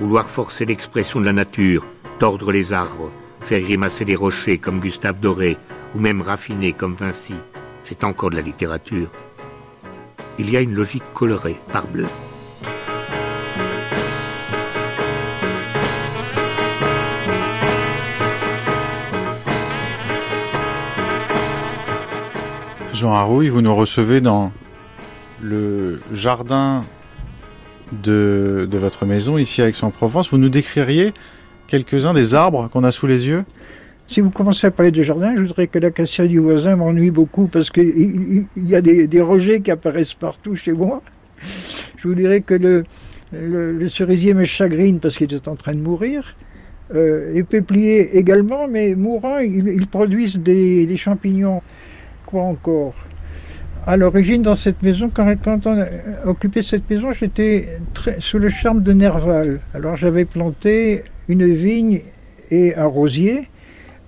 [0.00, 1.86] Vouloir forcer l'expression de la nature,
[2.18, 5.56] tordre les arbres, faire grimacer les rochers comme Gustave Doré,
[5.94, 7.36] ou même raffiner comme Vinci,
[7.84, 9.06] c'est encore de la littérature.
[10.40, 12.06] Il y a une logique colorée, par bleu.
[22.92, 24.50] Jean Harouille, vous nous recevez dans
[25.40, 26.82] le jardin
[27.92, 30.30] de, votre maison ici à Aix-en-Provence.
[30.30, 31.12] Vous nous décririez
[31.66, 33.44] quelques-uns des arbres qu'on a sous les yeux?
[34.06, 37.46] Si vous commencez à parler de jardin, je voudrais que l'acacia du voisin m'ennuie beaucoup
[37.46, 41.02] parce qu'il il, y a des, des, qui apparaissent partout chez moi.
[41.96, 42.54] Je vous dirais que
[43.32, 46.36] le, cerisier me chagrine parce qu'il est en train de mourir.
[46.94, 51.60] Euh, les peupliers également, mais mourant, ils, produisent des champignons.
[52.24, 52.94] Quoi encore?
[53.88, 55.86] À l'origine, dans cette maison, quand, quand, on a
[56.26, 57.80] occupé cette maison, j'étais
[58.18, 59.60] sous le charme de Nerval.
[59.72, 62.02] Alors j'avais planté une vigne
[62.50, 63.48] et un rosier,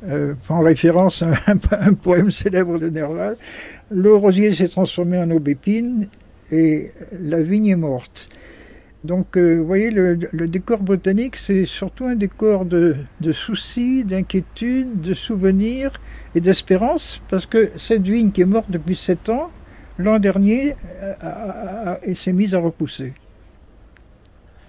[0.06, 1.32] euh, en référence à
[1.80, 3.38] un, poème célèbre de Nerval.
[3.90, 6.08] Le rosier s'est transformé en aubépine
[6.52, 8.28] et la vigne est morte.
[9.02, 10.14] Donc, euh, vous voyez, le,
[10.46, 12.96] décor botanique, c'est surtout un décor de,
[13.32, 15.92] soucis, d'inquiétudes, de souvenirs
[16.34, 19.50] et d'espérance, parce que cette vigne qui est morte depuis sept ans,
[20.00, 23.12] l'an dernier, euh, a- a- a- a- s'est mise à repousser.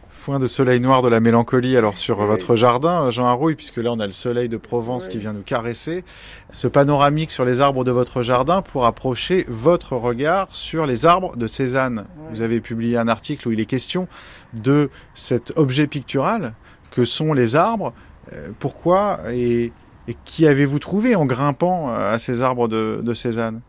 [0.10, 3.92] Foin de soleil noir de la mélancolie alors sur votre jardin, Jean Harouille, puisque là
[3.92, 6.04] on a le soleil de Provence qui vient nous caresser.
[6.52, 11.36] Ce panoramique sur les arbres de votre jardin pour approcher votre regard sur les arbres
[11.38, 12.06] de Cézanne.
[12.32, 14.08] Vous avez publié un article où il est question
[14.54, 16.54] de cet objet pictural
[16.92, 17.92] que sont les arbres.
[18.34, 19.72] Euh, Pourquoi et,
[20.08, 23.62] et qui avez-vous trouvé en grimpant euh, à ces arbres de, de Cézanne?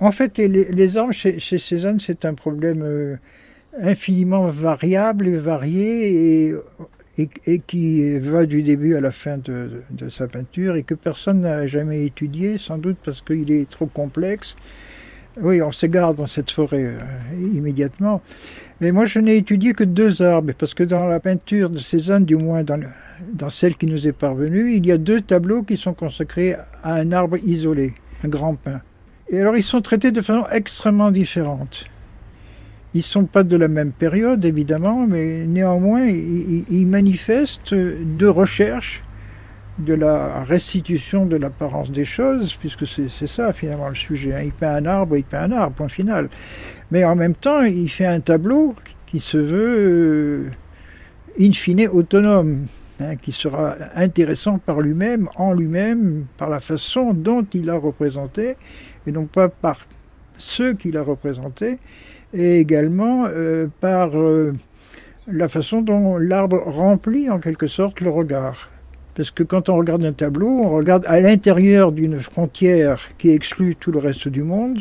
[0.00, 3.16] En fait, les, arbres chez, Cézanne, c'est un problème euh,
[3.78, 6.54] infiniment variable et varié
[7.46, 11.42] et, qui va du début à la fin de, de sa peinture et que personne
[11.42, 14.56] n'a jamais étudié, sans doute parce qu'il est trop complexe.
[15.40, 16.98] Oui, on s'égare dans cette forêt euh,
[17.52, 18.22] immédiatement.
[18.80, 22.24] Mais moi, je n'ai étudié que deux arbres, parce que dans la peinture de Cézanne,
[22.24, 22.88] du moins dans, le-
[23.34, 26.94] dans celle qui nous est parvenue, il y a deux tableaux qui sont consacrés à
[26.94, 27.92] un arbre isolé,
[28.24, 28.80] un grand pin.
[29.30, 31.84] Et alors, ils sont traités de façon extrêmement différente.
[32.94, 39.04] Ils ne sont pas de la même période, évidemment, mais néanmoins, ils, manifestent deux recherches
[39.78, 44.34] de la restitution de l'apparence des choses, puisque c'est c'est ça finalement le sujet.
[44.34, 44.42] hein.
[44.42, 46.28] Il peint un arbre, il peint un arbre, point final.
[46.90, 48.74] Mais en même temps, il fait un tableau
[49.06, 50.50] qui se veut euh,
[51.40, 52.66] in fine autonome,
[53.00, 58.56] hein, qui sera intéressant par lui-même, en lui-même, par la façon dont il a représenté,
[59.06, 59.78] et non pas par
[60.38, 61.78] ceux qu'il a représentés,
[62.32, 64.54] et également euh, par euh,
[65.28, 68.70] la façon dont l'arbre remplit en quelque sorte le regard.
[69.14, 73.76] Parce que quand on regarde un tableau, on regarde à l'intérieur d'une frontière qui exclut
[73.76, 74.78] tout le reste du monde.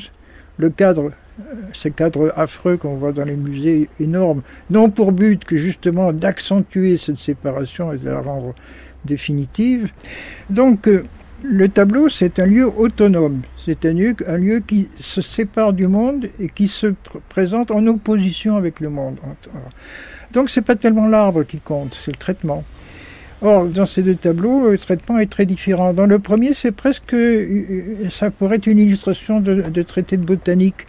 [0.57, 5.43] Le cadre, euh, ces cadres affreux qu'on voit dans les musées énormes, n'ont pour but
[5.43, 8.53] que justement d'accentuer cette séparation et de la rendre
[9.05, 9.89] définitive.
[10.49, 10.87] Donc
[11.43, 13.41] le tableau, c'est un lieu autonome.
[13.65, 17.71] C'est un lieu, un lieu qui se sépare du monde et qui se pr- présente
[17.71, 19.17] en opposition avec le monde.
[20.31, 22.63] Donc c'est pas tellement l'arbre qui compte, c'est le traitement.
[23.41, 25.93] Or, dans ces deux tableaux, le traitement est très différent.
[25.93, 30.25] Dans le premier, c'est presque, euh, ça pourrait être une illustration de, de traité de
[30.25, 30.85] botanique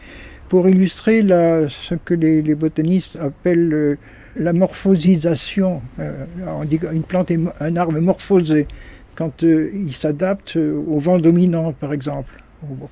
[0.49, 3.99] pour illustrer ce que les, botanistes appellent euh,
[4.37, 5.81] la morphosisation.
[6.01, 8.67] Euh, on dit qu'une plante est un arbre morphosé
[9.15, 12.33] quand euh, il s'adapte euh, au vent dominant, par exemple,
[12.69, 12.89] ou,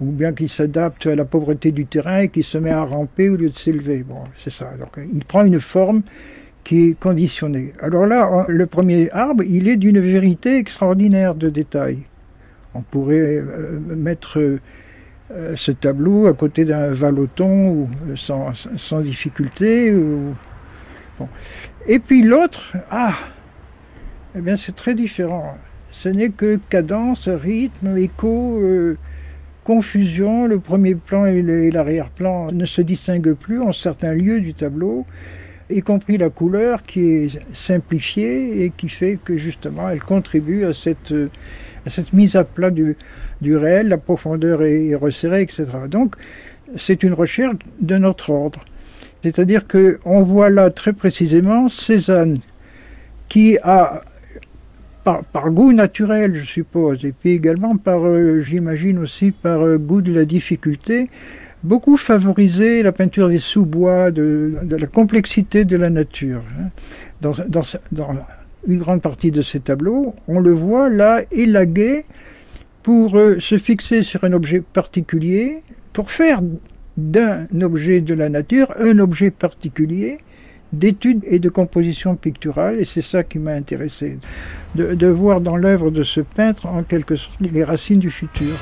[0.00, 3.36] bien qu'il s'adapte à la pauvreté du terrain et qu'il se met à ramper au
[3.36, 4.02] lieu de s'élever.
[4.02, 4.70] Bon, c'est ça.
[4.78, 6.02] Donc, il prend une forme
[6.64, 7.72] qui est conditionnée.
[7.80, 11.98] Alors là, le premier arbre, il est d'une vérité extraordinaire de détail.
[12.74, 14.58] On pourrait euh, mettre
[15.54, 19.94] ce tableau à côté d'un valoton sans, sans difficulté.
[21.86, 23.14] Et puis l'autre, ah,
[24.36, 25.56] eh bien c'est très différent.
[25.90, 28.96] Ce n'est que cadence, rythme, écho, euh,
[29.64, 30.46] confusion.
[30.46, 35.06] Le premier plan et l'arrière-plan ne se distinguent plus en certains lieux du tableau,
[35.70, 40.72] y compris la couleur qui est simplifiée et qui fait que justement elle contribue à
[40.72, 41.12] cette,
[42.12, 42.96] mise à plat du,
[43.40, 45.66] du réel, la profondeur est, est resserrée, etc.
[45.88, 46.16] Donc
[46.76, 48.64] c'est une recherche de notre ordre.
[49.22, 52.40] C'est-à-dire qu'on voit là très précisément Cézanne
[53.28, 54.02] qui a
[55.04, 60.00] par, goût naturel, je suppose, et puis également par, euh, j'imagine aussi par euh, goût
[60.00, 61.10] de la difficulté,
[61.62, 66.42] beaucoup favorisé la peinture des sous-bois, de, la complexité de la nature.
[66.60, 66.68] hein.
[67.20, 67.32] Dans
[68.66, 72.04] une grande partie de ces tableaux, on le voit là élagué
[72.82, 75.62] pour euh, se fixer sur un objet particulier,
[75.92, 76.40] pour faire
[76.96, 80.18] d'un objet de la nature un objet particulier
[80.72, 84.18] d'étude et de composition picturale, et c'est ça qui m'a intéressé,
[84.74, 88.54] de, de voir dans l'œuvre de ce peintre en quelque sorte les racines du futur.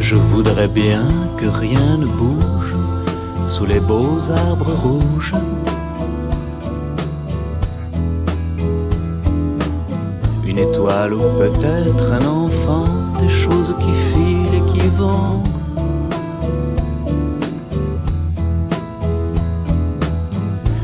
[0.00, 1.02] Je voudrais bien
[1.38, 2.74] que rien ne bouge
[3.48, 5.34] sous les beaux arbres rouges.
[10.56, 12.84] Une étoile ou peut-être un enfant,
[13.20, 15.42] des choses qui filent et qui vont.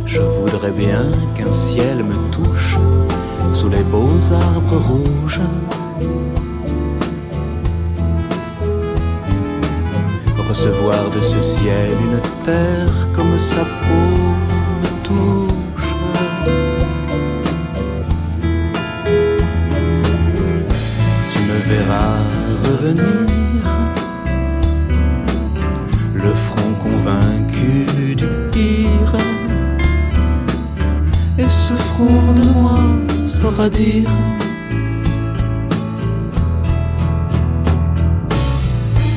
[0.07, 1.05] Je voudrais bien
[1.37, 2.79] qu'un ciel me touche
[3.53, 5.41] sous les beaux arbres rouges.
[10.49, 14.19] recevoir de ce ciel une terre comme sa peau
[15.05, 15.50] touche.
[22.65, 23.65] Revenir.
[26.15, 29.17] Le front convaincu du pire.
[31.39, 32.79] Et ce front de moi
[33.27, 34.11] saura dire.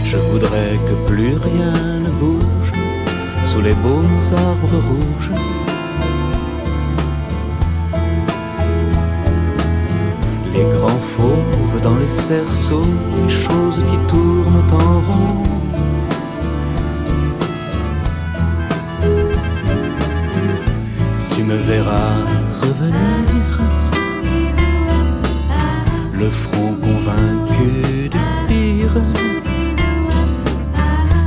[0.06, 1.74] Je voudrais que plus rien
[2.06, 2.72] ne bouge
[3.46, 5.32] sous les beaux arbres rouges.
[10.54, 15.44] Les grands fauves dans les cerceaux, les choses qui tournent en rond.
[21.36, 22.16] Tu me verras
[22.62, 23.60] revenir,
[26.14, 28.96] le front convaincu du pire.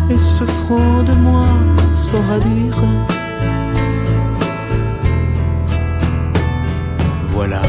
[0.08, 1.48] Et ce front de moi
[1.94, 2.82] saura dire
[7.26, 7.60] Voilà.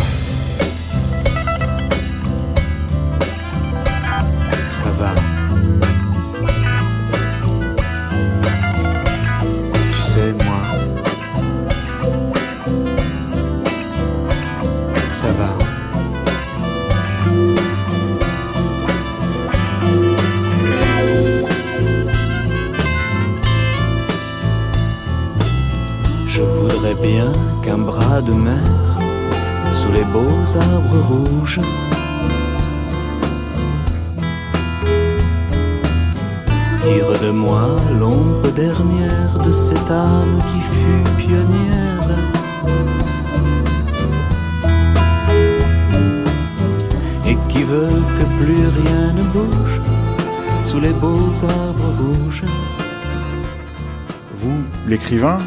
[54.98, 55.38] L'écrivain,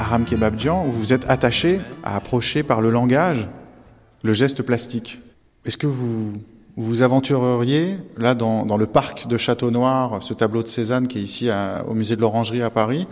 [0.00, 3.46] Aram Kebabjian, vous vous êtes attaché à approcher par le langage
[4.22, 5.20] le geste plastique.
[5.66, 6.32] Est-ce que vous
[6.74, 11.22] vous aventureriez, là, dans, le parc de Château Noir, ce tableau de Cézanne qui est
[11.22, 11.50] ici
[11.86, 13.06] au musée de l'Orangerie à Paris,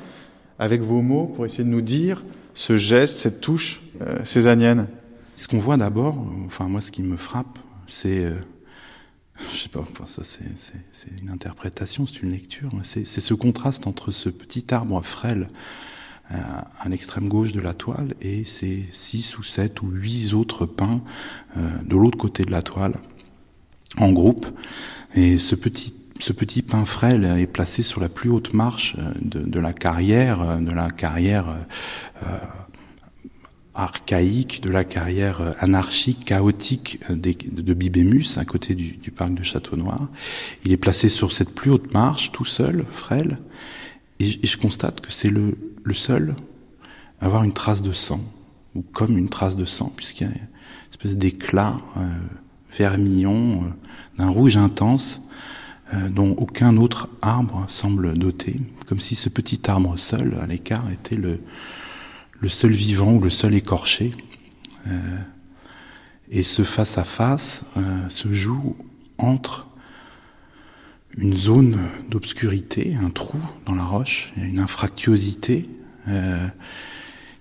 [0.58, 2.24] avec vos mots pour essayer de nous dire
[2.54, 4.86] ce geste, cette touche euh, cézannienne
[5.36, 8.32] Ce qu'on voit d'abord, enfin moi ce qui me frappe, c'est, euh,
[9.52, 14.28] je sais pas, ça c'est une interprétation, c'est une lecture, c'est ce contraste entre ce
[14.28, 15.48] petit arbre frêle
[16.32, 16.36] euh,
[16.80, 21.00] à l'extrême gauche de la toile et ces six ou sept ou huit autres pins
[21.56, 22.94] euh, de l'autre côté de la toile
[23.98, 24.46] en groupe.
[25.14, 29.40] Et ce petit ce petit pin frêle est placé sur la plus haute marche de,
[29.40, 31.58] de la carrière, de la carrière
[32.22, 32.38] euh,
[33.76, 40.08] archaïque, de la carrière anarchique, chaotique des, de Bibémus, à côté du, parc de Château-Noir.
[40.64, 43.38] Il est placé sur cette plus haute marche, tout seul, frêle,
[44.20, 45.56] et, je constate que c'est le,
[45.92, 46.34] seul
[47.20, 48.20] à avoir une trace de sang,
[48.74, 50.48] ou comme une trace de sang, puisqu'il y a une
[50.90, 52.00] espèce d'éclat euh,
[52.76, 55.22] vermillon, euh, d'un rouge intense,
[55.94, 60.90] euh, dont aucun autre arbre semble doté, comme si ce petit arbre seul, à l'écart,
[60.90, 61.38] était le,
[62.40, 64.12] le seul vivant ou le seul écorché.
[66.30, 68.76] et ce face-à-face -face, se joue
[69.18, 69.68] entre
[71.16, 71.78] une zone
[72.10, 75.68] d'obscurité, un trou dans la roche, une infractuosité
[76.08, 76.46] euh,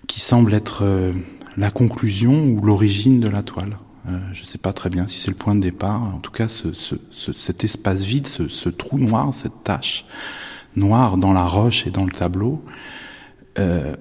[0.08, 1.14] qui semble être euh,
[1.58, 3.78] la conclusion ou l'origine de la toile.
[4.08, 6.02] Euh, je ne sais pas très bien si c'est le point de départ.
[6.02, 6.96] En tout cas, ce, ce,
[7.34, 10.06] cet espace vide, ce, trou noir, cette tache
[10.76, 12.64] noire dans la roche et dans le tableau,
[13.60, 13.96] euh,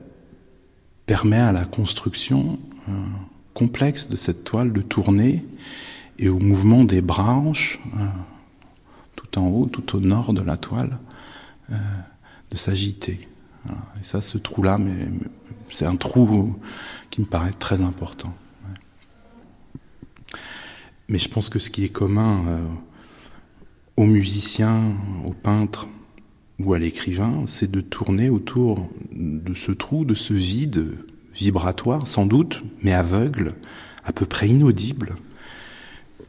[1.06, 2.58] permet à la construction
[2.88, 2.92] euh,
[3.52, 5.44] complexe de cette toile de tourner
[6.18, 7.80] et au mouvement des branches
[9.16, 10.98] tout en haut, tout au nord de la toile,
[11.70, 11.76] euh,
[12.50, 13.28] de s'agiter.
[13.68, 14.78] Et ça, ce trou-là,
[15.70, 16.58] c'est un trou
[17.10, 18.34] qui me paraît très important.
[21.08, 22.66] Mais je pense que ce qui est commun euh,
[23.96, 24.80] aux musiciens,
[25.24, 25.88] aux peintres
[26.60, 30.96] ou à l'écrivain, c'est de tourner autour de ce trou, de ce vide
[31.34, 33.54] vibratoire, sans doute, mais aveugle,
[34.04, 35.16] à peu près inaudible,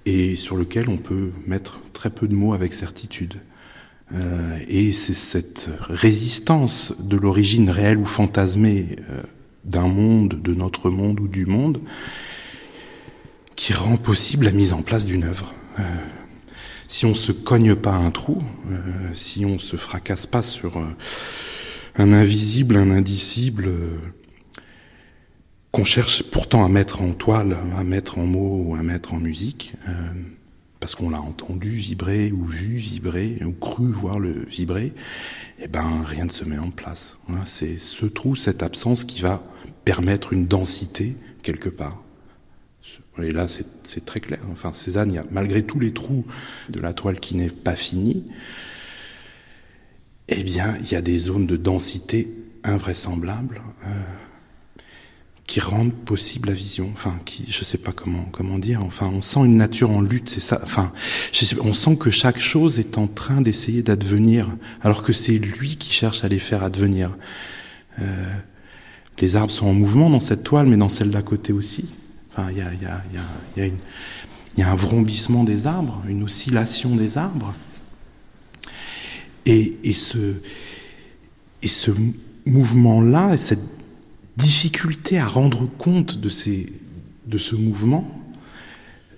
[0.06, 3.35] et sur lequel on peut mettre très peu de mots avec certitude.
[4.14, 9.23] Euh, et c'est cette résistance de l'origine réelle ou fantasmée euh,
[9.64, 11.81] d'un monde, de notre monde ou du monde,
[13.56, 15.53] qui rend possible la mise en place d'une œuvre.
[15.80, 15.84] Euh,
[16.87, 18.81] si on se cogne pas un trou, euh,
[19.13, 20.85] si on se fracasse pas sur euh,
[21.97, 23.69] un invisible, un indicible,
[25.75, 29.17] qu'on cherche pourtant à mettre en toile, à mettre en mots ou à mettre en
[29.17, 29.91] musique, euh,
[30.79, 34.93] parce qu'on l'a entendu vibrer ou vu vibrer ou cru voir le vibrer,
[35.59, 37.17] eh ben rien ne se met en place.
[37.27, 37.39] Hein.
[37.43, 39.43] C'est ce trou, cette absence qui va
[39.83, 42.05] permettre une densité quelque part.
[43.23, 44.39] Et là, c'est très clair.
[44.51, 46.25] Enfin, Cézanne, malgré tous les trous
[46.69, 48.25] de la toile qui n'est pas finie,
[50.27, 52.33] eh bien, il y a des zones de densité
[52.63, 53.89] invraisemblables euh,
[55.45, 56.89] qui rendent possible la vision.
[56.93, 58.83] Enfin, qui, je sais pas comment comment dire.
[58.83, 60.27] Enfin, on sent une nature en lutte.
[60.27, 60.59] C'est ça.
[60.63, 60.91] Enfin,
[61.61, 65.93] on sent que chaque chose est en train d'essayer d'advenir, alors que c'est lui qui
[65.93, 67.15] cherche à les faire advenir.
[68.01, 68.33] Euh,
[69.19, 71.85] les arbres sont en mouvement dans cette toile, mais dans celle d'à côté aussi.
[72.37, 72.57] Il
[74.57, 77.53] y a, un vrombissement des arbres, une oscillation des arbres.
[79.45, 80.31] Et, ce,
[82.45, 83.63] mouvement-là, cette
[84.37, 88.07] difficulté à rendre compte de, ce mouvement,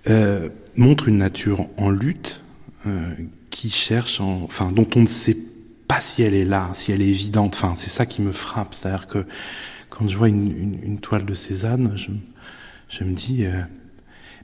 [0.09, 2.41] euh, montre une nature en lutte
[2.85, 3.13] euh,
[3.49, 5.37] qui cherche, dont on ne sait
[5.87, 7.57] pas si elle est là, si elle est évidente.
[7.75, 8.73] C'est ça qui me frappe.
[8.73, 9.25] C'est-à-dire que
[9.89, 12.11] quand je vois une, toile de Cézanne, je,
[12.89, 13.61] je me dis, euh,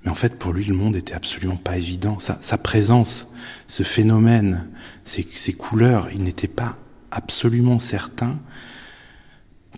[0.04, 2.18] mais en fait, pour lui, le monde était absolument pas évident.
[2.20, 3.32] Sa, présence,
[3.68, 4.68] ce phénomène,
[5.06, 6.78] ces, couleurs, il n'était pas
[7.12, 8.40] absolument certain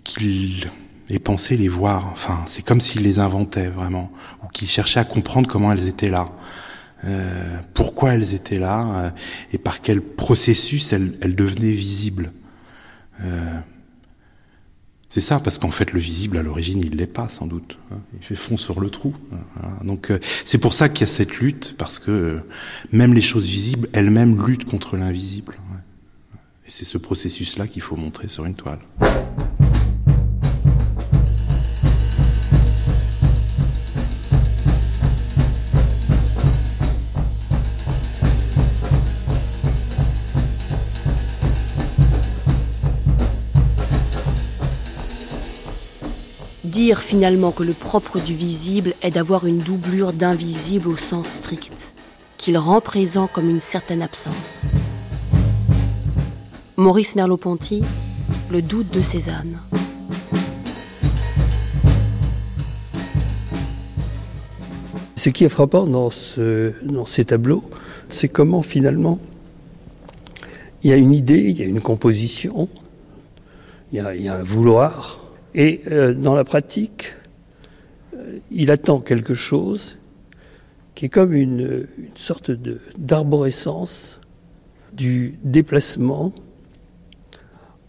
[0.02, 0.68] qu'il
[1.10, 2.10] ait pensé les voir.
[2.12, 4.10] Enfin, c'est comme s'il les inventait vraiment,
[4.42, 6.32] ou qu'il cherchait à comprendre comment elles étaient là.
[7.04, 9.10] Euh, pourquoi elles étaient là euh,
[9.52, 12.32] et par quel processus elles, devenaient visibles.
[15.16, 17.78] C'est ça, parce qu'en fait, le visible, à l'origine, il l'est pas, sans doute.
[18.20, 19.14] Il fait fond sur le trou.
[19.30, 19.74] Voilà.
[19.82, 22.40] Donc, euh, c'est pour ça qu'il y a cette lutte, parce que euh,
[22.92, 25.56] même les choses visibles, elles-mêmes luttent contre l'invisible.
[26.66, 28.80] Et c'est ce processus-là qu'il faut montrer sur une toile.
[46.76, 51.90] Dire finalement que le propre du visible est d'avoir une doublure d'invisible au sens strict,
[52.36, 54.60] qu'il rend présent comme une certaine absence.
[56.76, 57.82] Maurice Merleau-Ponty,
[58.52, 59.58] Le doute de Cézanne.
[65.14, 67.64] Ce qui est frappant dans, ce, dans ces tableaux,
[68.10, 69.18] c'est comment finalement
[70.82, 72.68] il y a une idée, il y a une composition,
[73.92, 75.25] il y a un vouloir,
[75.56, 77.14] et euh, dans la pratique,
[78.14, 79.96] euh, il attend quelque chose
[80.94, 82.50] qui est comme une, sorte
[82.98, 84.20] d'arborescence
[84.92, 86.32] du déplacement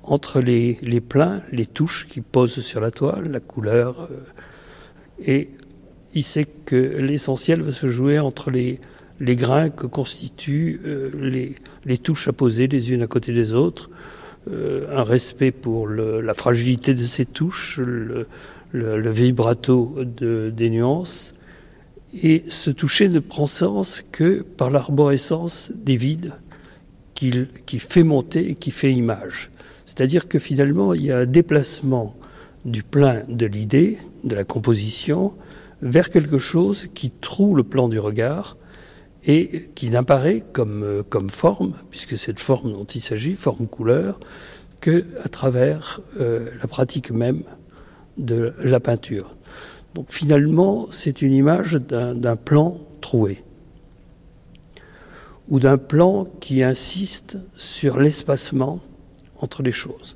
[0.03, 4.09] entre les, les, pleins, les touches qui posent sur la toile, la couleur.
[4.11, 4.23] Euh,
[5.25, 5.49] et
[6.13, 8.79] il sait que l'essentiel va se jouer entre les,
[9.19, 10.79] grains que constituent
[11.15, 13.89] les, touches à poser les unes à côté des autres,
[14.91, 21.33] un respect pour la fragilité de ces touches, le, vibrato de, des nuances.
[22.23, 26.33] Et ce toucher ne prend sens que par l'arborescence des vides
[27.13, 29.51] qui, qui fait monter et qui fait image.
[29.85, 32.15] C'est-à-dire que finalement, il y a un déplacement
[32.65, 35.33] du plein de l'idée, de la composition,
[35.81, 38.57] vers quelque chose qui troue le plan du regard
[39.27, 44.19] et qui n'apparaît comme, comme forme, puisque cette forme dont il s'agit, forme-couleur,
[44.79, 47.43] que à travers euh, la pratique même
[48.17, 49.35] de la peinture.
[49.95, 53.43] Donc finalement, c'est une image d'un plan troué,
[55.49, 58.79] ou d'un plan qui insiste sur l'espacement
[59.39, 60.15] entre les choses.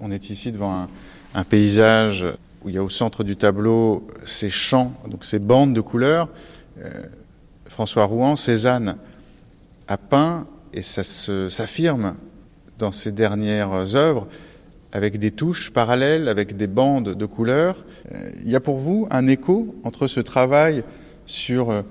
[0.00, 0.88] On est ici devant un,
[1.34, 2.26] un, paysage
[2.62, 6.28] où il y a au centre du tableau ces champs, donc ces bandes de couleurs.
[6.78, 6.90] Euh,
[7.68, 8.96] François Rouen, Cézanne
[9.86, 12.14] a peint, et ça s'affirme
[12.78, 14.26] dans ses dernières œuvres,
[14.92, 17.84] avec des touches parallèles, avec des bandes de couleurs.
[18.14, 20.82] Euh, il y a pour vous un écho entre ce travail
[21.26, 21.82] sur euh,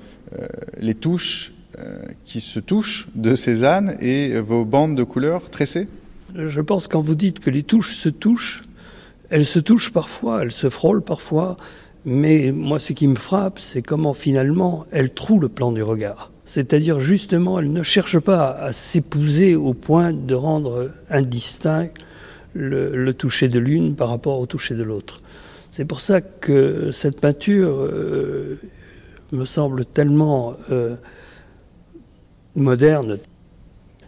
[0.79, 5.87] les touches euh, qui se touchent de Cézanne et vos bandes de couleurs tressées?
[6.33, 8.63] Je pense quand vous dites que les touches se touchent,
[9.29, 11.57] elles se touchent parfois, elles se frôlent parfois,
[12.07, 16.31] mais moi ce qui me frappe, c'est comment finalement elles trouent le plan du regard.
[16.45, 21.89] C'est-à-dire justement, elles ne cherchent pas à s'épouser au point de rendre indistinct
[22.53, 25.21] le, toucher de l'une par rapport au toucher de l'autre.
[25.69, 28.57] C'est pour ça que cette peinture euh,
[29.33, 30.95] me semble tellement euh,
[32.55, 33.19] moderne.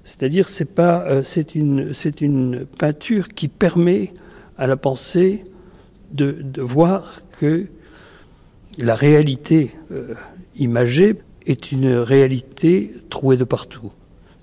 [0.06, 1.22] C'est-à-dire, c'est euh,
[1.54, 4.14] une, une peinture qui permet
[4.58, 5.44] à la pensée
[6.14, 7.68] de voir que
[8.80, 10.14] la réalité euh,
[10.58, 11.16] imagée
[11.46, 13.92] est une réalité trouée de partout.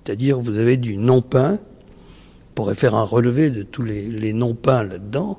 [0.05, 5.39] C'est-à-dire, vous avez du non-peint, on pourrait faire un relevé de tous les, non-peints là-dedans.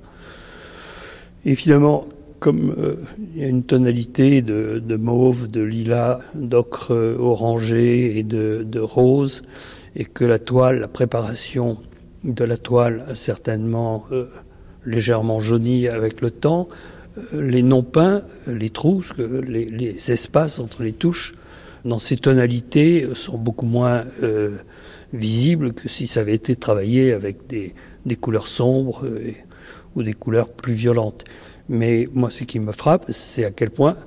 [1.46, 2.06] Et finalement,
[2.40, 2.96] comme euh,
[3.36, 9.44] il y a une tonalité de, mauve, de lilas, d'ocre orangé et de, rose,
[9.96, 11.78] et que la toile, la préparation
[12.24, 14.28] de la toile a certainement euh,
[14.86, 16.97] légèrement jauni avec le temps, euh,
[17.34, 21.34] les non peints, les trous, les, espaces entre les touches,
[21.86, 24.58] dans ces tonalités, sont beaucoup moins euh,
[25.14, 27.74] visibles que si ça avait été travaillé avec des,
[28.16, 29.06] couleurs sombres
[29.96, 31.26] ou des couleurs plus violentes.
[31.70, 33.98] Mais moi, ce qui me frappe, c'est à quel point,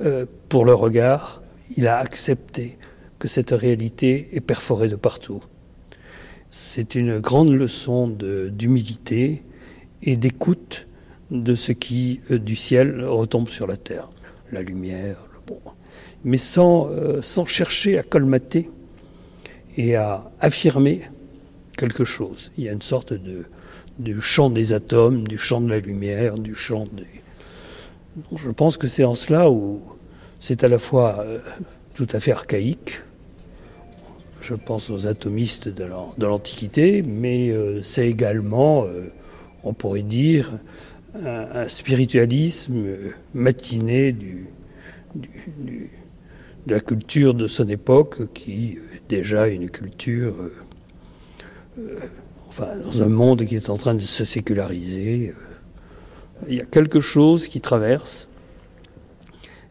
[0.00, 1.42] euh, pour le regard,
[1.76, 2.78] il a accepté
[3.18, 5.42] que cette réalité est perforée de partout.
[6.50, 9.42] C'est une grande leçon d'humilité
[10.02, 10.86] et d'écoute
[11.32, 14.08] de ce qui, euh, du ciel, retombe sur la terre.
[14.52, 15.60] La lumière, le bon.
[16.24, 18.70] Mais sans, euh, sans chercher à colmater
[19.76, 21.00] et à affirmer
[21.76, 22.52] quelque chose.
[22.58, 23.46] Il y a une sorte de,
[23.98, 27.06] du chant des atomes, du chant de la lumière, du chant des...
[28.36, 29.80] Je pense que c'est en cela où
[30.38, 31.38] c'est à la fois euh,
[31.94, 33.00] tout à fait archaïque,
[34.42, 37.54] je pense aux atomistes de l'Antiquité, mais
[37.84, 38.86] c'est également,
[39.62, 40.50] on pourrait dire,
[41.14, 42.84] un, spiritualisme
[43.34, 44.46] matiné du,
[45.14, 45.90] du,
[46.66, 50.34] de la culture de son époque, qui est déjà une culture
[51.78, 51.98] euh,
[52.48, 55.34] enfin, dans un monde qui est en train de se séculariser.
[56.48, 58.28] Il y a quelque chose qui traverse,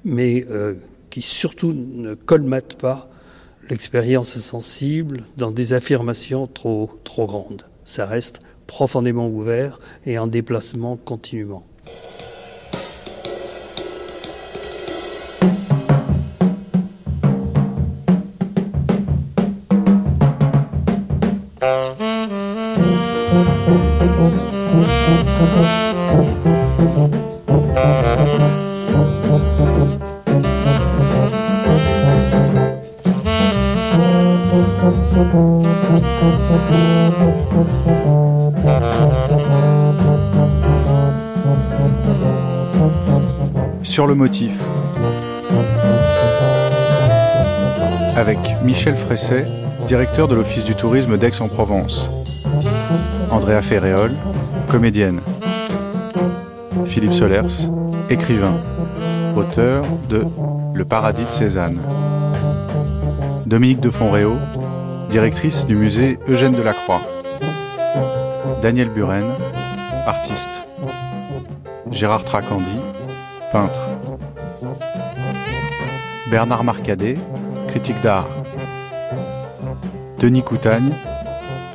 [0.03, 0.75] mais euh,
[1.09, 3.09] qui surtout ne colmate pas
[3.69, 7.63] l'expérience sensible dans des affirmations trop, trop grandes.
[7.83, 11.65] Ça reste profondément ouvert et en déplacement continuellement.
[44.01, 44.59] Sur le motif.
[48.15, 49.45] Avec Michel Fresset,
[49.87, 52.09] directeur de l'Office du tourisme d'Aix-en-Provence.
[53.29, 54.09] Andrea Ferréol,
[54.69, 55.21] comédienne.
[56.87, 57.69] Philippe Solers,
[58.09, 58.55] écrivain,
[59.37, 60.25] auteur de
[60.73, 61.79] Le paradis de Cézanne.
[63.45, 64.33] Dominique de Fonréau,
[65.11, 67.01] directrice du musée Eugène Delacroix.
[68.63, 69.25] Daniel Buren,
[70.07, 70.63] artiste.
[71.91, 72.79] Gérard Tracandi,
[73.51, 73.90] peintre.
[76.31, 77.17] Bernard Marcadet,
[77.67, 78.29] critique d'art.
[80.17, 80.93] Denis Coutagne,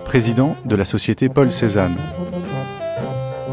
[0.07, 1.97] président de la société Paul Cézanne.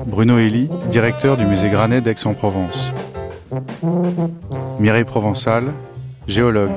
[0.08, 2.92] Bruno Elie, directeur du musée Granet d'Aix-en-Provence.
[4.80, 5.74] Mireille Provençal,
[6.26, 6.72] géologue.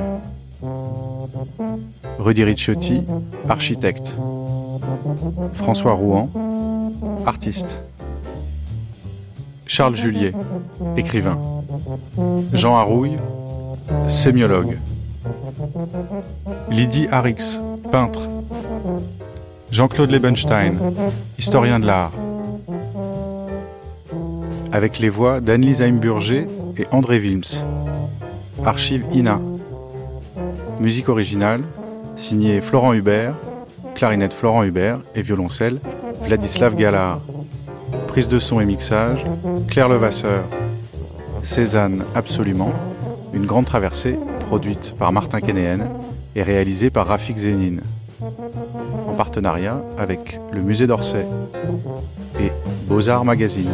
[2.18, 3.04] Rudy Ricciotti,
[3.48, 4.12] architecte.
[5.54, 6.28] François Rouen,
[7.26, 7.80] artiste.
[9.68, 10.32] Charles Juliet,
[10.96, 11.38] écrivain.
[12.52, 13.18] Jean Harouille,
[14.08, 14.78] sémiologue.
[16.70, 17.60] Lydie Harix,
[17.90, 18.20] peintre.
[19.70, 20.74] Jean-Claude Lebenstein,
[21.38, 22.12] historien de l'art.
[24.72, 26.46] Avec les voix d'Annelise Heimburger
[26.76, 27.64] et André Wilms.
[28.64, 29.40] Archive INA.
[30.80, 31.62] Musique originale,
[32.16, 33.34] signée Florent Hubert,
[33.94, 35.78] clarinette Florent Hubert et violoncelle
[36.22, 37.20] Vladislav Galard.
[38.08, 39.24] Prise de son et mixage,
[39.68, 40.44] Claire Levasseur.
[41.42, 42.72] Cézanne Absolument,
[43.36, 44.18] une grande traversée,
[44.48, 45.90] produite par Martin Kénéen
[46.34, 47.82] et réalisée par Rafik Zénine,
[48.22, 51.26] en partenariat avec le Musée d'Orsay
[52.40, 52.50] et
[52.88, 53.68] Beaux-Arts Magazine.